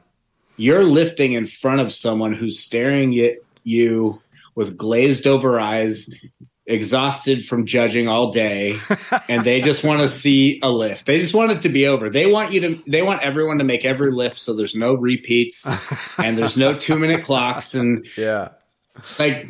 You're 0.56 0.84
lifting 0.84 1.32
in 1.32 1.46
front 1.46 1.80
of 1.80 1.92
someone 1.92 2.34
who's 2.34 2.58
staring 2.58 3.18
at 3.20 3.38
you 3.64 4.20
with 4.54 4.76
glazed 4.76 5.26
over 5.26 5.58
eyes, 5.58 6.10
exhausted 6.66 7.44
from 7.44 7.66
judging 7.66 8.08
all 8.08 8.30
day, 8.30 8.78
and 9.28 9.44
they 9.44 9.60
just 9.60 9.84
want 9.84 10.00
to 10.00 10.08
see 10.08 10.60
a 10.62 10.70
lift. 10.70 11.06
They 11.06 11.18
just 11.18 11.34
want 11.34 11.52
it 11.52 11.62
to 11.62 11.68
be 11.68 11.86
over. 11.86 12.10
They 12.10 12.26
want 12.26 12.52
you 12.52 12.60
to. 12.60 12.82
They 12.86 13.02
want 13.02 13.22
everyone 13.22 13.58
to 13.58 13.64
make 13.64 13.84
every 13.84 14.12
lift 14.12 14.38
so 14.38 14.54
there's 14.54 14.74
no 14.74 14.94
repeats 14.94 15.66
and 16.18 16.36
there's 16.36 16.56
no 16.56 16.76
two 16.76 16.98
minute 16.98 17.24
clocks 17.24 17.74
and 17.74 18.06
yeah, 18.16 18.50
like 19.18 19.46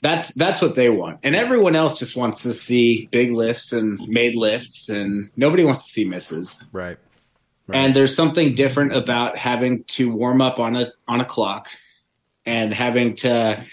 that's 0.00 0.32
that's 0.34 0.62
what 0.62 0.74
they 0.74 0.88
want 0.88 1.18
and 1.22 1.34
everyone 1.34 1.74
else 1.74 1.98
just 1.98 2.16
wants 2.16 2.42
to 2.42 2.54
see 2.54 3.08
big 3.10 3.32
lifts 3.32 3.72
and 3.72 3.98
made 4.08 4.34
lifts 4.34 4.88
and 4.88 5.30
nobody 5.36 5.64
wants 5.64 5.84
to 5.84 5.90
see 5.90 6.04
misses 6.04 6.64
right, 6.72 6.98
right. 7.66 7.76
and 7.76 7.96
there's 7.96 8.14
something 8.14 8.54
different 8.54 8.94
about 8.94 9.36
having 9.36 9.82
to 9.84 10.12
warm 10.12 10.40
up 10.40 10.60
on 10.60 10.76
a 10.76 10.92
on 11.08 11.20
a 11.20 11.24
clock 11.24 11.68
and 12.48 12.72
having 12.72 13.14
to 13.16 13.64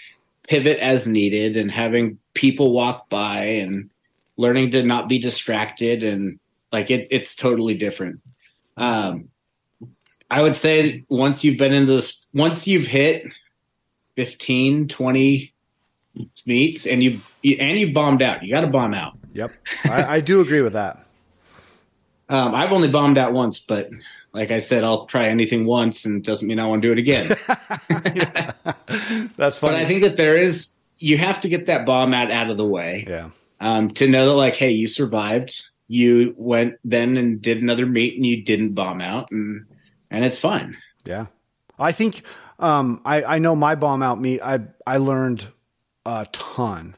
pivot 0.46 0.78
as 0.78 1.06
needed 1.06 1.56
and 1.56 1.70
having 1.70 2.18
people 2.34 2.72
walk 2.72 3.08
by 3.08 3.42
and 3.42 3.90
learning 4.36 4.70
to 4.70 4.82
not 4.82 5.08
be 5.08 5.18
distracted 5.18 6.02
and 6.02 6.38
like 6.72 6.90
it, 6.90 7.08
it's 7.10 7.34
totally 7.34 7.74
different. 7.74 8.20
Um, 8.76 9.28
I 10.30 10.42
would 10.42 10.54
say 10.54 11.04
once 11.08 11.42
you've 11.42 11.58
been 11.58 11.72
in 11.72 11.86
this, 11.86 12.24
once 12.34 12.66
you've 12.66 12.86
hit 12.86 13.24
15, 14.16 14.88
20 14.88 15.52
meets 16.46 16.86
and 16.86 17.02
you 17.02 17.20
and 17.58 17.78
you've 17.78 17.94
bombed 17.94 18.22
out, 18.22 18.42
you 18.42 18.50
got 18.50 18.62
to 18.62 18.66
bomb 18.66 18.94
out. 18.94 19.16
Yep. 19.32 19.52
I, 19.84 20.16
I 20.16 20.20
do 20.20 20.40
agree 20.40 20.62
with 20.62 20.74
that. 20.74 21.02
Um, 22.28 22.56
I've 22.56 22.72
only 22.72 22.88
bombed 22.88 23.18
out 23.18 23.32
once, 23.32 23.60
but 23.60 23.88
like 24.36 24.50
I 24.50 24.58
said, 24.58 24.84
I'll 24.84 25.06
try 25.06 25.28
anything 25.28 25.64
once, 25.64 26.04
and 26.04 26.16
it 26.16 26.24
doesn't 26.24 26.46
mean 26.46 26.60
I 26.60 26.68
want 26.68 26.82
to 26.82 26.88
do 26.88 26.92
it 26.92 26.98
again. 26.98 27.26
That's 29.36 29.58
funny. 29.58 29.72
But 29.72 29.76
I 29.76 29.86
think 29.86 30.02
that 30.02 30.18
there 30.18 30.36
is 30.36 30.74
you 30.98 31.16
have 31.16 31.40
to 31.40 31.48
get 31.48 31.66
that 31.66 31.86
bomb 31.86 32.12
out 32.12 32.30
out 32.30 32.50
of 32.50 32.58
the 32.58 32.66
way. 32.66 33.06
Yeah. 33.08 33.30
Um, 33.60 33.90
to 33.92 34.06
know 34.06 34.26
that 34.26 34.34
like, 34.34 34.54
hey, 34.54 34.70
you 34.70 34.86
survived. 34.86 35.64
You 35.88 36.34
went 36.36 36.74
then 36.84 37.16
and 37.16 37.40
did 37.40 37.62
another 37.62 37.86
meet, 37.86 38.16
and 38.16 38.26
you 38.26 38.44
didn't 38.44 38.74
bomb 38.74 39.00
out, 39.00 39.30
and 39.30 39.64
and 40.10 40.24
it's 40.24 40.38
fine. 40.38 40.76
Yeah, 41.06 41.26
I 41.78 41.92
think 41.92 42.22
um, 42.58 43.00
I 43.06 43.22
I 43.22 43.38
know 43.38 43.56
my 43.56 43.74
bomb 43.74 44.02
out 44.02 44.20
meet. 44.20 44.42
I 44.42 44.60
I 44.86 44.98
learned 44.98 45.46
a 46.04 46.26
ton. 46.32 46.94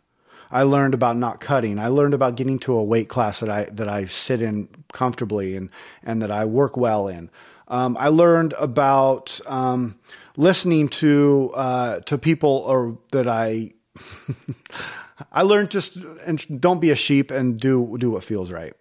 I 0.51 0.63
learned 0.63 0.95
about 0.95 1.17
not 1.17 1.41
cutting. 1.41 1.79
I 1.79 1.89
learned 1.89 2.15
about 2.15 2.37
getting 2.37 2.59
to 2.61 2.77
a 2.79 2.83
weight 2.85 3.09
class 3.09 3.41
that 3.41 3.51
I 3.51 3.65
that 3.73 3.89
I 3.89 4.07
sit 4.07 4.41
in 4.43 4.69
comfortably 4.93 5.57
and 5.57 5.71
and 6.03 6.23
that 6.23 6.31
I 6.31 6.45
work 6.47 6.77
well 6.77 7.09
in. 7.09 7.31
Um, 7.69 7.97
I 7.99 8.09
learned 8.09 8.55
about 8.59 9.41
um, 9.47 9.99
listening 10.37 10.89
to 10.89 11.53
uh, 11.55 12.01
to 12.01 12.17
people 12.19 12.51
or 12.67 12.99
that 13.13 13.29
I. 13.29 13.73
I 15.33 15.43
learned 15.43 15.71
just 15.71 15.97
and 15.97 16.61
don't 16.61 16.81
be 16.81 16.91
a 16.91 16.95
sheep 16.97 17.31
and 17.31 17.59
do 17.59 17.97
do 17.99 18.11
what 18.13 18.25
feels 18.25 18.51
right. 18.53 18.73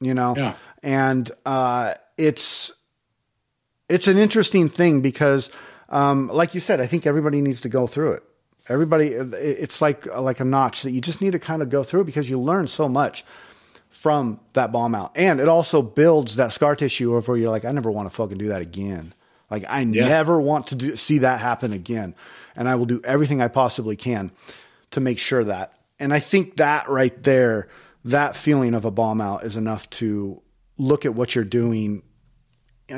You 0.00 0.14
know, 0.14 0.34
Yeah. 0.36 0.54
and 0.82 1.30
uh, 1.44 1.94
it's 2.16 2.70
it's 3.88 4.06
an 4.06 4.16
interesting 4.16 4.68
thing 4.68 5.00
because, 5.00 5.50
um, 5.88 6.28
like 6.28 6.54
you 6.54 6.60
said, 6.60 6.80
I 6.80 6.86
think 6.86 7.06
everybody 7.06 7.40
needs 7.40 7.60
to 7.62 7.68
go 7.68 7.86
through 7.86 8.12
it. 8.12 8.22
Everybody, 8.68 9.08
it's 9.08 9.82
like 9.82 10.06
like 10.06 10.40
a 10.40 10.44
notch 10.44 10.82
that 10.82 10.92
you 10.92 11.00
just 11.00 11.20
need 11.20 11.32
to 11.32 11.38
kind 11.38 11.62
of 11.62 11.68
go 11.68 11.82
through 11.82 12.04
because 12.04 12.30
you 12.30 12.40
learn 12.40 12.66
so 12.66 12.88
much 12.88 13.24
from 13.90 14.40
that 14.54 14.72
bomb 14.72 14.94
out, 14.94 15.12
and 15.16 15.40
it 15.40 15.48
also 15.48 15.82
builds 15.82 16.36
that 16.36 16.52
scar 16.52 16.74
tissue 16.76 17.14
of 17.14 17.28
where 17.28 17.36
you're 17.36 17.50
like, 17.50 17.64
I 17.64 17.70
never 17.72 17.90
want 17.90 18.06
to 18.08 18.14
fucking 18.14 18.38
do 18.38 18.48
that 18.48 18.60
again. 18.62 19.12
Like 19.50 19.64
I 19.68 19.80
Yeah. 19.80 20.06
never 20.06 20.40
want 20.40 20.68
to 20.68 20.74
do, 20.74 20.96
see 20.96 21.18
that 21.18 21.40
happen 21.40 21.72
again, 21.72 22.14
and 22.56 22.68
I 22.68 22.74
will 22.76 22.86
do 22.86 23.00
everything 23.04 23.40
I 23.42 23.48
possibly 23.48 23.96
can 23.96 24.30
to 24.92 25.00
make 25.00 25.18
sure 25.18 25.44
that. 25.44 25.72
And 26.00 26.12
I 26.12 26.20
think 26.20 26.56
that 26.56 26.88
right 26.88 27.22
there, 27.22 27.68
that 28.06 28.36
feeling 28.36 28.74
of 28.74 28.84
a 28.84 28.90
bomb 28.90 29.20
out 29.20 29.44
is 29.44 29.56
enough 29.56 29.88
to 29.90 30.40
look 30.78 31.04
at 31.04 31.14
what 31.14 31.34
you're 31.34 31.44
doing 31.44 32.02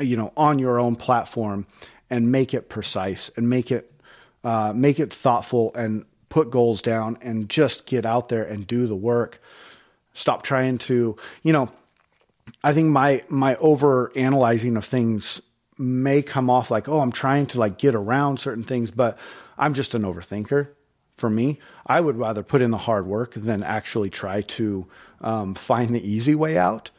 you 0.01 0.17
know 0.17 0.31
on 0.35 0.59
your 0.59 0.79
own 0.79 0.95
platform 0.95 1.65
and 2.09 2.31
make 2.31 2.53
it 2.53 2.69
precise 2.69 3.29
and 3.37 3.49
make 3.49 3.71
it 3.71 3.91
uh, 4.47 4.71
make 4.73 4.97
it 4.97 5.11
thoughtful 5.11 5.73
and 5.75 6.05
put 6.29 6.49
goals 6.49 6.81
down 6.81 7.17
and 7.21 7.49
just 7.49 7.85
get 7.85 8.05
out 8.05 8.29
there 8.29 8.43
and 8.43 8.65
do 8.65 8.87
the 8.87 8.95
work. 8.95 9.41
Stop 10.13 10.41
trying 10.41 10.77
to 10.79 11.17
you 11.43 11.53
know 11.53 11.69
i 12.63 12.73
think 12.73 12.87
my 12.87 13.21
my 13.27 13.55
over 13.57 14.09
analyzing 14.15 14.77
of 14.77 14.85
things 14.85 15.41
may 15.77 16.21
come 16.21 16.49
off 16.49 16.71
like 16.71 16.87
oh 16.87 17.01
i'm 17.01 17.11
trying 17.11 17.45
to 17.45 17.59
like 17.59 17.77
get 17.77 17.93
around 17.93 18.39
certain 18.39 18.63
things 18.63 18.89
but 18.89 19.19
i'm 19.57 19.73
just 19.73 19.93
an 19.93 20.03
overthinker. 20.03 20.69
For 21.17 21.29
me 21.29 21.59
i 21.85 21.99
would 21.99 22.15
rather 22.15 22.41
put 22.41 22.61
in 22.61 22.71
the 22.71 22.77
hard 22.77 23.05
work 23.05 23.33
than 23.33 23.63
actually 23.63 24.09
try 24.09 24.41
to 24.41 24.87
um, 25.19 25.55
find 25.55 25.93
the 25.93 26.09
easy 26.09 26.35
way 26.35 26.57
out. 26.57 26.89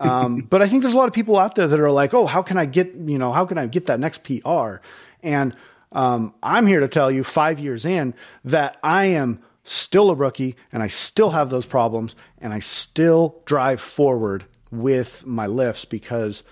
Um, 0.00 0.38
but 0.50 0.62
I 0.62 0.68
think 0.68 0.82
there's 0.82 0.94
a 0.94 0.96
lot 0.96 1.08
of 1.08 1.14
people 1.14 1.38
out 1.38 1.56
there 1.56 1.68
that 1.68 1.80
are 1.80 1.90
like, 1.90 2.14
oh, 2.14 2.26
how 2.26 2.42
can 2.42 2.56
I 2.58 2.64
get, 2.66 2.94
you 2.94 3.18
know, 3.18 3.32
how 3.32 3.44
can 3.44 3.58
I 3.58 3.66
get 3.66 3.86
that 3.86 3.98
next 3.98 4.22
PR? 4.22 4.76
And 5.22 5.56
um, 5.96 6.34
I'm 6.42 6.66
here 6.66 6.80
to 6.80 6.88
tell 6.88 7.10
you, 7.10 7.24
five 7.24 7.58
years 7.58 7.86
in, 7.86 8.12
that 8.44 8.76
I 8.82 9.06
am 9.06 9.40
still 9.64 10.10
a 10.10 10.14
rookie 10.14 10.54
and 10.70 10.82
I 10.82 10.88
still 10.88 11.30
have 11.30 11.48
those 11.48 11.64
problems 11.64 12.14
and 12.38 12.52
I 12.52 12.58
still 12.58 13.40
drive 13.46 13.80
forward 13.80 14.44
with 14.70 15.24
my 15.24 15.46
lifts 15.46 15.86
because 15.86 16.42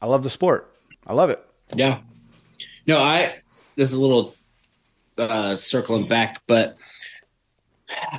I 0.00 0.06
love 0.06 0.22
the 0.22 0.30
sport. 0.30 0.74
I 1.06 1.12
love 1.12 1.28
it. 1.28 1.44
Yeah. 1.74 2.00
No, 2.86 3.02
I 3.02 3.34
this 3.76 3.92
is 3.92 3.98
a 3.98 4.00
little 4.00 4.34
uh 5.18 5.54
circling 5.54 6.08
back, 6.08 6.40
but 6.46 6.78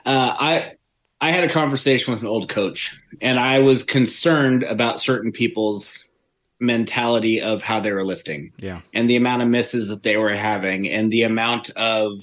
uh 0.05 0.36
I 0.39 0.74
I 1.20 1.32
had 1.32 1.43
a 1.43 1.49
conversation 1.49 2.14
with 2.14 2.22
an 2.22 2.28
old 2.28 2.49
coach 2.49 2.99
and 3.20 3.39
I 3.39 3.59
was 3.59 3.82
concerned 3.82 4.61
about 4.61 4.99
certain 4.99 5.32
people's 5.32 6.05
mentality 6.64 7.41
of 7.41 7.61
how 7.61 7.80
they 7.80 7.91
were 7.91 8.05
lifting 8.05 8.51
Yeah. 8.57 8.82
and 8.93 9.09
the 9.09 9.16
amount 9.18 9.41
of 9.43 9.47
misses 9.49 9.89
that 9.89 10.03
they 10.03 10.18
were 10.18 10.34
having 10.36 10.89
and 10.89 11.11
the 11.11 11.24
amount 11.24 11.70
of 11.72 12.20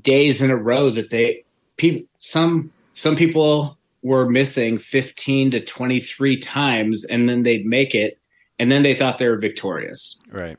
days 0.00 0.40
in 0.40 0.50
a 0.50 0.56
row 0.56 0.90
that 0.90 1.10
they 1.10 1.44
people 1.76 2.06
some 2.18 2.72
some 2.94 3.14
people 3.14 3.76
were 4.02 4.28
missing 4.28 4.78
15 4.78 5.52
to 5.52 5.60
23 5.64 6.36
times 6.38 7.04
and 7.04 7.28
then 7.28 7.42
they'd 7.42 7.66
make 7.66 7.94
it 7.94 8.18
and 8.58 8.70
then 8.70 8.82
they 8.82 8.94
thought 8.94 9.18
they 9.18 9.28
were 9.28 9.36
victorious 9.38 10.18
Right. 10.30 10.56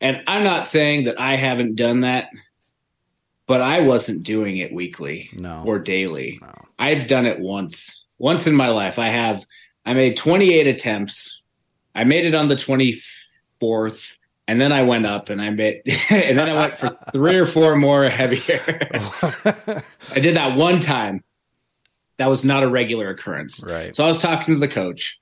and 0.00 0.22
i'm 0.28 0.44
not 0.44 0.66
saying 0.66 1.04
that 1.04 1.20
i 1.20 1.34
haven't 1.36 1.74
done 1.74 2.02
that 2.02 2.28
but 3.46 3.60
i 3.60 3.80
wasn't 3.80 4.22
doing 4.22 4.58
it 4.58 4.72
weekly 4.72 5.30
No. 5.34 5.64
or 5.66 5.78
daily 5.80 6.38
No. 6.40 6.54
i've 6.78 7.08
done 7.08 7.26
it 7.26 7.40
once 7.40 8.04
once 8.18 8.46
in 8.46 8.54
my 8.54 8.68
life 8.68 8.98
i 9.00 9.08
have 9.08 9.44
i 9.84 9.94
made 9.94 10.16
28 10.16 10.66
attempts 10.68 11.39
i 11.94 12.04
made 12.04 12.24
it 12.24 12.34
on 12.34 12.48
the 12.48 12.54
24th 12.54 14.16
and 14.48 14.60
then 14.60 14.72
i 14.72 14.82
went 14.82 15.06
up 15.06 15.28
and 15.28 15.40
i 15.40 15.50
made 15.50 15.82
and 16.10 16.38
then 16.38 16.48
i 16.48 16.54
went 16.54 16.76
for 16.76 16.96
three 17.12 17.36
or 17.36 17.46
four 17.46 17.76
more 17.76 18.08
heavier. 18.08 18.60
I 20.12 20.20
did 20.20 20.36
that 20.36 20.56
one 20.56 20.80
time. 20.80 21.22
That 22.18 22.28
was 22.28 22.44
not 22.44 22.62
a 22.62 22.68
regular 22.68 23.08
occurrence. 23.10 23.62
Right. 23.64 23.94
so 23.94 24.04
i 24.04 24.06
was 24.08 24.20
talking 24.20 24.54
to 24.54 24.60
the 24.60 24.68
coach 24.68 25.18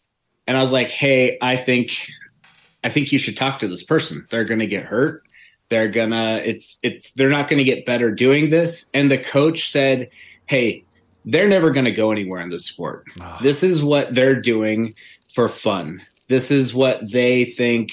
and 0.47 0.57
i 0.57 0.61
was 0.61 0.73
like 0.73 0.91
hey 0.91 1.39
i 1.41 1.57
think 1.57 2.09
i 2.85 2.89
think 2.89 3.13
you 3.13 3.19
should 3.19 3.37
talk 3.37 3.61
to 3.61 3.69
this 3.69 3.83
person. 3.83 4.27
They're 4.31 4.45
going 4.45 4.61
to 4.61 4.67
get 4.67 4.85
hurt. 4.85 5.25
They're 5.69 5.89
gonna 5.89 6.41
it's 6.45 6.79
it's 6.83 7.13
they're 7.13 7.29
not 7.29 7.49
going 7.49 7.59
to 7.59 7.65
get 7.65 7.85
better 7.85 8.11
doing 8.11 8.49
this. 8.51 8.89
And 8.95 9.11
the 9.11 9.19
coach 9.19 9.71
said 9.71 10.11
hey 10.47 10.85
they're 11.25 11.49
never 11.49 11.71
going 11.71 11.85
to 11.85 11.93
go 11.93 12.11
anywhere 12.11 12.41
in 12.41 12.49
this 12.49 12.65
sport. 12.65 13.05
Ah. 13.21 13.39
This 13.43 13.63
is 13.63 13.83
what 13.83 14.15
they're 14.15 14.41
doing 14.41 14.95
for 15.29 15.47
fun 15.47 16.01
this 16.29 16.51
is 16.51 16.75
what 16.75 17.11
they 17.11 17.45
think 17.45 17.93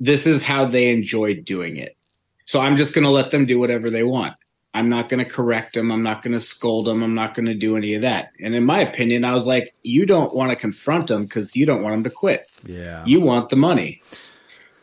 this 0.00 0.26
is 0.26 0.42
how 0.42 0.66
they 0.66 0.90
enjoy 0.90 1.34
doing 1.34 1.76
it 1.76 1.96
so 2.44 2.60
i'm 2.60 2.76
just 2.76 2.94
going 2.94 3.04
to 3.04 3.10
let 3.10 3.30
them 3.30 3.46
do 3.46 3.58
whatever 3.58 3.90
they 3.90 4.02
want 4.02 4.34
i'm 4.74 4.88
not 4.88 5.08
going 5.08 5.24
to 5.24 5.30
correct 5.30 5.74
them 5.74 5.90
i'm 5.90 6.02
not 6.02 6.22
going 6.22 6.34
to 6.34 6.40
scold 6.40 6.86
them 6.86 7.02
i'm 7.02 7.14
not 7.14 7.34
going 7.34 7.46
to 7.46 7.54
do 7.54 7.76
any 7.76 7.94
of 7.94 8.02
that 8.02 8.32
and 8.40 8.54
in 8.54 8.64
my 8.64 8.80
opinion 8.80 9.24
i 9.24 9.32
was 9.32 9.46
like 9.46 9.74
you 9.82 10.04
don't 10.04 10.34
want 10.34 10.50
to 10.50 10.56
confront 10.56 11.08
them 11.08 11.22
because 11.24 11.56
you 11.56 11.64
don't 11.64 11.82
want 11.82 11.94
them 11.94 12.04
to 12.04 12.10
quit 12.10 12.42
yeah. 12.66 13.04
you 13.06 13.20
want 13.20 13.48
the 13.48 13.56
money. 13.56 14.02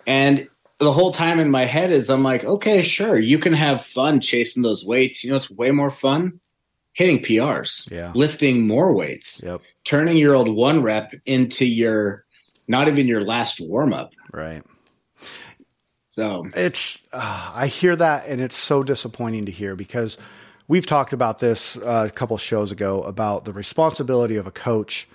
And 0.06 0.48
the 0.80 0.92
whole 0.92 1.14
time 1.14 1.40
in 1.40 1.50
my 1.50 1.66
head 1.66 1.92
is 1.92 2.10
I'm 2.10 2.24
like, 2.24 2.44
okay, 2.44 2.82
sure, 2.82 3.18
you 3.18 3.40
can 3.40 3.54
have 3.54 3.84
fun 3.84 4.20
chasing 4.20 4.64
those 4.64 4.84
weights. 4.86 5.24
You 5.24 5.32
know, 5.32 5.38
it's 5.38 5.50
way 5.50 5.72
more 5.72 5.90
fun 5.90 6.40
hitting 6.94 7.20
PRs, 7.24 7.90
Yeah. 7.92 8.12
lifting 8.14 8.68
more 8.68 8.94
weights, 8.94 9.42
Yep. 9.44 9.62
turning 9.86 10.18
your 10.18 10.36
old 10.36 10.54
one 10.54 10.82
rep 10.82 11.14
into 11.26 11.66
your 11.66 12.26
not 12.68 12.88
even 12.88 13.08
your 13.08 13.24
last 13.24 13.60
warm 13.60 13.94
up. 13.94 14.14
Right. 14.32 14.64
So 16.10 16.48
It's 16.56 17.02
uh, 17.12 17.52
I 17.56 17.68
hear 17.68 17.96
that 17.96 18.28
and 18.28 18.40
it's 18.40 18.56
so 18.56 18.84
disappointing 18.84 19.46
to 19.48 19.52
hear 19.52 19.76
because 19.76 20.18
we've 20.68 20.86
talked 20.86 21.14
about 21.14 21.40
this 21.40 21.76
uh, 21.78 22.08
a 22.08 22.12
couple 22.12 22.38
shows 22.38 22.72
ago 22.72 23.02
about 23.02 23.46
the 23.46 23.54
responsibility 23.54 24.36
of 24.36 24.46
a 24.46 24.52
coach 24.52 25.08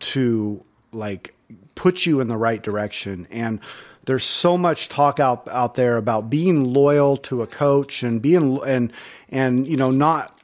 to 0.00 0.64
like 0.92 1.34
put 1.74 2.06
you 2.06 2.20
in 2.20 2.28
the 2.28 2.36
right 2.36 2.62
direction 2.62 3.26
and 3.30 3.60
there's 4.04 4.24
so 4.24 4.56
much 4.56 4.88
talk 4.88 5.20
out 5.20 5.46
out 5.48 5.74
there 5.74 5.96
about 5.96 6.30
being 6.30 6.72
loyal 6.72 7.16
to 7.16 7.42
a 7.42 7.46
coach 7.46 8.02
and 8.02 8.22
being 8.22 8.60
and 8.64 8.92
and 9.28 9.66
you 9.66 9.76
know 9.76 9.90
not 9.90 10.40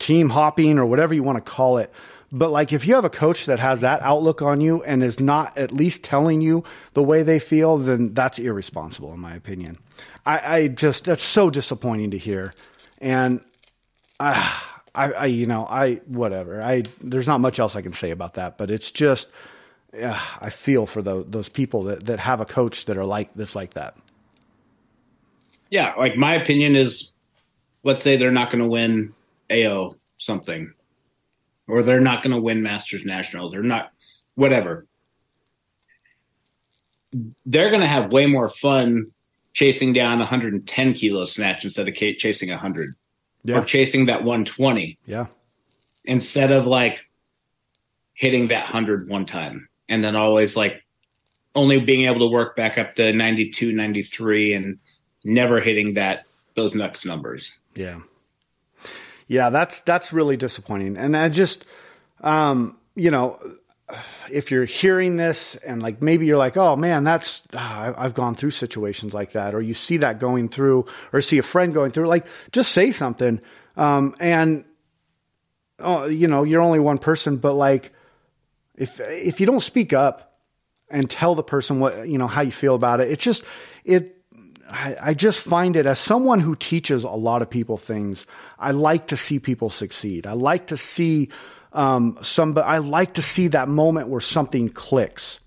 team 0.00 0.30
hopping 0.30 0.78
or 0.78 0.86
whatever 0.86 1.14
you 1.14 1.22
want 1.22 1.44
to 1.44 1.48
call 1.48 1.78
it. 1.78 1.92
But 2.32 2.50
like 2.50 2.72
if 2.72 2.86
you 2.86 2.94
have 2.94 3.04
a 3.04 3.10
coach 3.10 3.46
that 3.46 3.58
has 3.58 3.80
that 3.80 4.02
outlook 4.02 4.40
on 4.40 4.60
you 4.60 4.82
and 4.84 5.02
is 5.02 5.18
not 5.18 5.56
at 5.58 5.72
least 5.72 6.04
telling 6.04 6.40
you 6.40 6.62
the 6.94 7.02
way 7.02 7.22
they 7.22 7.40
feel, 7.40 7.76
then 7.78 8.14
that's 8.14 8.38
irresponsible 8.38 9.12
in 9.12 9.20
my 9.20 9.34
opinion. 9.34 9.76
I, 10.24 10.56
I 10.56 10.68
just 10.68 11.04
that's 11.04 11.22
so 11.24 11.50
disappointing 11.50 12.12
to 12.12 12.18
hear. 12.18 12.52
And 13.00 13.44
I, 14.20 14.62
I, 14.94 15.12
I 15.12 15.26
you 15.26 15.46
know, 15.46 15.66
I 15.68 15.96
whatever. 16.06 16.62
I 16.62 16.84
there's 17.00 17.26
not 17.26 17.40
much 17.40 17.58
else 17.58 17.74
I 17.74 17.82
can 17.82 17.92
say 17.92 18.10
about 18.10 18.34
that, 18.34 18.58
but 18.58 18.70
it's 18.70 18.90
just 18.90 19.28
yeah, 19.92 20.20
I 20.40 20.50
feel 20.50 20.86
for 20.86 21.02
those 21.02 21.26
those 21.26 21.48
people 21.48 21.84
that, 21.84 22.06
that 22.06 22.20
have 22.20 22.40
a 22.40 22.46
coach 22.46 22.84
that 22.84 22.96
are 22.96 23.04
like 23.04 23.34
this 23.34 23.56
like 23.56 23.74
that. 23.74 23.96
yeah, 25.70 25.94
like 25.96 26.16
my 26.16 26.34
opinion 26.34 26.76
is 26.76 27.12
let's 27.82 28.02
say 28.02 28.16
they're 28.16 28.30
not 28.30 28.52
going 28.52 28.62
to 28.62 28.68
win 28.68 29.14
AO 29.50 29.94
something 30.18 30.72
or 31.70 31.82
they're 31.82 32.00
not 32.00 32.22
going 32.22 32.34
to 32.34 32.40
win 32.40 32.62
Masters 32.62 33.04
Nationals, 33.04 33.52
They're 33.52 33.62
not 33.62 33.92
whatever. 34.34 34.86
They're 37.46 37.68
going 37.70 37.80
to 37.80 37.86
have 37.86 38.12
way 38.12 38.26
more 38.26 38.48
fun 38.48 39.06
chasing 39.52 39.92
down 39.92 40.18
110 40.18 40.94
kilo 40.94 41.24
snatch 41.24 41.64
instead 41.64 41.88
of 41.88 41.94
chasing 41.94 42.50
100 42.50 42.94
Yeah. 43.44 43.58
or 43.58 43.64
chasing 43.64 44.06
that 44.06 44.22
120 44.22 44.98
Yeah. 45.06 45.26
instead 46.04 46.52
of 46.52 46.66
like 46.66 47.08
hitting 48.14 48.48
that 48.48 48.64
100 48.64 49.08
one 49.08 49.26
time 49.26 49.68
and 49.88 50.04
then 50.04 50.14
always 50.14 50.56
like 50.56 50.84
only 51.56 51.80
being 51.80 52.06
able 52.06 52.20
to 52.20 52.26
work 52.32 52.54
back 52.54 52.78
up 52.78 52.94
to 52.96 53.12
92 53.12 53.72
93 53.72 54.52
and 54.54 54.78
never 55.24 55.58
hitting 55.58 55.94
that 55.94 56.24
those 56.54 56.74
next 56.74 57.04
numbers 57.04 57.52
Yeah. 57.74 58.00
Yeah, 59.30 59.50
that's 59.50 59.80
that's 59.82 60.12
really 60.12 60.36
disappointing. 60.36 60.96
And 60.96 61.16
I 61.16 61.28
just 61.28 61.64
um, 62.20 62.76
you 62.96 63.12
know, 63.12 63.38
if 64.28 64.50
you're 64.50 64.64
hearing 64.64 65.18
this 65.18 65.54
and 65.54 65.80
like 65.80 66.02
maybe 66.02 66.26
you're 66.26 66.36
like, 66.36 66.56
oh 66.56 66.74
man, 66.74 67.04
that's 67.04 67.44
ah, 67.54 67.94
I've 67.96 68.14
gone 68.14 68.34
through 68.34 68.50
situations 68.50 69.14
like 69.14 69.30
that, 69.32 69.54
or 69.54 69.60
you 69.62 69.72
see 69.72 69.98
that 69.98 70.18
going 70.18 70.48
through, 70.48 70.86
or 71.12 71.20
see 71.20 71.38
a 71.38 71.44
friend 71.44 71.72
going 71.72 71.92
through, 71.92 72.08
like 72.08 72.26
just 72.50 72.72
say 72.72 72.90
something. 72.90 73.40
Um, 73.76 74.16
and 74.18 74.64
oh, 75.78 76.08
you 76.08 76.26
know, 76.26 76.42
you're 76.42 76.60
only 76.60 76.80
one 76.80 76.98
person, 76.98 77.36
but 77.36 77.52
like 77.52 77.92
if 78.74 78.98
if 78.98 79.38
you 79.38 79.46
don't 79.46 79.60
speak 79.60 79.92
up 79.92 80.40
and 80.90 81.08
tell 81.08 81.36
the 81.36 81.44
person 81.44 81.78
what 81.78 82.08
you 82.08 82.18
know 82.18 82.26
how 82.26 82.42
you 82.42 82.50
feel 82.50 82.74
about 82.74 82.98
it, 82.98 83.12
it's 83.12 83.22
just 83.22 83.44
it. 83.84 84.16
I, 84.70 84.96
I 85.00 85.14
just 85.14 85.40
find 85.40 85.76
it 85.76 85.86
as 85.86 85.98
someone 85.98 86.40
who 86.40 86.54
teaches 86.54 87.04
a 87.04 87.10
lot 87.10 87.42
of 87.42 87.50
people 87.50 87.76
things. 87.76 88.26
I 88.58 88.70
like 88.70 89.08
to 89.08 89.16
see 89.16 89.38
people 89.38 89.68
succeed. 89.70 90.26
I 90.26 90.32
like 90.32 90.68
to 90.68 90.76
see 90.76 91.28
um, 91.72 92.18
some, 92.22 92.56
I 92.56 92.78
like 92.78 93.14
to 93.14 93.22
see 93.22 93.48
that 93.48 93.68
moment 93.68 94.08
where 94.08 94.20
something 94.20 94.68
clicks 94.68 95.40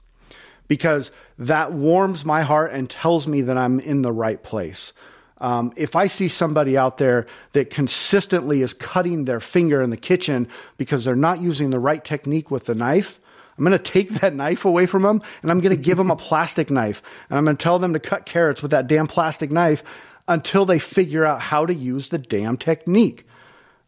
because 0.68 1.12
that 1.38 1.74
warms 1.74 2.26
my 2.26 2.42
heart 2.42 2.72
and 2.74 2.90
tells 2.90 3.28
me 3.28 3.42
that 3.42 3.58
I'm 3.58 3.80
in 3.80 4.02
the 4.02 4.12
right 4.12 4.42
place. 4.42 4.94
Um, 5.42 5.74
if 5.76 5.96
I 5.96 6.08
see 6.08 6.28
somebody 6.28 6.78
out 6.78 6.98
there 7.00 7.26
that 7.52 7.70
consistently 7.70 8.62
is 8.62 8.74
cutting 8.74 9.26
their 9.26 9.40
finger 9.40 9.82
in 9.82 9.90
the 9.90 9.98
kitchen 9.98 10.48
because 10.78 11.04
they're 11.04 11.16
not 11.16 11.42
using 11.42 11.70
the 11.70 11.80
right 11.80 12.04
technique 12.04 12.50
with 12.50 12.66
the 12.66 12.76
knife, 12.76 13.20
I'm 13.58 13.64
going 13.64 13.78
to 13.78 13.80
take 13.80 14.10
that 14.16 14.36
knife 14.36 14.66
away 14.66 14.86
from 14.86 15.04
them 15.04 15.22
and 15.42 15.52
I'm 15.52 15.60
going 15.60 15.76
to 15.76 15.82
give 15.82 15.98
them 15.98 16.12
a 16.12 16.16
plastic 16.30 16.72
knife 16.72 17.02
and 17.30 17.38
I'm 17.38 17.46
going 17.46 17.58
to 17.58 17.64
tell 17.64 17.80
them 17.80 17.94
to 17.94 18.00
cut 18.00 18.26
carrots 18.26 18.62
with 18.62 18.72
that 18.72 18.88
damn 18.88 19.08
plastic 19.08 19.52
knife 19.52 19.84
until 20.28 20.66
they 20.66 20.80
figure 20.80 21.26
out 21.26 21.42
how 21.42 21.66
to 21.66 21.74
use 21.74 22.10
the 22.10 22.18
damn 22.18 22.58
technique. 22.58 23.26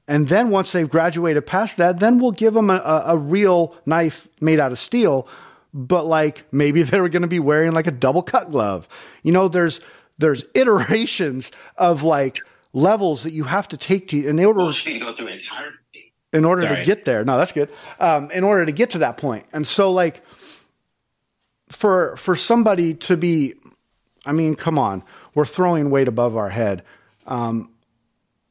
And 0.07 0.27
then 0.27 0.51
once 0.51 0.71
they've 0.71 0.89
graduated 0.89 1.45
past 1.45 1.77
that, 1.77 1.99
then 1.99 2.19
we'll 2.19 2.31
give 2.31 2.53
them 2.53 2.69
a, 2.69 3.03
a 3.07 3.17
real 3.17 3.75
knife 3.85 4.27
made 4.39 4.59
out 4.59 4.71
of 4.71 4.79
steel. 4.79 5.27
But 5.73 6.05
like 6.05 6.43
maybe 6.51 6.83
they're 6.83 7.09
going 7.09 7.23
to 7.23 7.27
be 7.27 7.39
wearing 7.39 7.73
like 7.73 7.87
a 7.87 7.91
double 7.91 8.21
cut 8.21 8.49
glove. 8.49 8.87
You 9.23 9.31
know, 9.31 9.47
there's 9.47 9.79
there's 10.17 10.45
iterations 10.53 11.51
of 11.77 12.03
like 12.03 12.39
levels 12.73 13.23
that 13.23 13.31
you 13.31 13.45
have 13.45 13.67
to 13.69 13.77
take 13.77 14.09
to 14.09 14.27
in 14.27 14.39
order 14.43 14.71
to 14.71 14.99
go 14.99 15.13
through 15.13 15.27
entire 15.27 15.71
in 16.35 16.45
order 16.45 16.67
to 16.67 16.83
get 16.83 17.05
there. 17.05 17.23
No, 17.23 17.37
that's 17.37 17.51
good. 17.51 17.69
Um, 17.99 18.29
in 18.31 18.43
order 18.43 18.65
to 18.65 18.71
get 18.71 18.91
to 18.91 18.99
that 18.99 19.17
point, 19.17 19.45
and 19.53 19.65
so 19.65 19.91
like 19.91 20.21
for 21.69 22.17
for 22.17 22.35
somebody 22.35 22.93
to 22.93 23.17
be, 23.17 23.53
I 24.25 24.33
mean, 24.33 24.55
come 24.55 24.77
on, 24.77 25.03
we're 25.33 25.45
throwing 25.45 25.89
weight 25.89 26.07
above 26.07 26.35
our 26.35 26.49
head. 26.49 26.83
Um, 27.25 27.71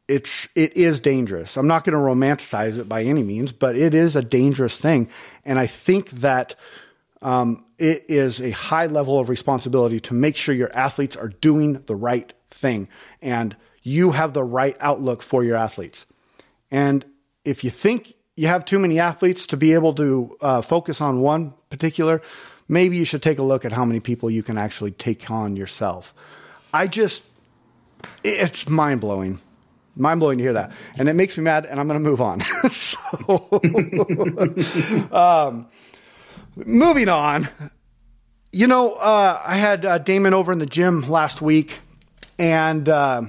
it's 0.09 0.49
it 0.55 0.77
is 0.77 1.01
dangerous. 1.01 1.57
I'm 1.57 1.67
not 1.67 1.85
going 1.85 1.95
to 1.95 2.03
romanticize 2.03 2.79
it 2.79 2.89
by 2.89 3.03
any 3.03 3.23
means, 3.23 3.53
but 3.53 3.77
it 3.77 3.95
is 3.95 4.17
a 4.17 4.23
dangerous 4.23 4.77
thing, 4.77 5.09
and 5.45 5.59
I 5.59 5.67
think 5.67 6.11
that 6.11 6.57
um, 7.23 7.65
it 7.79 8.05
is 8.09 8.41
a 8.41 8.51
high 8.51 8.87
level 8.87 9.19
of 9.19 9.29
responsibility 9.29 10.01
to 10.01 10.15
make 10.15 10.37
sure 10.37 10.55
your 10.55 10.75
athletes 10.77 11.17
are 11.17 11.29
doing 11.29 11.83
the 11.87 11.97
right 11.97 12.33
thing, 12.51 12.89
and 13.23 13.57
you 13.83 14.13
have 14.13 14.33
the 14.33 14.45
right 14.45 14.77
outlook 14.81 15.23
for 15.23 15.45
your 15.45 15.57
athletes. 15.57 16.07
And 16.71 17.05
if 17.45 17.65
you 17.65 17.71
think 17.71 18.15
you 18.37 18.49
have 18.49 18.65
too 18.65 18.79
many 18.79 18.99
athletes 18.99 19.47
to 19.49 19.57
be 19.57 19.75
able 19.75 19.95
to 19.95 20.37
uh, 20.41 20.63
focus 20.63 21.01
on 21.01 21.21
one 21.21 21.55
particular, 21.71 22.23
maybe 22.69 22.97
you 22.97 23.05
should 23.05 23.23
take 23.23 23.39
a 23.39 23.43
look 23.43 23.65
at 23.65 23.73
how 23.73 23.85
many 23.85 24.01
people 24.01 24.31
you 24.31 24.43
can 24.43 24.59
actually 24.59 24.91
take 24.91 25.31
on 25.31 25.57
yourself. 25.57 26.15
I 26.73 26.89
just, 26.89 27.23
it's 28.25 28.69
mind 28.69 29.01
blowing 29.01 29.39
mind 29.97 30.21
blowing 30.21 30.39
to 30.39 30.45
hear 30.45 30.55
that, 30.55 30.73
and 30.99 31.09
it 31.09 31.15
makes 31.15 31.37
me 31.37 31.45
mad, 31.45 31.67
and 31.67 31.79
I'm 31.79 31.89
going 31.89 32.03
to 32.03 32.09
move 32.09 32.21
on. 32.21 32.41
so, 32.71 32.99
um, 35.13 35.67
moving 36.57 37.09
on. 37.09 37.49
You 38.53 38.67
know, 38.67 38.95
uh, 38.95 39.41
I 39.45 39.57
had 39.57 39.85
uh, 39.85 39.99
Damon 39.99 40.35
over 40.35 40.53
in 40.53 40.59
the 40.59 40.67
gym 40.67 41.09
last 41.09 41.43
week, 41.43 41.81
and 42.39 42.89
uh, 42.89 43.23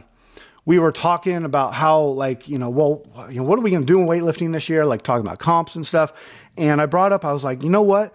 we 0.65 0.79
were 0.79 0.91
talking 0.91 1.45
about 1.45 1.73
how, 1.73 2.01
like, 2.01 2.49
you 2.49 2.57
know, 2.57 2.69
well, 2.69 3.05
you 3.29 3.37
know, 3.37 3.43
what 3.43 3.59
are 3.59 3.61
we 3.61 3.69
going 3.69 3.85
to 3.85 3.87
do 3.87 3.99
in 3.99 4.07
weightlifting 4.07 4.51
this 4.51 4.67
year? 4.67 4.85
Like 4.85 5.03
talking 5.03 5.25
about 5.25 5.39
comps 5.39 5.75
and 5.75 5.85
stuff. 5.85 6.11
And 6.57 6.81
I 6.81 6.87
brought 6.87 7.13
up, 7.13 7.23
I 7.23 7.33
was 7.33 7.43
like, 7.43 7.63
you 7.63 7.69
know 7.69 7.83
what? 7.83 8.13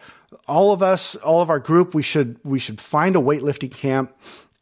All 0.48 0.72
of 0.72 0.82
us, 0.82 1.14
all 1.16 1.42
of 1.42 1.50
our 1.50 1.58
group, 1.58 1.94
we 1.94 2.02
should 2.02 2.38
we 2.44 2.58
should 2.58 2.80
find 2.80 3.16
a 3.16 3.20
weightlifting 3.20 3.72
camp 3.72 4.14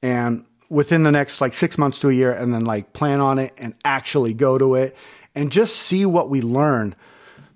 and 0.03 0.45
within 0.69 1.03
the 1.03 1.11
next 1.11 1.41
like 1.41 1.55
six 1.55 1.79
months 1.79 2.01
to 2.01 2.09
a 2.09 2.13
year 2.13 2.33
and 2.33 2.53
then 2.53 2.65
like 2.65 2.93
plan 2.93 3.21
on 3.21 3.39
it 3.39 3.53
and 3.59 3.75
actually 3.85 4.35
go 4.35 4.59
to 4.59 4.75
it 4.75 4.97
and 5.35 5.51
just 5.53 5.77
see 5.77 6.05
what 6.05 6.29
we 6.29 6.43
learn. 6.43 6.95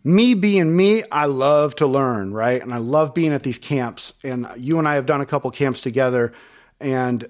Me 0.05 0.35
being 0.35 0.75
me, 0.75 1.05
I 1.13 1.27
love 1.27 1.77
to 1.77 1.87
learn, 1.87 2.33
right? 2.33 2.61
And 2.61 2.75
I 2.75 2.79
love 2.79 3.15
being 3.15 3.33
at 3.33 3.43
these 3.43 3.59
camps. 3.59 4.13
And 4.23 4.47
you 4.57 4.79
and 4.79 4.89
I 4.89 4.95
have 4.95 5.07
done 5.07 5.21
a 5.21 5.27
couple 5.27 5.51
camps 5.51 5.81
together 5.81 6.33
and 6.81 7.29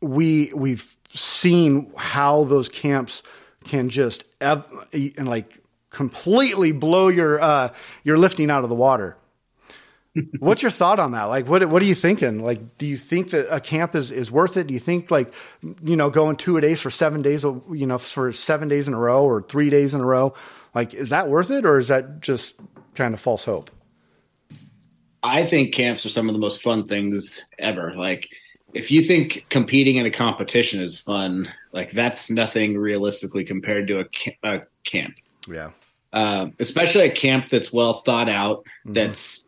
we 0.00 0.52
we've 0.54 0.97
seen 1.12 1.92
how 1.96 2.44
those 2.44 2.68
camps 2.68 3.22
can 3.64 3.90
just 3.90 4.24
ev- 4.40 4.64
and 4.92 5.28
like 5.28 5.58
completely 5.90 6.72
blow 6.72 7.08
your 7.08 7.40
uh, 7.40 7.72
your 8.04 8.18
lifting 8.18 8.50
out 8.50 8.62
of 8.62 8.68
the 8.68 8.74
water. 8.74 9.16
What's 10.38 10.62
your 10.62 10.70
thought 10.70 10.98
on 10.98 11.12
that? 11.12 11.24
Like, 11.24 11.48
what 11.48 11.64
what 11.68 11.82
are 11.82 11.86
you 11.86 11.94
thinking? 11.94 12.42
Like, 12.42 12.78
do 12.78 12.86
you 12.86 12.96
think 12.96 13.30
that 13.30 13.54
a 13.54 13.60
camp 13.60 13.94
is, 13.94 14.10
is 14.10 14.30
worth 14.30 14.56
it? 14.56 14.66
Do 14.66 14.74
you 14.74 14.80
think 14.80 15.10
like, 15.10 15.32
you 15.80 15.96
know, 15.96 16.10
going 16.10 16.36
two 16.36 16.56
a 16.56 16.60
days 16.60 16.80
for 16.80 16.90
seven 16.90 17.22
days, 17.22 17.44
you 17.44 17.86
know, 17.86 17.98
for 17.98 18.32
seven 18.32 18.68
days 18.68 18.88
in 18.88 18.94
a 18.94 18.98
row 18.98 19.24
or 19.24 19.42
three 19.42 19.70
days 19.70 19.94
in 19.94 20.00
a 20.00 20.06
row, 20.06 20.34
like, 20.74 20.94
is 20.94 21.10
that 21.10 21.28
worth 21.28 21.50
it, 21.50 21.64
or 21.64 21.78
is 21.78 21.88
that 21.88 22.20
just 22.20 22.54
kind 22.94 23.14
of 23.14 23.20
false 23.20 23.44
hope? 23.44 23.70
I 25.22 25.44
think 25.44 25.74
camps 25.74 26.06
are 26.06 26.10
some 26.10 26.28
of 26.28 26.32
the 26.32 26.38
most 26.38 26.62
fun 26.62 26.86
things 26.86 27.44
ever. 27.58 27.94
Like, 27.96 28.28
if 28.72 28.90
you 28.90 29.02
think 29.02 29.46
competing 29.48 29.96
in 29.96 30.06
a 30.06 30.10
competition 30.10 30.80
is 30.80 30.98
fun, 30.98 31.52
like 31.72 31.90
that's 31.90 32.30
nothing 32.30 32.76
realistically 32.76 33.44
compared 33.44 33.88
to 33.88 34.00
a, 34.00 34.06
a 34.42 34.62
camp. 34.84 35.14
Yeah. 35.46 35.70
Uh, 36.12 36.48
especially 36.58 37.02
a 37.02 37.10
camp 37.10 37.48
that's 37.48 37.72
well 37.72 37.94
thought 37.94 38.28
out, 38.28 38.64
mm-hmm. 38.84 38.94
that's 38.94 39.44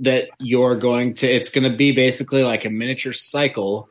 that 0.00 0.28
you're 0.38 0.76
going 0.76 1.14
to 1.14 1.26
it's 1.26 1.48
going 1.48 1.70
to 1.70 1.76
be 1.76 1.92
basically 1.92 2.42
like 2.42 2.64
a 2.64 2.70
miniature 2.70 3.12
cycle 3.12 3.88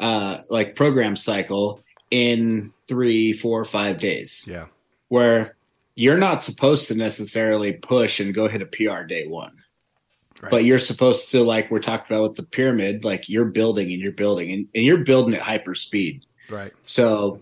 uh 0.00 0.38
like 0.48 0.76
program 0.76 1.16
cycle 1.16 1.80
in 2.10 2.72
three 2.86 3.32
four 3.32 3.64
five 3.64 3.98
days 3.98 4.44
yeah 4.46 4.66
where 5.08 5.56
you're 5.94 6.18
not 6.18 6.42
supposed 6.42 6.88
to 6.88 6.94
necessarily 6.94 7.72
push 7.72 8.20
and 8.20 8.34
go 8.34 8.46
hit 8.46 8.62
a 8.62 8.66
pr 8.66 9.02
day 9.02 9.26
one 9.26 9.57
right. 10.42 10.50
but 10.50 10.64
you're 10.64 10.78
supposed 10.78 11.30
to 11.30 11.42
like 11.42 11.70
we're 11.70 11.78
talking 11.78 12.14
about 12.14 12.28
with 12.28 12.36
the 12.36 12.42
pyramid 12.42 13.04
like 13.04 13.28
you're 13.28 13.44
building 13.44 13.92
and 13.92 14.00
you're 14.00 14.12
building 14.12 14.52
and, 14.52 14.68
and 14.74 14.84
you're 14.84 15.04
building 15.04 15.34
at 15.34 15.42
hyper 15.42 15.74
speed 15.74 16.24
right 16.50 16.72
so 16.84 17.40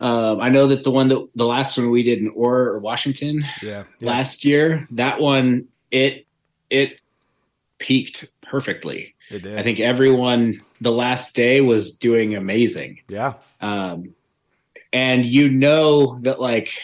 um, 0.00 0.40
I 0.40 0.48
know 0.48 0.66
that 0.66 0.84
the 0.84 0.90
one 0.90 1.08
that 1.08 1.28
the 1.34 1.46
last 1.46 1.78
one 1.78 1.90
we 1.90 2.02
did 2.02 2.18
in 2.18 2.28
or 2.28 2.78
Washington 2.78 3.44
yeah, 3.62 3.84
yeah. 4.00 4.08
last 4.10 4.44
year, 4.44 4.86
that 4.90 5.20
one 5.20 5.68
it 5.90 6.26
it 6.68 7.00
peaked 7.78 8.28
perfectly. 8.42 9.14
It 9.30 9.42
did. 9.42 9.58
I 9.58 9.62
think 9.62 9.80
everyone 9.80 10.60
the 10.80 10.92
last 10.92 11.34
day 11.34 11.60
was 11.60 11.92
doing 11.92 12.34
amazing. 12.34 13.00
Yeah. 13.08 13.34
Um, 13.60 14.14
and 14.92 15.24
you 15.24 15.48
know 15.48 16.18
that 16.22 16.40
like, 16.40 16.78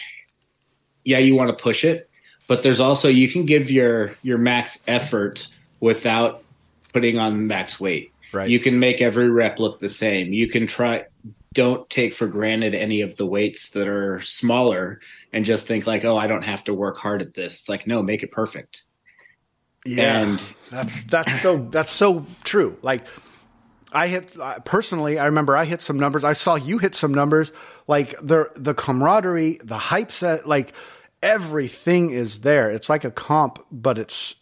yeah, 1.03 1.19
you 1.19 1.35
want 1.35 1.55
to 1.55 1.61
push 1.61 1.83
it, 1.83 2.09
but 2.51 2.63
there's 2.63 2.81
also 2.81 3.07
you 3.07 3.29
can 3.29 3.45
give 3.45 3.71
your 3.71 4.11
your 4.23 4.37
max 4.37 4.77
effort 4.85 5.47
without 5.79 6.43
putting 6.91 7.17
on 7.17 7.47
max 7.47 7.79
weight. 7.79 8.11
Right. 8.33 8.49
You 8.49 8.59
can 8.59 8.77
make 8.77 9.01
every 9.01 9.29
rep 9.29 9.57
look 9.57 9.79
the 9.79 9.87
same. 9.87 10.33
You 10.33 10.49
can 10.49 10.67
try. 10.67 11.05
Don't 11.53 11.89
take 11.89 12.13
for 12.13 12.27
granted 12.27 12.75
any 12.75 13.03
of 13.03 13.15
the 13.15 13.25
weights 13.25 13.69
that 13.69 13.87
are 13.87 14.19
smaller 14.19 14.99
and 15.31 15.45
just 15.45 15.65
think 15.65 15.87
like, 15.87 16.03
oh, 16.03 16.17
I 16.17 16.27
don't 16.27 16.41
have 16.41 16.65
to 16.65 16.73
work 16.73 16.97
hard 16.97 17.21
at 17.21 17.33
this. 17.33 17.61
It's 17.61 17.69
like, 17.69 17.87
no, 17.87 18.03
make 18.03 18.21
it 18.21 18.33
perfect. 18.33 18.83
Yeah, 19.85 20.19
and 20.19 20.43
that's 20.69 21.03
that's 21.03 21.41
so 21.41 21.69
that's 21.71 21.93
so 21.93 22.25
true. 22.43 22.77
Like 22.81 23.05
I 23.93 24.09
hit 24.09 24.35
personally, 24.65 25.19
I 25.19 25.27
remember 25.27 25.55
I 25.55 25.63
hit 25.63 25.79
some 25.79 25.97
numbers. 25.97 26.25
I 26.25 26.33
saw 26.33 26.55
you 26.55 26.79
hit 26.79 26.95
some 26.95 27.13
numbers. 27.13 27.53
Like 27.87 28.09
the 28.21 28.51
the 28.57 28.73
camaraderie, 28.73 29.61
the 29.63 29.77
hype 29.77 30.11
set, 30.11 30.45
like 30.45 30.73
everything 31.21 32.11
is 32.11 32.41
there. 32.41 32.71
It's 32.71 32.89
like 32.89 33.03
a 33.03 33.11
comp, 33.11 33.63
but 33.71 33.99
it's 33.99 34.35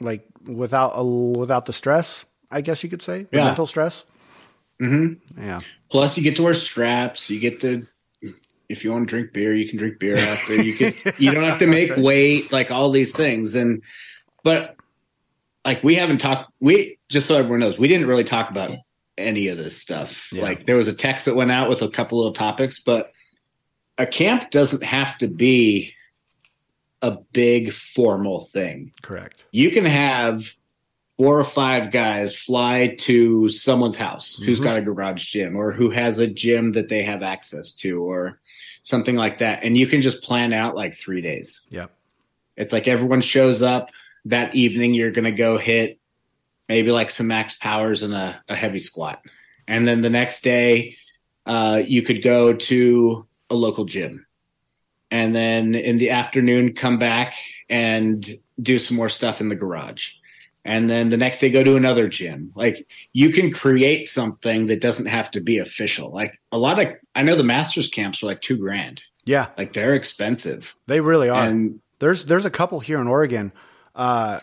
like 0.00 0.26
without 0.44 0.92
a, 0.94 1.04
without 1.04 1.66
the 1.66 1.72
stress. 1.72 2.24
I 2.50 2.60
guess 2.60 2.82
you 2.82 2.90
could 2.90 3.02
say 3.02 3.24
the 3.24 3.38
yeah. 3.38 3.44
mental 3.44 3.66
stress. 3.66 4.04
Mm-hmm. 4.80 5.42
Yeah. 5.42 5.60
Plus, 5.90 6.16
you 6.16 6.22
get 6.22 6.36
to 6.36 6.42
wear 6.42 6.54
straps. 6.54 7.30
You 7.30 7.40
get 7.40 7.60
to 7.60 7.86
if 8.68 8.84
you 8.84 8.90
want 8.90 9.08
to 9.08 9.10
drink 9.10 9.32
beer, 9.32 9.54
you 9.54 9.68
can 9.68 9.78
drink 9.78 9.98
beer 9.98 10.16
after. 10.16 10.60
You 10.60 10.74
can. 10.74 11.12
you 11.18 11.32
don't 11.32 11.44
have 11.44 11.60
to 11.60 11.66
make 11.66 11.96
weight. 11.96 12.52
Like 12.52 12.70
all 12.70 12.90
these 12.90 13.14
things, 13.14 13.54
and 13.54 13.82
but 14.42 14.76
like 15.66 15.82
we 15.82 15.96
haven't 15.96 16.18
talked 16.18 16.50
we 16.60 16.98
just 17.08 17.26
so 17.26 17.36
everyone 17.36 17.60
knows 17.60 17.76
we 17.76 17.88
didn't 17.88 18.06
really 18.06 18.24
talk 18.24 18.48
about 18.48 18.70
any 19.18 19.48
of 19.48 19.58
this 19.58 19.76
stuff 19.76 20.32
yeah. 20.32 20.42
like 20.42 20.64
there 20.64 20.76
was 20.76 20.88
a 20.88 20.94
text 20.94 21.26
that 21.26 21.34
went 21.34 21.50
out 21.50 21.68
with 21.68 21.82
a 21.82 21.88
couple 21.88 22.18
little 22.18 22.32
topics 22.32 22.80
but 22.80 23.12
a 23.98 24.06
camp 24.06 24.50
doesn't 24.50 24.84
have 24.84 25.18
to 25.18 25.26
be 25.26 25.92
a 27.02 27.18
big 27.32 27.72
formal 27.72 28.46
thing. 28.46 28.92
Correct. 29.02 29.44
You 29.52 29.70
can 29.70 29.84
have 29.84 30.54
four 31.16 31.38
or 31.38 31.44
five 31.44 31.90
guys 31.90 32.34
fly 32.36 32.94
to 32.98 33.48
someone's 33.48 33.96
house 33.96 34.36
who's 34.36 34.60
Mhm. 34.60 34.64
got 34.64 34.76
a 34.76 34.82
garage 34.82 35.24
gym 35.26 35.56
or 35.56 35.72
who 35.72 35.90
has 35.90 36.18
a 36.18 36.26
gym 36.26 36.72
that 36.72 36.88
they 36.88 37.02
have 37.02 37.22
access 37.22 37.70
to 37.72 38.02
or 38.02 38.38
something 38.82 39.16
like 39.16 39.38
that. 39.38 39.62
And 39.64 39.78
you 39.78 39.86
can 39.86 40.00
just 40.00 40.22
plan 40.22 40.52
out 40.52 40.76
like 40.76 40.94
three 40.94 41.20
days. 41.22 41.62
Yep. 41.70 41.90
It's 42.56 42.72
like 42.72 42.86
everyone 42.88 43.20
shows 43.20 43.62
up 43.62 43.90
that 44.26 44.54
evening. 44.54 44.94
You're 44.94 45.12
going 45.12 45.24
to 45.24 45.32
go 45.32 45.56
hit 45.58 45.98
maybe 46.68 46.90
like 46.90 47.10
some 47.10 47.28
max 47.28 47.54
powers 47.54 48.02
and 48.02 48.12
a, 48.14 48.42
a 48.48 48.56
heavy 48.56 48.78
squat. 48.78 49.22
And 49.68 49.86
then 49.86 50.00
the 50.02 50.10
next 50.10 50.42
day, 50.42 50.96
uh, 51.46 51.80
you 51.86 52.02
could 52.02 52.22
go 52.22 52.52
to 52.52 53.26
a 53.50 53.54
local 53.54 53.84
gym. 53.84 54.25
And 55.10 55.34
then 55.34 55.74
in 55.74 55.96
the 55.98 56.10
afternoon, 56.10 56.74
come 56.74 56.98
back 56.98 57.34
and 57.68 58.26
do 58.60 58.78
some 58.78 58.96
more 58.96 59.08
stuff 59.08 59.40
in 59.40 59.48
the 59.48 59.54
garage. 59.54 60.10
And 60.64 60.90
then 60.90 61.10
the 61.10 61.16
next 61.16 61.38
day, 61.38 61.48
go 61.50 61.62
to 61.62 61.76
another 61.76 62.08
gym. 62.08 62.50
Like 62.56 62.86
you 63.12 63.30
can 63.30 63.52
create 63.52 64.04
something 64.06 64.66
that 64.66 64.80
doesn't 64.80 65.06
have 65.06 65.30
to 65.32 65.40
be 65.40 65.58
official. 65.58 66.10
Like 66.12 66.40
a 66.50 66.58
lot 66.58 66.80
of, 66.80 66.88
I 67.14 67.22
know 67.22 67.36
the 67.36 67.44
masters 67.44 67.86
camps 67.88 68.22
are 68.22 68.26
like 68.26 68.40
two 68.40 68.56
grand. 68.56 69.04
Yeah, 69.24 69.48
Like 69.58 69.72
they're 69.72 69.94
expensive. 69.94 70.74
they 70.86 71.00
really 71.00 71.28
are. 71.28 71.44
And 71.44 71.80
There's 72.00 72.26
there's 72.26 72.44
a 72.44 72.50
couple 72.50 72.78
here 72.80 73.00
in 73.00 73.06
Oregon 73.08 73.52
uh, 73.94 74.38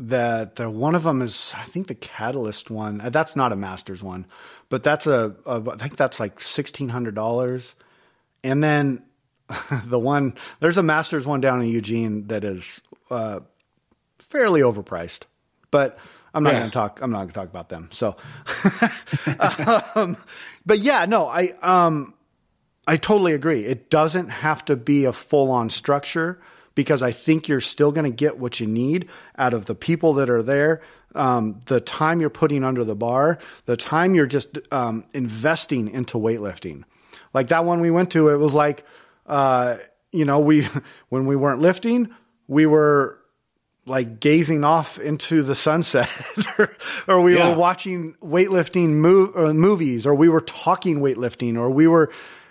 that 0.00 0.56
the 0.56 0.68
one 0.68 0.94
of 0.94 1.04
them 1.04 1.22
is 1.22 1.54
I 1.56 1.64
think 1.64 1.86
the 1.86 1.94
Catalyst 1.94 2.70
one. 2.70 3.00
Uh, 3.00 3.08
That's 3.10 3.34
not 3.36 3.52
a 3.52 3.56
Masters 3.56 4.02
one, 4.02 4.26
but 4.68 4.82
that's 4.82 5.06
a, 5.06 5.36
a 5.46 5.62
I 5.70 5.76
think 5.76 5.96
that's 5.96 6.20
like 6.20 6.38
sixteen 6.40 6.90
hundred 6.90 7.14
dollars. 7.14 7.74
And 8.44 8.62
then 8.62 9.04
the 9.84 9.98
one 9.98 10.34
there's 10.60 10.76
a 10.76 10.82
Masters 10.82 11.26
one 11.26 11.40
down 11.40 11.62
in 11.62 11.68
Eugene 11.68 12.26
that 12.28 12.44
is 12.44 12.80
uh, 13.10 13.40
fairly 14.18 14.60
overpriced, 14.60 15.22
but 15.70 15.98
I'm 16.34 16.42
not 16.42 16.50
Yeah. 16.50 16.58
going 16.58 16.70
to 16.70 16.74
talk. 16.74 17.00
I'm 17.02 17.10
not 17.10 17.18
going 17.18 17.28
to 17.28 17.34
talk 17.34 17.48
about 17.48 17.68
them. 17.68 17.88
So, 17.92 18.16
um, 19.94 20.16
but 20.64 20.78
yeah, 20.78 21.06
no, 21.06 21.26
I 21.26 21.52
um, 21.62 22.14
I 22.86 22.96
totally 22.96 23.32
agree. 23.32 23.64
It 23.64 23.90
doesn't 23.90 24.28
have 24.28 24.64
to 24.66 24.76
be 24.76 25.04
a 25.04 25.12
full 25.12 25.50
on 25.50 25.70
structure 25.70 26.40
because 26.74 27.02
I 27.02 27.12
think 27.12 27.48
you're 27.48 27.60
still 27.60 27.90
going 27.92 28.10
to 28.10 28.14
get 28.14 28.38
what 28.38 28.60
you 28.60 28.66
need 28.66 29.08
out 29.38 29.54
of 29.54 29.64
the 29.66 29.74
people 29.74 30.14
that 30.14 30.28
are 30.28 30.42
there, 30.42 30.82
um, 31.14 31.60
the 31.66 31.80
time 31.80 32.20
you're 32.20 32.28
putting 32.28 32.62
under 32.64 32.84
the 32.84 32.94
bar, 32.94 33.38
the 33.64 33.76
time 33.78 34.14
you're 34.14 34.26
just 34.26 34.58
um, 34.70 35.04
investing 35.14 35.88
into 35.88 36.18
weightlifting. 36.18 36.84
Like 37.32 37.48
that 37.48 37.64
one 37.64 37.80
we 37.80 37.90
went 37.90 38.10
to, 38.12 38.28
it 38.28 38.36
was 38.36 38.52
like, 38.52 38.84
uh, 39.26 39.76
you 40.12 40.24
know, 40.24 40.38
we 40.40 40.66
when 41.08 41.26
we 41.26 41.36
weren't 41.36 41.60
lifting, 41.60 42.10
we 42.48 42.66
were 42.66 43.18
like 43.88 44.18
gazing 44.18 44.64
off 44.64 44.98
into 44.98 45.42
the 45.42 45.54
sunset. 45.54 46.10
Or, 46.58 46.70
or 47.08 47.20
we 47.22 47.36
Yeah. 47.36 47.50
were 47.50 47.56
watching 47.56 48.14
weightlifting 48.22 48.94
mov- 49.00 49.36
or 49.36 49.54
movies 49.54 50.06
or 50.06 50.14
we 50.14 50.28
were 50.28 50.40
talking 50.40 50.98
weightlifting 51.00 51.56
or 51.56 51.70
we 51.70 51.86
were 51.86 52.10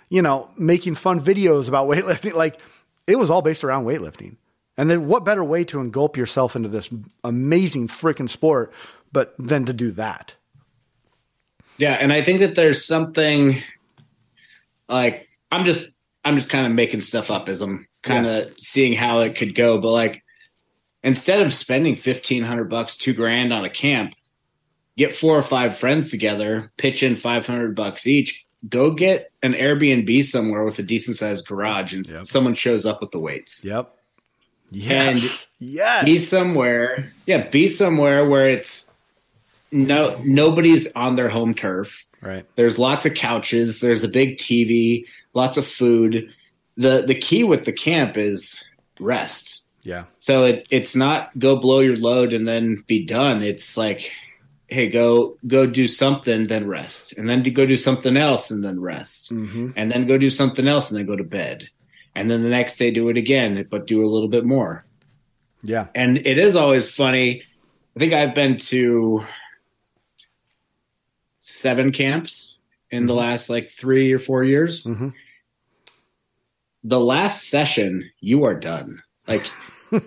you 0.10 0.22
know 0.22 0.50
making 0.58 0.96
fun 0.96 1.20
videos 1.20 1.68
about 1.68 1.88
weightlifting. 1.90 2.34
Like 2.36 2.60
it 3.08 3.18
was 3.18 3.30
all 3.30 3.42
based 3.42 3.64
around 3.64 3.86
weightlifting. 3.86 4.38
And 4.78 4.90
then 4.90 5.08
what 5.08 5.24
better 5.26 5.44
way 5.44 5.64
to 5.66 5.80
engulf 5.80 6.18
yourself 6.18 6.56
into 6.56 6.68
this 6.70 6.90
amazing 7.24 7.88
freaking 7.88 8.30
sport 8.30 8.74
but 9.12 9.34
than 9.38 9.66
to 9.66 9.74
do 9.74 9.92
that? 9.92 10.36
Yeah, 11.78 11.94
and 11.94 12.12
I 12.14 12.22
think 12.22 12.40
that 12.40 12.56
there's 12.56 12.86
something 12.86 13.62
like 14.88 15.28
I'm 15.52 15.66
just 15.66 15.92
I'm 16.26 16.36
just 16.36 16.50
kind 16.50 16.66
of 16.66 16.74
making 16.74 17.02
stuff 17.02 17.30
up 17.32 17.48
as 17.48 17.62
I'm 17.62 17.88
kind 18.02 18.26
of 18.26 18.52
seeing 18.58 18.94
how 18.94 19.22
it 19.22 19.36
could 19.36 19.56
go, 19.56 19.80
but 19.80 19.92
like 19.92 20.24
instead 21.04 21.40
of 21.42 21.54
spending 21.54 21.96
fifteen 21.96 22.44
hundred 22.44 22.70
bucks, 22.70 22.98
two 22.98 23.14
grand 23.14 23.54
on 23.54 23.64
a 23.64 23.70
camp, 23.70 24.16
get 24.98 25.14
four 25.16 25.38
or 25.38 25.42
five 25.44 25.78
friends 25.78 26.10
together, 26.10 26.72
pitch 26.78 27.04
in 27.04 27.16
five 27.16 27.46
hundred 27.46 27.76
bucks 27.76 28.08
each, 28.08 28.46
go 28.68 28.92
get 28.92 29.32
an 29.44 29.54
Airbnb 29.54 30.26
somewhere 30.26 30.64
with 30.66 30.80
a 30.80 30.84
decent 30.84 31.18
sized 31.18 31.48
garage, 31.48 31.94
and 31.94 32.08
Yep. 32.08 32.26
someone 32.26 32.56
shows 32.56 32.86
up 32.86 33.02
with 33.02 33.12
the 33.12 33.20
weights. 33.20 33.64
yep 33.64 33.92
yes 34.72 35.46
yes 35.60 36.06
Be 36.06 36.18
somewhere, 36.18 37.12
yeah, 37.28 37.48
be 37.50 37.68
somewhere 37.68 38.28
where 38.28 38.50
it's 38.50 38.85
no 39.72 40.20
nobody's 40.24 40.88
on 40.94 41.16
their 41.16 41.30
home 41.30 41.54
turf. 41.54 42.06
right 42.22 42.46
There's 42.56 42.80
lots 42.80 43.06
of 43.06 43.14
couches. 43.14 43.80
There's 43.80 44.04
a 44.04 44.08
big 44.08 44.38
TV. 44.38 45.06
Lots 45.34 45.58
of 45.58 45.68
food. 45.68 46.34
the 46.78 47.04
The 47.06 47.16
key 47.16 47.44
with 47.44 47.66
the 47.66 47.74
camp 47.74 48.18
is 48.18 48.64
rest. 49.00 49.62
yeah 49.84 50.06
So 50.20 50.46
it, 50.46 50.68
it's 50.72 50.96
not 50.96 51.38
go 51.38 51.58
blow 51.58 51.80
your 51.80 51.98
load 51.98 52.34
and 52.34 52.48
then 52.48 52.84
be 52.88 53.06
done. 53.06 53.44
It's 53.44 53.78
like, 53.78 54.12
hey, 54.68 54.90
go 54.90 55.38
go 55.48 55.66
do 55.66 55.88
something, 55.88 56.48
then 56.48 56.68
rest, 56.68 57.14
and 57.18 57.30
then 57.30 57.44
go 57.44 57.66
do 57.66 57.76
something 57.76 58.18
else 58.18 58.52
and 58.52 58.64
then 58.64 58.80
rest, 58.80 59.32
mm-hmm. 59.32 59.72
and 59.76 59.92
then 59.92 60.08
go 60.08 60.18
do 60.18 60.30
something 60.30 60.68
else 60.68 60.90
and 60.90 60.98
then 60.98 61.06
go 61.06 61.16
to 61.16 61.24
bed, 61.24 61.68
and 62.16 62.30
then 62.30 62.44
the 62.44 62.50
next 62.50 62.78
day 62.78 62.92
do 62.92 63.10
it 63.10 63.18
again, 63.18 63.68
but 63.70 63.88
do 63.88 64.06
a 64.06 64.08
little 64.08 64.30
bit 64.30 64.46
more. 64.46 64.86
yeah 65.64 65.88
And 65.94 66.18
it 66.18 66.38
is 66.38 66.56
always 66.56 66.90
funny. 66.90 67.44
I 67.96 68.00
think 68.00 68.14
I've 68.14 68.36
been 68.36 68.58
to 68.58 69.26
seven 71.48 71.92
camps 71.92 72.58
in 72.90 73.06
the 73.06 73.14
last 73.14 73.52
like 73.52 73.70
three 73.70 74.12
or 74.12 74.18
four 74.18 74.44
years. 74.44 74.84
Mhm. 74.84 75.14
The 76.84 77.00
last 77.00 77.50
session, 77.50 78.10
you 78.20 78.46
are 78.46 78.56
done. 78.56 79.04
Like 79.28 79.46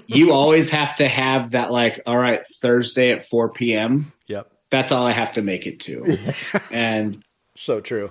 you 0.08 0.32
always 0.32 0.70
have 0.70 0.96
to 0.96 1.06
have 1.06 1.52
that 1.52 1.70
like, 1.70 2.00
all 2.06 2.18
right, 2.18 2.44
Thursday 2.44 3.10
at 3.10 3.24
4 3.24 3.50
p.m. 3.50 4.12
yep 4.26 4.50
That's 4.70 4.90
all 4.90 5.06
I 5.06 5.12
have 5.12 5.32
to 5.34 5.42
make 5.42 5.66
it 5.66 5.78
to. 5.80 6.16
and 6.72 7.22
so 7.54 7.80
true 7.80 8.10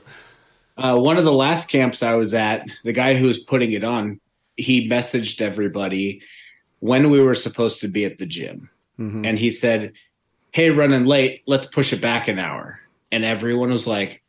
uh, 0.78 0.96
one 0.96 1.18
of 1.18 1.26
the 1.26 1.34
last 1.34 1.70
camps 1.70 2.04
I 2.04 2.14
was 2.14 2.34
at, 2.34 2.70
the 2.84 2.94
guy 2.94 3.16
who 3.16 3.26
was 3.26 3.40
putting 3.40 3.72
it 3.72 3.84
on, 3.84 4.20
he 4.58 4.88
messaged 4.88 5.42
everybody 5.42 6.22
when 6.80 7.10
we 7.10 7.20
were 7.20 7.34
supposed 7.34 7.82
to 7.82 7.88
be 7.88 8.06
at 8.06 8.20
the 8.20 8.28
gym. 8.28 8.70
Mhm. 9.00 9.26
And 9.26 9.40
he 9.40 9.50
said, 9.50 9.94
Hey, 10.52 10.70
running 10.70 11.06
late, 11.06 11.42
let's 11.48 11.66
push 11.66 11.92
it 11.94 12.02
back 12.02 12.28
an 12.28 12.38
hour. 12.40 12.80
And 13.12 13.24
everyone 13.24 13.70
was 13.72 13.88
like, 13.88 14.22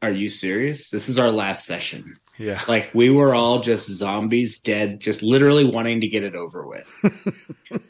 Are 0.00 0.10
you 0.12 0.28
serious? 0.28 0.90
This 0.90 1.08
is 1.08 1.18
our 1.18 1.30
last 1.30 1.66
session. 1.66 2.14
yeah 2.38 2.62
Like 2.66 2.90
we 2.94 3.10
were 3.10 3.34
all 3.34 3.60
just 3.60 3.88
zombies, 3.90 4.58
dead, 4.58 5.00
just 5.00 5.22
literally 5.22 5.64
wanting 5.64 6.00
to 6.00 6.08
get 6.08 6.24
it 6.24 6.34
over 6.34 6.66
with. 6.66 6.86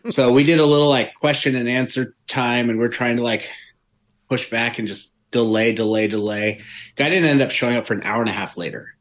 so 0.10 0.32
we 0.32 0.42
did 0.44 0.58
a 0.60 0.66
little 0.66 0.88
like 0.88 1.14
question 1.14 1.54
and 1.56 1.68
answer 1.68 2.14
time, 2.26 2.70
and 2.70 2.78
we're 2.78 2.88
trying 2.88 3.16
to 3.18 3.22
like 3.22 3.48
push 4.28 4.50
back 4.50 4.78
and 4.78 4.88
just 4.88 5.12
delay, 5.30 5.72
delay, 5.74 6.08
delay. 6.08 6.60
Guy 6.96 7.08
didn't 7.08 7.28
end 7.30 7.40
up 7.42 7.50
showing 7.50 7.76
up 7.76 7.86
for 7.86 7.94
an 7.94 8.02
hour 8.02 8.20
and 8.20 8.28
a 8.30 8.34
half 8.34 8.56
later. 8.56 8.94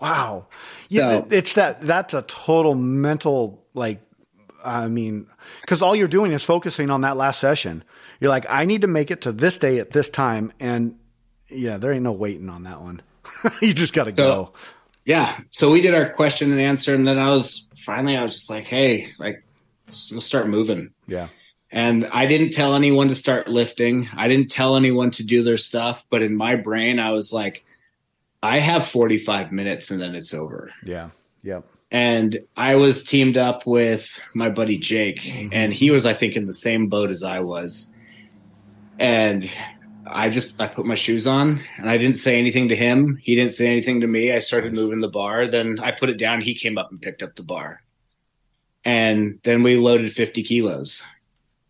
Wow. 0.00 0.48
Yeah, 0.88 1.10
So- 1.20 1.26
it's 1.30 1.52
that 1.54 1.80
that's 1.80 2.14
a 2.14 2.22
total 2.22 2.74
mental 2.74 3.64
like 3.74 4.00
I 4.64 4.88
mean, 4.88 5.26
cuz 5.66 5.80
all 5.82 5.94
you're 5.94 6.08
doing 6.08 6.32
is 6.32 6.42
focusing 6.42 6.90
on 6.90 7.02
that 7.02 7.16
last 7.16 7.40
session. 7.40 7.84
You're 8.20 8.30
like 8.30 8.46
I 8.48 8.64
need 8.64 8.82
to 8.82 8.86
make 8.86 9.10
it 9.10 9.22
to 9.22 9.32
this 9.32 9.58
day 9.58 9.78
at 9.78 9.90
this 9.90 10.10
time 10.10 10.52
and 10.60 10.98
yeah, 11.48 11.76
there 11.76 11.92
ain't 11.92 12.02
no 12.02 12.12
waiting 12.12 12.48
on 12.48 12.64
that 12.64 12.80
one. 12.80 13.02
you 13.62 13.72
just 13.74 13.92
got 13.92 14.04
to 14.04 14.12
go. 14.12 14.52
Yeah. 15.04 15.38
So 15.50 15.70
we 15.70 15.80
did 15.80 15.94
our 15.94 16.08
question 16.10 16.50
and 16.50 16.60
answer, 16.60 16.94
and 16.94 17.06
then 17.06 17.18
I 17.18 17.30
was 17.30 17.68
finally 17.76 18.16
I 18.16 18.22
was 18.22 18.32
just 18.32 18.50
like, 18.50 18.64
Hey, 18.64 19.12
like 19.18 19.44
let's 19.86 20.10
let's 20.12 20.26
start 20.26 20.48
moving. 20.48 20.90
Yeah. 21.06 21.28
And 21.70 22.06
I 22.12 22.26
didn't 22.26 22.50
tell 22.50 22.74
anyone 22.74 23.08
to 23.08 23.14
start 23.14 23.48
lifting. 23.48 24.08
I 24.16 24.28
didn't 24.28 24.50
tell 24.50 24.76
anyone 24.76 25.10
to 25.12 25.24
do 25.24 25.42
their 25.42 25.56
stuff. 25.56 26.06
But 26.10 26.22
in 26.22 26.34
my 26.36 26.56
brain, 26.56 26.98
I 26.98 27.10
was 27.10 27.32
like, 27.32 27.64
I 28.42 28.60
have 28.60 28.86
45 28.86 29.50
minutes 29.52 29.90
and 29.90 30.00
then 30.00 30.14
it's 30.14 30.32
over. 30.32 30.70
Yeah. 30.84 31.10
Yep. 31.42 31.64
And 31.90 32.40
I 32.56 32.76
was 32.76 33.02
teamed 33.02 33.36
up 33.36 33.66
with 33.66 34.20
my 34.34 34.48
buddy 34.48 34.78
Jake, 34.78 35.20
Mm-hmm. 35.20 35.48
and 35.52 35.72
he 35.72 35.90
was, 35.90 36.06
I 36.06 36.14
think, 36.14 36.34
in 36.36 36.44
the 36.46 36.52
same 36.54 36.88
boat 36.88 37.10
as 37.10 37.22
I 37.22 37.40
was. 37.40 37.90
And 38.98 39.50
I 40.06 40.28
just 40.28 40.54
I 40.60 40.66
put 40.68 40.86
my 40.86 40.94
shoes 40.94 41.26
on 41.26 41.60
and 41.78 41.90
I 41.90 41.98
didn't 41.98 42.16
say 42.16 42.38
anything 42.38 42.68
to 42.68 42.76
him. 42.76 43.18
He 43.20 43.34
didn't 43.34 43.52
say 43.54 43.66
anything 43.66 44.00
to 44.02 44.06
me. 44.06 44.32
I 44.32 44.38
started 44.38 44.72
moving 44.74 45.00
the 45.00 45.08
bar. 45.08 45.48
Then 45.48 45.78
I 45.80 45.90
put 45.90 46.10
it 46.10 46.18
down. 46.18 46.40
He 46.40 46.54
came 46.54 46.78
up 46.78 46.90
and 46.90 47.00
picked 47.02 47.22
up 47.22 47.34
the 47.36 47.42
bar. 47.42 47.80
And 48.84 49.40
then 49.42 49.62
we 49.62 49.76
loaded 49.76 50.12
50 50.12 50.42
kilos. 50.44 51.02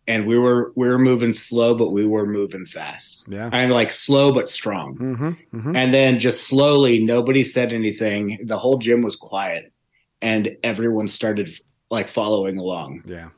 And 0.09 0.25
we 0.25 0.37
were 0.37 0.71
we 0.75 0.87
were 0.87 0.99
moving 0.99 1.33
slow, 1.33 1.75
but 1.75 1.89
we 1.89 2.05
were 2.05 2.25
moving 2.25 2.65
fast. 2.65 3.27
Yeah. 3.29 3.49
I'm 3.51 3.71
like 3.71 3.91
slow 3.91 4.31
but 4.31 4.49
strong. 4.49 4.97
Mhm. 4.97 5.37
Mhm. 5.53 5.75
And 5.75 5.93
then 5.93 6.17
just 6.17 6.47
slowly, 6.47 7.03
nobody 7.03 7.43
said 7.43 7.73
anything. 7.73 8.39
The 8.45 8.57
whole 8.57 8.77
gym 8.77 9.01
was 9.01 9.17
quiet, 9.17 9.73
and 10.21 10.55
everyone 10.63 11.09
started 11.09 11.49
like 11.91 12.07
following 12.07 12.57
along. 12.57 13.03
Yeah. 13.05 13.29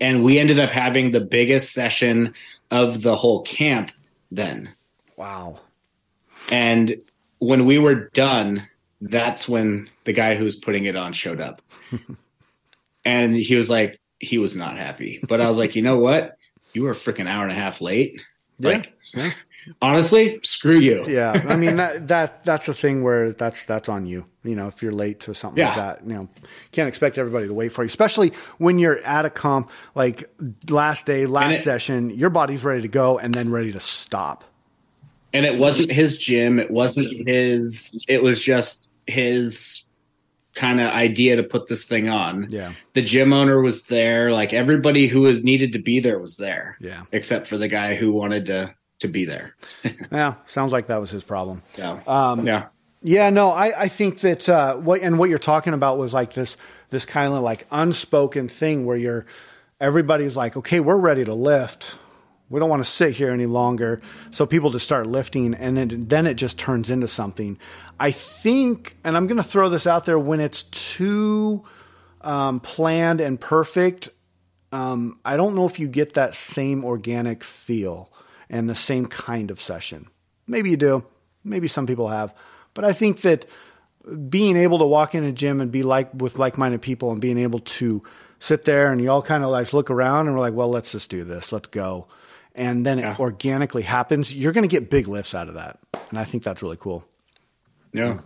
And 0.00 0.24
we 0.24 0.38
ended 0.38 0.58
up 0.58 0.70
having 0.70 1.10
the 1.10 1.20
biggest 1.20 1.72
session 1.72 2.34
of 2.70 3.02
the 3.02 3.16
whole 3.16 3.42
camp 3.42 3.92
then. 4.30 4.74
Wow. 5.16 5.60
And 6.50 6.96
when 7.38 7.66
we 7.66 7.78
were 7.78 8.08
done, 8.10 8.68
that's 9.00 9.48
when 9.48 9.90
the 10.04 10.12
guy 10.12 10.34
who 10.34 10.44
was 10.44 10.54
putting 10.54 10.84
it 10.84 10.96
on 10.96 11.12
showed 11.12 11.40
up. 11.40 11.62
and 13.04 13.34
he 13.34 13.54
was 13.54 13.68
like, 13.68 14.00
he 14.18 14.38
was 14.38 14.54
not 14.54 14.76
happy. 14.76 15.20
But 15.26 15.40
I 15.40 15.48
was 15.48 15.58
like, 15.58 15.74
you 15.76 15.82
know 15.82 15.98
what? 15.98 16.36
You 16.72 16.82
were 16.82 16.90
a 16.90 16.94
freaking 16.94 17.28
hour 17.28 17.42
and 17.42 17.52
a 17.52 17.54
half 17.54 17.80
late. 17.80 18.20
Yeah. 18.58 18.70
Like, 18.70 18.92
honestly, 19.82 20.40
screw 20.42 20.78
you. 20.78 21.06
Yeah, 21.08 21.32
I 21.48 21.56
mean 21.56 21.76
that 21.76 22.08
that 22.08 22.44
that's 22.44 22.66
the 22.66 22.74
thing 22.74 23.02
where 23.02 23.32
that's 23.32 23.64
that's 23.66 23.88
on 23.88 24.06
you. 24.06 24.26
You 24.42 24.54
know, 24.56 24.68
if 24.68 24.82
you're 24.82 24.92
late 24.92 25.20
to 25.20 25.34
something 25.34 25.62
like 25.64 25.76
that, 25.76 26.06
you 26.06 26.14
know, 26.14 26.28
can't 26.72 26.88
expect 26.88 27.18
everybody 27.18 27.46
to 27.46 27.54
wait 27.54 27.72
for 27.72 27.82
you, 27.82 27.88
especially 27.88 28.32
when 28.58 28.78
you're 28.78 28.98
at 28.98 29.24
a 29.26 29.30
comp 29.30 29.70
like 29.94 30.30
last 30.68 31.06
day, 31.06 31.26
last 31.26 31.56
it- 31.60 31.64
session. 31.64 32.10
Your 32.10 32.30
body's 32.30 32.64
ready 32.64 32.82
to 32.82 32.88
go 32.88 33.18
and 33.18 33.34
then 33.34 33.50
ready 33.50 33.72
to 33.72 33.80
stop. 33.80 34.44
and 35.32 35.44
it 35.46 35.58
wasn't 35.58 35.92
his 35.92 36.16
gym 36.18 36.58
it 36.58 36.70
wasn't 36.70 37.06
his 37.28 37.94
it 38.08 38.20
was 38.22 38.42
just 38.42 38.88
his 39.06 39.84
kind 40.56 40.80
of 40.80 40.88
idea 40.90 41.36
to 41.36 41.44
put 41.44 41.68
this 41.68 41.84
thing 41.86 42.08
on 42.08 42.48
Yeah, 42.50 42.72
the 42.94 43.02
gym 43.02 43.32
owner 43.32 43.60
was 43.62 43.84
there 43.84 44.32
like 44.32 44.52
everybody 44.52 45.06
who 45.06 45.20
was 45.20 45.44
needed 45.44 45.72
to 45.74 45.78
be 45.78 46.00
there 46.00 46.18
was 46.18 46.36
there 46.36 46.76
yeah, 46.80 47.02
except 47.12 47.46
for 47.46 47.56
the 47.58 47.68
guy 47.68 47.94
who 47.94 48.10
wanted 48.10 48.46
to 48.46 48.74
to 49.00 49.08
be 49.08 49.24
there 49.24 49.56
yeah. 50.12 50.34
Sounds 50.46 50.72
like 50.72 50.86
that 50.86 51.00
was 51.00 51.10
his 51.10 51.24
problem. 51.24 51.62
yeah 51.76 52.00
Um, 52.06 52.46
yeah 52.46 52.68
Yeah, 53.02 53.30
no, 53.30 53.50
I, 53.50 53.84
I 53.84 53.88
think 53.88 54.20
that 54.20 54.46
uh, 54.48 54.76
what 54.76 55.00
and 55.00 55.18
what 55.18 55.30
you're 55.30 55.38
talking 55.38 55.72
about 55.72 55.98
was 55.98 56.12
like 56.12 56.34
this 56.34 56.56
this 56.90 57.06
kind 57.06 57.32
of 57.32 57.40
like 57.40 57.66
unspoken 57.70 58.48
thing 58.48 58.84
where 58.84 58.96
you're 58.96 59.26
everybody's 59.80 60.36
like, 60.36 60.56
okay, 60.56 60.80
we're 60.80 60.96
ready 60.96 61.24
to 61.24 61.34
lift. 61.34 61.94
We 62.50 62.60
don't 62.60 62.68
want 62.68 62.84
to 62.84 62.90
sit 62.90 63.14
here 63.14 63.30
any 63.30 63.46
longer. 63.46 64.00
So 64.32 64.44
people 64.44 64.70
just 64.70 64.84
start 64.84 65.06
lifting, 65.06 65.54
and 65.54 65.76
then 65.76 66.08
then 66.08 66.26
it 66.26 66.34
just 66.34 66.58
turns 66.58 66.90
into 66.90 67.08
something. 67.08 67.58
I 67.98 68.10
think, 68.10 68.96
and 69.04 69.16
I'm 69.16 69.26
going 69.26 69.36
to 69.38 69.42
throw 69.42 69.70
this 69.70 69.86
out 69.86 70.04
there: 70.04 70.18
when 70.18 70.40
it's 70.40 70.64
too 70.64 71.64
um, 72.20 72.60
planned 72.60 73.20
and 73.20 73.40
perfect, 73.40 74.10
um, 74.72 75.20
I 75.24 75.36
don't 75.36 75.54
know 75.54 75.64
if 75.64 75.78
you 75.78 75.88
get 75.88 76.14
that 76.14 76.34
same 76.34 76.84
organic 76.84 77.44
feel 77.44 78.10
and 78.50 78.68
the 78.68 78.74
same 78.74 79.06
kind 79.06 79.50
of 79.50 79.58
session. 79.60 80.06
Maybe 80.46 80.68
you 80.70 80.76
do. 80.76 81.04
Maybe 81.44 81.68
some 81.68 81.86
people 81.86 82.08
have. 82.08 82.34
But 82.74 82.84
I 82.84 82.92
think 82.92 83.22
that 83.22 83.46
being 84.28 84.56
able 84.56 84.78
to 84.80 84.84
walk 84.86 85.14
in 85.14 85.24
a 85.24 85.32
gym 85.32 85.60
and 85.60 85.70
be 85.72 85.82
like 85.82 86.10
with 86.14 86.38
like-minded 86.38 86.82
people 86.82 87.12
and 87.12 87.20
being 87.20 87.38
able 87.38 87.60
to 87.60 88.02
sit 88.40 88.64
there 88.64 88.90
and 88.92 89.00
you 89.00 89.10
all 89.10 89.22
kind 89.22 89.44
of 89.44 89.50
like 89.50 89.72
look 89.72 89.90
around 89.90 90.26
and 90.26 90.34
we're 90.34 90.40
like, 90.40 90.54
well, 90.54 90.68
let's 90.68 90.92
just 90.92 91.08
do 91.10 91.24
this. 91.24 91.52
Let's 91.52 91.68
go. 91.68 92.06
And 92.54 92.84
then 92.84 92.98
Yeah. 92.98 93.12
it 93.12 93.20
organically 93.20 93.82
happens. 93.82 94.34
You're 94.34 94.52
going 94.52 94.68
to 94.68 94.74
get 94.74 94.90
big 94.90 95.06
lifts 95.08 95.34
out 95.34 95.48
of 95.48 95.54
that. 95.54 95.78
And 96.10 96.18
I 96.18 96.24
think 96.24 96.42
that's 96.42 96.62
really 96.62 96.78
cool. 96.78 97.04
yeah 97.92 98.18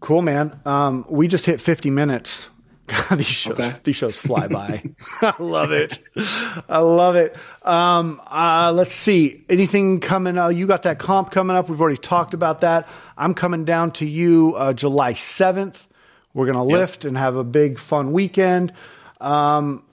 Cool, 0.00 0.22
man. 0.22 0.60
Um, 0.64 1.04
we 1.10 1.26
just 1.28 1.44
hit 1.44 1.60
50 1.60 1.90
minutes. 1.90 2.48
God, 2.88 3.18
these 3.18 3.26
shows, 3.26 3.52
Okay. 3.58 3.72
these 3.84 3.96
shows 3.96 4.16
fly 4.16 4.48
by. 4.58 4.82
I 5.22 5.34
love 5.38 5.70
it. 5.72 5.98
I 6.68 6.78
love 6.78 7.14
it. 7.16 7.36
Um, 7.62 8.20
uh, 8.30 8.72
let's 8.74 8.94
see. 8.94 9.44
Anything 9.48 10.00
coming? 10.00 10.36
Uh, 10.36 10.48
you 10.48 10.66
got 10.66 10.82
that 10.82 10.98
comp 10.98 11.30
coming 11.30 11.56
up. 11.56 11.68
We've 11.68 11.80
already 11.80 11.96
talked 11.98 12.34
about 12.34 12.62
that. 12.62 12.88
I'm 13.16 13.34
coming 13.34 13.64
down 13.64 13.92
to 13.92 14.06
you 14.06 14.54
uh, 14.56 14.72
July 14.72 15.12
7th. 15.12 15.86
We're 16.34 16.46
going 16.46 16.56
to 16.58 16.62
lift 16.62 17.04
and 17.04 17.16
have 17.16 17.36
a 17.36 17.44
big 17.44 17.78
fun 17.78 18.12
weekend. 18.12 18.72
Um, 19.20 19.84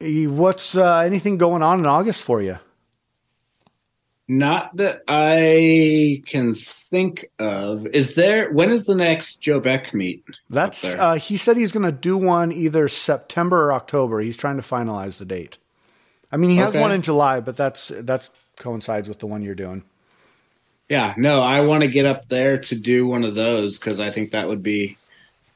what's 0.00 0.76
uh, 0.76 0.98
anything 0.98 1.38
going 1.38 1.62
on 1.62 1.78
in 1.80 1.86
August 1.86 2.22
for 2.22 2.42
you? 2.42 2.58
Not 4.28 4.74
that 4.76 5.02
i 5.08 6.22
can 6.26 6.54
think 6.54 7.26
of 7.38 7.86
is 7.88 8.14
there 8.14 8.50
when 8.52 8.70
is 8.70 8.84
the 8.86 8.94
next 8.94 9.40
joe 9.40 9.60
beck 9.60 9.92
meet 9.92 10.24
That's 10.50 10.82
uh, 10.84 11.14
he 11.14 11.36
said 11.36 11.56
he's 11.56 11.72
going 11.72 11.84
to 11.84 11.92
do 11.92 12.16
one 12.16 12.50
either 12.52 12.88
September 12.88 13.66
or 13.66 13.72
October. 13.72 14.20
He's 14.20 14.36
trying 14.36 14.56
to 14.56 14.62
finalize 14.62 15.18
the 15.18 15.24
date. 15.24 15.58
I 16.32 16.36
mean, 16.36 16.50
he 16.50 16.56
has 16.56 16.70
Okay. 16.74 16.80
one 16.80 16.92
in 16.92 17.02
July, 17.02 17.40
but 17.40 17.56
that's 17.56 17.92
that's 17.94 18.30
coincides 18.56 19.08
with 19.08 19.18
the 19.18 19.26
one 19.26 19.42
you're 19.42 19.54
doing. 19.54 19.82
Yeah, 20.88 21.14
no, 21.16 21.40
I 21.42 21.60
want 21.62 21.82
to 21.82 21.88
get 21.88 22.06
up 22.06 22.28
there 22.28 22.58
to 22.58 22.74
do 22.76 23.06
one 23.06 23.24
of 23.24 23.34
those 23.34 23.78
because 23.78 24.00
I 24.00 24.10
think 24.10 24.30
that 24.32 24.48
would 24.48 24.62
be, 24.62 24.96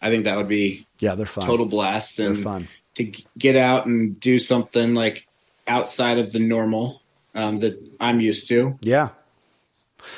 I 0.02 0.08
think 0.10 0.24
that 0.24 0.36
would 0.36 0.48
be 0.48 0.86
Yeah, 1.00 1.14
they're 1.14 1.26
fun. 1.26 1.46
total 1.46 1.66
blast 1.66 2.16
They're 2.16 2.28
and 2.28 2.42
fun. 2.42 2.68
to 2.94 3.12
get 3.38 3.56
out 3.56 3.86
and 3.86 4.18
do 4.20 4.38
something 4.38 4.94
like 4.94 5.26
outside 5.66 6.18
of 6.18 6.32
the 6.32 6.38
normal 6.40 7.02
um, 7.34 7.58
that 7.60 7.78
I'm 8.00 8.20
used 8.20 8.48
to. 8.48 8.78
Yeah. 8.82 9.10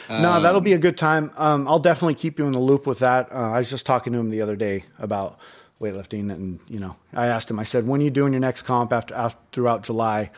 No, 0.09 0.33
Um, 0.33 0.43
that'll 0.43 0.61
be 0.61 0.75
a 0.75 0.79
good 0.79 0.99
time. 0.99 1.31
Um, 1.37 1.67
I'll 1.67 1.79
definitely 1.79 2.15
keep 2.15 2.39
you 2.39 2.47
in 2.47 2.53
the 2.53 2.59
loop 2.59 2.87
with 2.87 2.99
that. 2.99 3.33
Uh, 3.33 3.37
I 3.53 3.59
was 3.59 3.71
just 3.71 3.87
talking 3.87 4.13
to 4.13 4.19
him 4.19 4.31
the 4.31 4.43
other 4.43 4.57
day 4.57 4.85
about 4.99 5.39
weightlifting, 5.81 6.31
and 6.31 6.61
you 6.69 6.79
know, 6.79 6.97
I 7.15 7.29
asked 7.29 7.51
him. 7.51 7.59
I 7.59 7.65
said, 7.65 7.87
"When 7.87 8.01
are 8.01 8.05
you 8.05 8.11
doing 8.11 8.33
your 8.33 8.41
next 8.41 8.63
comp 8.63 8.93
after, 8.93 9.15
after 9.15 9.39
throughout 9.53 9.83
July?" 9.83 10.31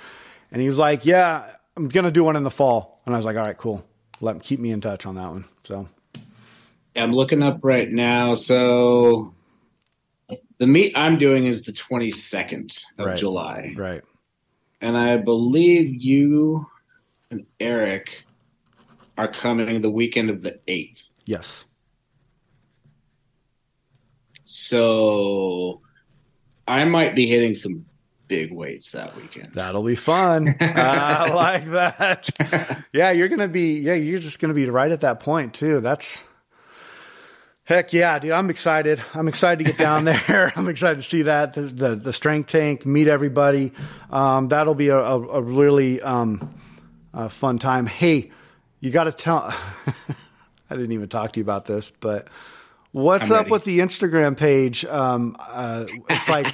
And 0.52 0.62
he 0.62 0.68
was 0.68 0.78
like, 0.78 1.04
"Yeah, 1.04 1.50
I'm 1.76 1.88
gonna 1.88 2.12
do 2.12 2.22
one 2.24 2.36
in 2.36 2.44
the 2.44 2.50
fall." 2.50 3.00
And 3.04 3.14
I 3.14 3.18
was 3.18 3.24
like, 3.24 3.36
"All 3.36 3.44
right, 3.44 3.56
cool. 3.56 3.84
Let 4.20 4.40
keep 4.42 4.60
me 4.60 4.70
in 4.70 4.80
touch 4.80 5.04
on 5.06 5.16
that 5.16 5.28
one." 5.28 5.44
So 5.64 5.88
yeah, 6.94 7.02
I'm 7.02 7.12
looking 7.12 7.42
up 7.42 7.58
right 7.62 7.90
now. 7.90 8.34
So 8.34 9.34
the 10.58 10.66
meet 10.68 10.96
I'm 10.96 11.18
doing 11.18 11.46
is 11.46 11.62
the 11.64 11.72
22nd 11.72 12.84
of 12.98 13.06
Right. 13.06 13.18
July, 13.18 13.74
right. 13.76 14.02
And 14.82 14.98
I 14.98 15.16
believe 15.16 16.02
you 16.02 16.66
and 17.30 17.46
Eric 17.60 18.24
are 19.16 19.28
coming 19.28 19.80
the 19.80 19.90
weekend 19.90 20.28
of 20.28 20.42
the 20.42 20.58
8th. 20.66 21.08
Yes. 21.24 21.64
So 24.44 25.80
I 26.66 26.84
might 26.84 27.14
be 27.14 27.26
hitting 27.26 27.54
some 27.54 27.86
big 28.26 28.52
weights 28.52 28.92
that 28.92 29.14
weekend. 29.16 29.46
That'll 29.54 29.84
be 29.84 29.94
fun. 29.94 30.56
I 30.60 31.32
like 31.32 31.64
that. 31.70 32.28
Yeah, 32.92 33.10
you're 33.12 33.28
gonna 33.28 33.48
be. 33.48 33.78
Yeah, 33.78 33.94
you're 33.94 34.18
just 34.18 34.38
gonna 34.38 34.52
be 34.52 34.68
right 34.68 34.92
at 34.92 35.00
that 35.00 35.20
point 35.20 35.54
too. 35.54 35.80
That's 35.80 36.22
heck 37.64 37.92
yeah, 37.92 38.18
dude. 38.18 38.32
I'm 38.32 38.50
excited. 38.50 39.00
I'm 39.14 39.28
excited 39.28 39.58
to 39.58 39.64
get 39.64 39.78
down 39.78 40.04
there. 40.06 40.52
I'm 40.56 40.68
excited 40.68 40.96
to 40.96 41.02
see 41.02 41.22
that 41.22 41.54
the 41.54 41.62
the, 41.62 41.94
the 41.96 42.12
strength 42.12 42.50
tank, 42.50 42.86
meet 42.86 43.08
everybody. 43.08 43.72
Um, 44.10 44.48
that'll 44.48 44.74
be 44.74 44.88
a, 44.88 44.98
a, 44.98 45.20
a 45.28 45.42
really 45.42 46.00
um, 46.02 46.54
a 47.12 47.28
fun 47.28 47.58
time. 47.58 47.86
Hey, 47.86 48.30
you 48.80 48.90
got 48.90 49.04
to 49.04 49.12
tell. 49.12 49.42
I 50.70 50.76
didn't 50.76 50.92
even 50.92 51.08
talk 51.08 51.32
to 51.32 51.40
you 51.40 51.44
about 51.44 51.66
this, 51.66 51.92
but. 52.00 52.28
What's 52.94 53.30
I'm 53.30 53.32
up 53.32 53.38
ready. 53.44 53.50
with 53.52 53.64
the 53.64 53.78
Instagram 53.78 54.36
page? 54.36 54.84
Um, 54.84 55.34
uh, 55.40 55.86
it's 56.10 56.28
like, 56.28 56.46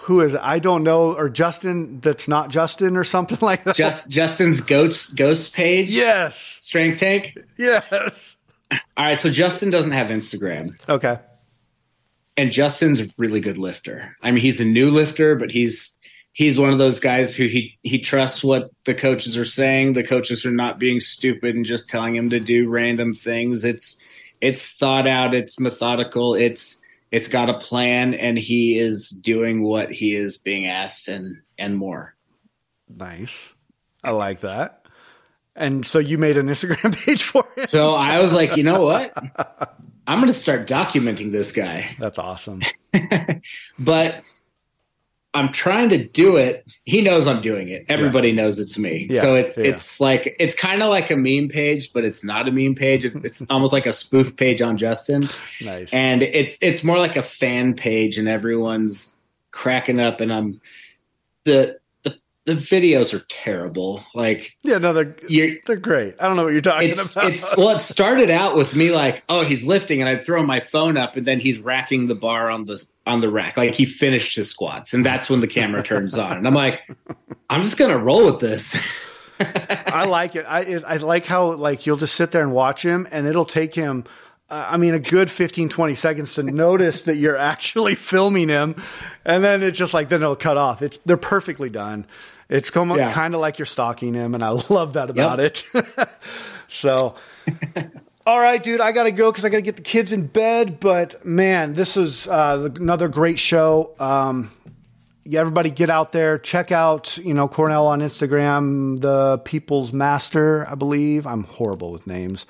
who 0.00 0.20
is 0.20 0.34
it? 0.34 0.40
I 0.42 0.58
don't 0.58 0.82
know, 0.82 1.14
or 1.16 1.30
Justin 1.30 2.00
that's 2.00 2.28
not 2.28 2.50
Justin 2.50 2.98
or 2.98 3.04
something 3.04 3.38
like 3.40 3.64
that. 3.64 3.76
Just 3.76 4.06
Justin's 4.06 4.60
ghost 4.60 5.16
ghost 5.16 5.54
page. 5.54 5.88
yes, 5.88 6.36
Strength 6.60 7.00
tank. 7.00 7.38
yes. 7.56 8.36
All 8.70 9.04
right, 9.06 9.20
so 9.20 9.30
Justin 9.30 9.70
doesn't 9.70 9.92
have 9.92 10.08
Instagram. 10.08 10.78
Okay, 10.88 11.18
And 12.36 12.52
Justin's 12.52 13.00
a 13.00 13.08
really 13.18 13.40
good 13.40 13.58
lifter. 13.58 14.16
I 14.22 14.30
mean, 14.30 14.40
he's 14.40 14.60
a 14.60 14.64
new 14.64 14.90
lifter, 14.90 15.34
but 15.34 15.50
he's 15.50 15.96
he's 16.32 16.58
one 16.58 16.70
of 16.70 16.78
those 16.78 17.00
guys 17.00 17.34
who 17.34 17.46
he 17.46 17.78
he 17.82 17.98
trusts 17.98 18.44
what 18.44 18.70
the 18.84 18.94
coaches 18.94 19.36
are 19.36 19.44
saying. 19.44 19.94
The 19.94 20.04
coaches 20.04 20.46
are 20.46 20.52
not 20.52 20.78
being 20.78 21.00
stupid 21.00 21.54
and 21.56 21.64
just 21.64 21.88
telling 21.88 22.14
him 22.14 22.30
to 22.30 22.40
do 22.40 22.68
random 22.68 23.12
things. 23.12 23.64
It's 23.64 23.98
it's 24.40 24.76
thought 24.78 25.06
out, 25.06 25.34
it's 25.34 25.58
methodical, 25.58 26.34
it's 26.34 26.80
it's 27.10 27.28
got 27.28 27.50
a 27.50 27.58
plan 27.58 28.14
and 28.14 28.38
he 28.38 28.78
is 28.78 29.10
doing 29.10 29.62
what 29.62 29.90
he 29.90 30.14
is 30.14 30.38
being 30.38 30.66
asked 30.66 31.08
and 31.08 31.38
and 31.58 31.76
more. 31.76 32.14
nice. 32.88 33.52
I 34.02 34.12
like 34.12 34.40
that. 34.40 34.79
And 35.56 35.84
so 35.84 35.98
you 35.98 36.18
made 36.18 36.36
an 36.36 36.46
Instagram 36.46 36.96
page 37.04 37.22
for 37.22 37.44
it. 37.56 37.68
So 37.68 37.94
I 37.94 38.20
was 38.20 38.32
like, 38.32 38.56
you 38.56 38.62
know 38.62 38.82
what? 38.82 39.12
I'm 40.06 40.18
going 40.18 40.32
to 40.32 40.38
start 40.38 40.66
documenting 40.66 41.32
this 41.32 41.52
guy. 41.52 41.94
That's 41.98 42.18
awesome. 42.18 42.62
but 43.78 44.22
I'm 45.32 45.52
trying 45.52 45.90
to 45.90 46.04
do 46.08 46.36
it. 46.36 46.66
He 46.84 47.00
knows 47.02 47.26
I'm 47.28 47.40
doing 47.40 47.68
it. 47.68 47.86
Everybody 47.88 48.32
knows 48.32 48.58
it's 48.58 48.76
me. 48.76 49.06
Yeah, 49.10 49.20
so 49.20 49.34
it's 49.36 49.56
yeah. 49.56 49.66
it's 49.66 50.00
like 50.00 50.34
it's 50.40 50.54
kind 50.54 50.82
of 50.82 50.88
like 50.88 51.10
a 51.10 51.16
meme 51.16 51.48
page, 51.48 51.92
but 51.92 52.04
it's 52.04 52.24
not 52.24 52.48
a 52.48 52.50
meme 52.50 52.74
page. 52.74 53.04
It's, 53.04 53.14
it's 53.14 53.42
almost 53.50 53.72
like 53.72 53.86
a 53.86 53.92
spoof 53.92 54.36
page 54.36 54.60
on 54.60 54.76
Justin, 54.76 55.28
Nice. 55.60 55.92
and 55.92 56.22
it's 56.22 56.58
it's 56.60 56.82
more 56.82 56.98
like 56.98 57.14
a 57.14 57.22
fan 57.22 57.74
page, 57.74 58.18
and 58.18 58.26
everyone's 58.26 59.12
cracking 59.52 60.00
up. 60.00 60.20
And 60.20 60.32
I'm 60.32 60.60
the 61.44 61.78
the 62.50 62.56
videos 62.56 63.14
are 63.14 63.24
terrible. 63.28 64.02
Like 64.12 64.56
yeah, 64.64 64.78
no, 64.78 64.92
they're 64.92 65.14
they're 65.66 65.76
great. 65.76 66.16
I 66.18 66.26
don't 66.26 66.36
know 66.36 66.42
what 66.44 66.52
you're 66.52 66.60
talking 66.60 66.88
it's 66.88 67.12
about. 67.12 67.30
it's 67.30 67.56
well, 67.56 67.70
it 67.70 67.78
started 67.78 68.28
out 68.28 68.56
with 68.56 68.74
me 68.74 68.90
like, 68.90 69.22
oh, 69.28 69.44
he's 69.44 69.64
lifting, 69.64 70.00
and 70.00 70.08
I'd 70.08 70.26
throw 70.26 70.42
my 70.42 70.58
phone 70.58 70.96
up, 70.96 71.16
and 71.16 71.24
then 71.24 71.38
he's 71.38 71.60
racking 71.60 72.06
the 72.06 72.16
bar 72.16 72.50
on 72.50 72.64
the 72.64 72.84
on 73.06 73.20
the 73.20 73.30
rack, 73.30 73.56
like 73.56 73.76
he 73.76 73.84
finished 73.84 74.34
his 74.34 74.50
squats, 74.50 74.92
and 74.92 75.06
that's 75.06 75.30
when 75.30 75.40
the 75.40 75.46
camera 75.46 75.82
turns 75.84 76.16
on, 76.16 76.38
and 76.38 76.46
I'm 76.46 76.54
like, 76.54 76.80
I'm 77.48 77.62
just 77.62 77.76
gonna 77.76 77.98
roll 77.98 78.24
with 78.24 78.40
this. 78.40 78.76
I 79.40 80.06
like 80.06 80.34
it. 80.34 80.44
I 80.46 80.60
it, 80.62 80.84
I 80.84 80.96
like 80.96 81.26
how 81.26 81.52
like 81.52 81.86
you'll 81.86 81.98
just 81.98 82.16
sit 82.16 82.32
there 82.32 82.42
and 82.42 82.52
watch 82.52 82.82
him, 82.82 83.06
and 83.12 83.28
it'll 83.28 83.44
take 83.44 83.74
him 83.74 84.04
uh, 84.50 84.66
I 84.70 84.76
mean, 84.78 84.94
a 84.94 84.98
good 84.98 85.30
15, 85.30 85.68
20 85.68 85.94
seconds 85.94 86.34
to 86.34 86.42
notice 86.42 87.02
that 87.02 87.16
you're 87.16 87.36
actually 87.36 87.94
filming 87.94 88.48
him. 88.48 88.74
And 89.24 89.44
then 89.44 89.62
it's 89.62 89.78
just 89.78 89.94
like, 89.94 90.08
then 90.08 90.22
it'll 90.22 90.34
cut 90.36 90.56
off. 90.56 90.82
It's, 90.82 90.98
they're 91.06 91.16
perfectly 91.16 91.70
done. 91.70 92.04
It's 92.50 92.68
kind 92.68 92.90
of, 92.90 92.98
Yeah. 92.98 93.12
kind 93.12 93.34
of 93.34 93.40
like 93.40 93.58
you're 93.58 93.66
stalking 93.66 94.12
him. 94.12 94.34
And 94.34 94.42
I 94.44 94.50
love 94.68 94.92
that 94.94 95.08
about 95.08 95.38
Yep. 95.38 95.64
it. 95.74 96.08
so, 96.68 97.14
all 98.26 98.38
right, 98.40 98.62
dude, 98.62 98.80
I 98.80 98.92
got 98.92 99.04
to 99.04 99.12
go 99.12 99.30
because 99.30 99.44
I 99.44 99.48
got 99.48 99.56
to 99.58 99.62
get 99.62 99.76
the 99.76 99.82
kids 99.82 100.12
in 100.12 100.26
bed. 100.26 100.80
But 100.80 101.24
man, 101.24 101.72
this 101.72 101.96
is 101.96 102.26
uh, 102.28 102.68
another 102.76 103.08
great 103.08 103.38
show. 103.38 103.94
Um, 103.98 104.50
yeah, 105.24 105.40
everybody 105.40 105.70
get 105.70 105.90
out 105.90 106.12
there, 106.12 106.38
check 106.38 106.72
out, 106.72 107.16
you 107.18 107.34
know, 107.34 107.46
Cornell 107.46 107.86
on 107.86 108.00
Instagram, 108.00 108.98
the 108.98 109.38
People's 109.38 109.92
Master, 109.92 110.66
I 110.68 110.74
believe. 110.74 111.26
I'm 111.26 111.44
horrible 111.44 111.92
with 111.92 112.06
names. 112.06 112.46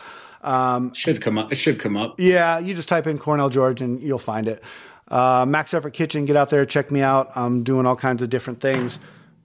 Should 0.94 1.20
come 1.20 1.36
up. 1.36 1.52
It 1.52 1.56
should 1.56 1.78
come 1.78 1.96
up. 1.98 2.18
Yeah, 2.18 2.58
you 2.58 2.72
just 2.72 2.88
type 2.88 3.06
in 3.06 3.18
Cornell 3.18 3.50
George 3.50 3.82
and 3.82 4.02
you'll 4.02 4.18
find 4.18 4.48
it. 4.48 4.62
Uh, 5.08 5.44
Max 5.46 5.74
Effort 5.74 5.92
Kitchen, 5.92 6.24
get 6.24 6.36
out 6.36 6.48
there, 6.48 6.64
check 6.64 6.90
me 6.90 7.02
out. 7.02 7.32
I'm 7.34 7.64
doing 7.64 7.84
all 7.84 7.96
kinds 7.96 8.22
of 8.22 8.30
different 8.30 8.60
things. 8.60 8.98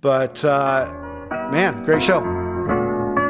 But 0.05 0.45
uh, 0.45 0.85
man, 1.51 1.83
great 1.83 2.03
show. 2.03 2.21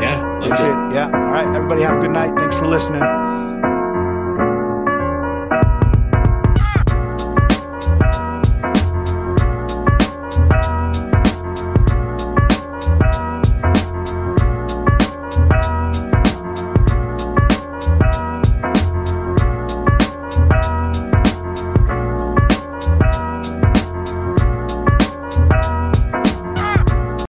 Yeah. 0.02 0.40
Appreciate 0.40 0.68
it. 0.68 0.94
Yeah. 0.94 1.06
All 1.06 1.32
right, 1.32 1.48
everybody 1.56 1.84
have 1.84 1.96
a 1.96 2.00
good 2.02 2.12
night. 2.12 2.38
Thanks 2.38 2.54
for 2.58 2.68
listening. 2.68 3.02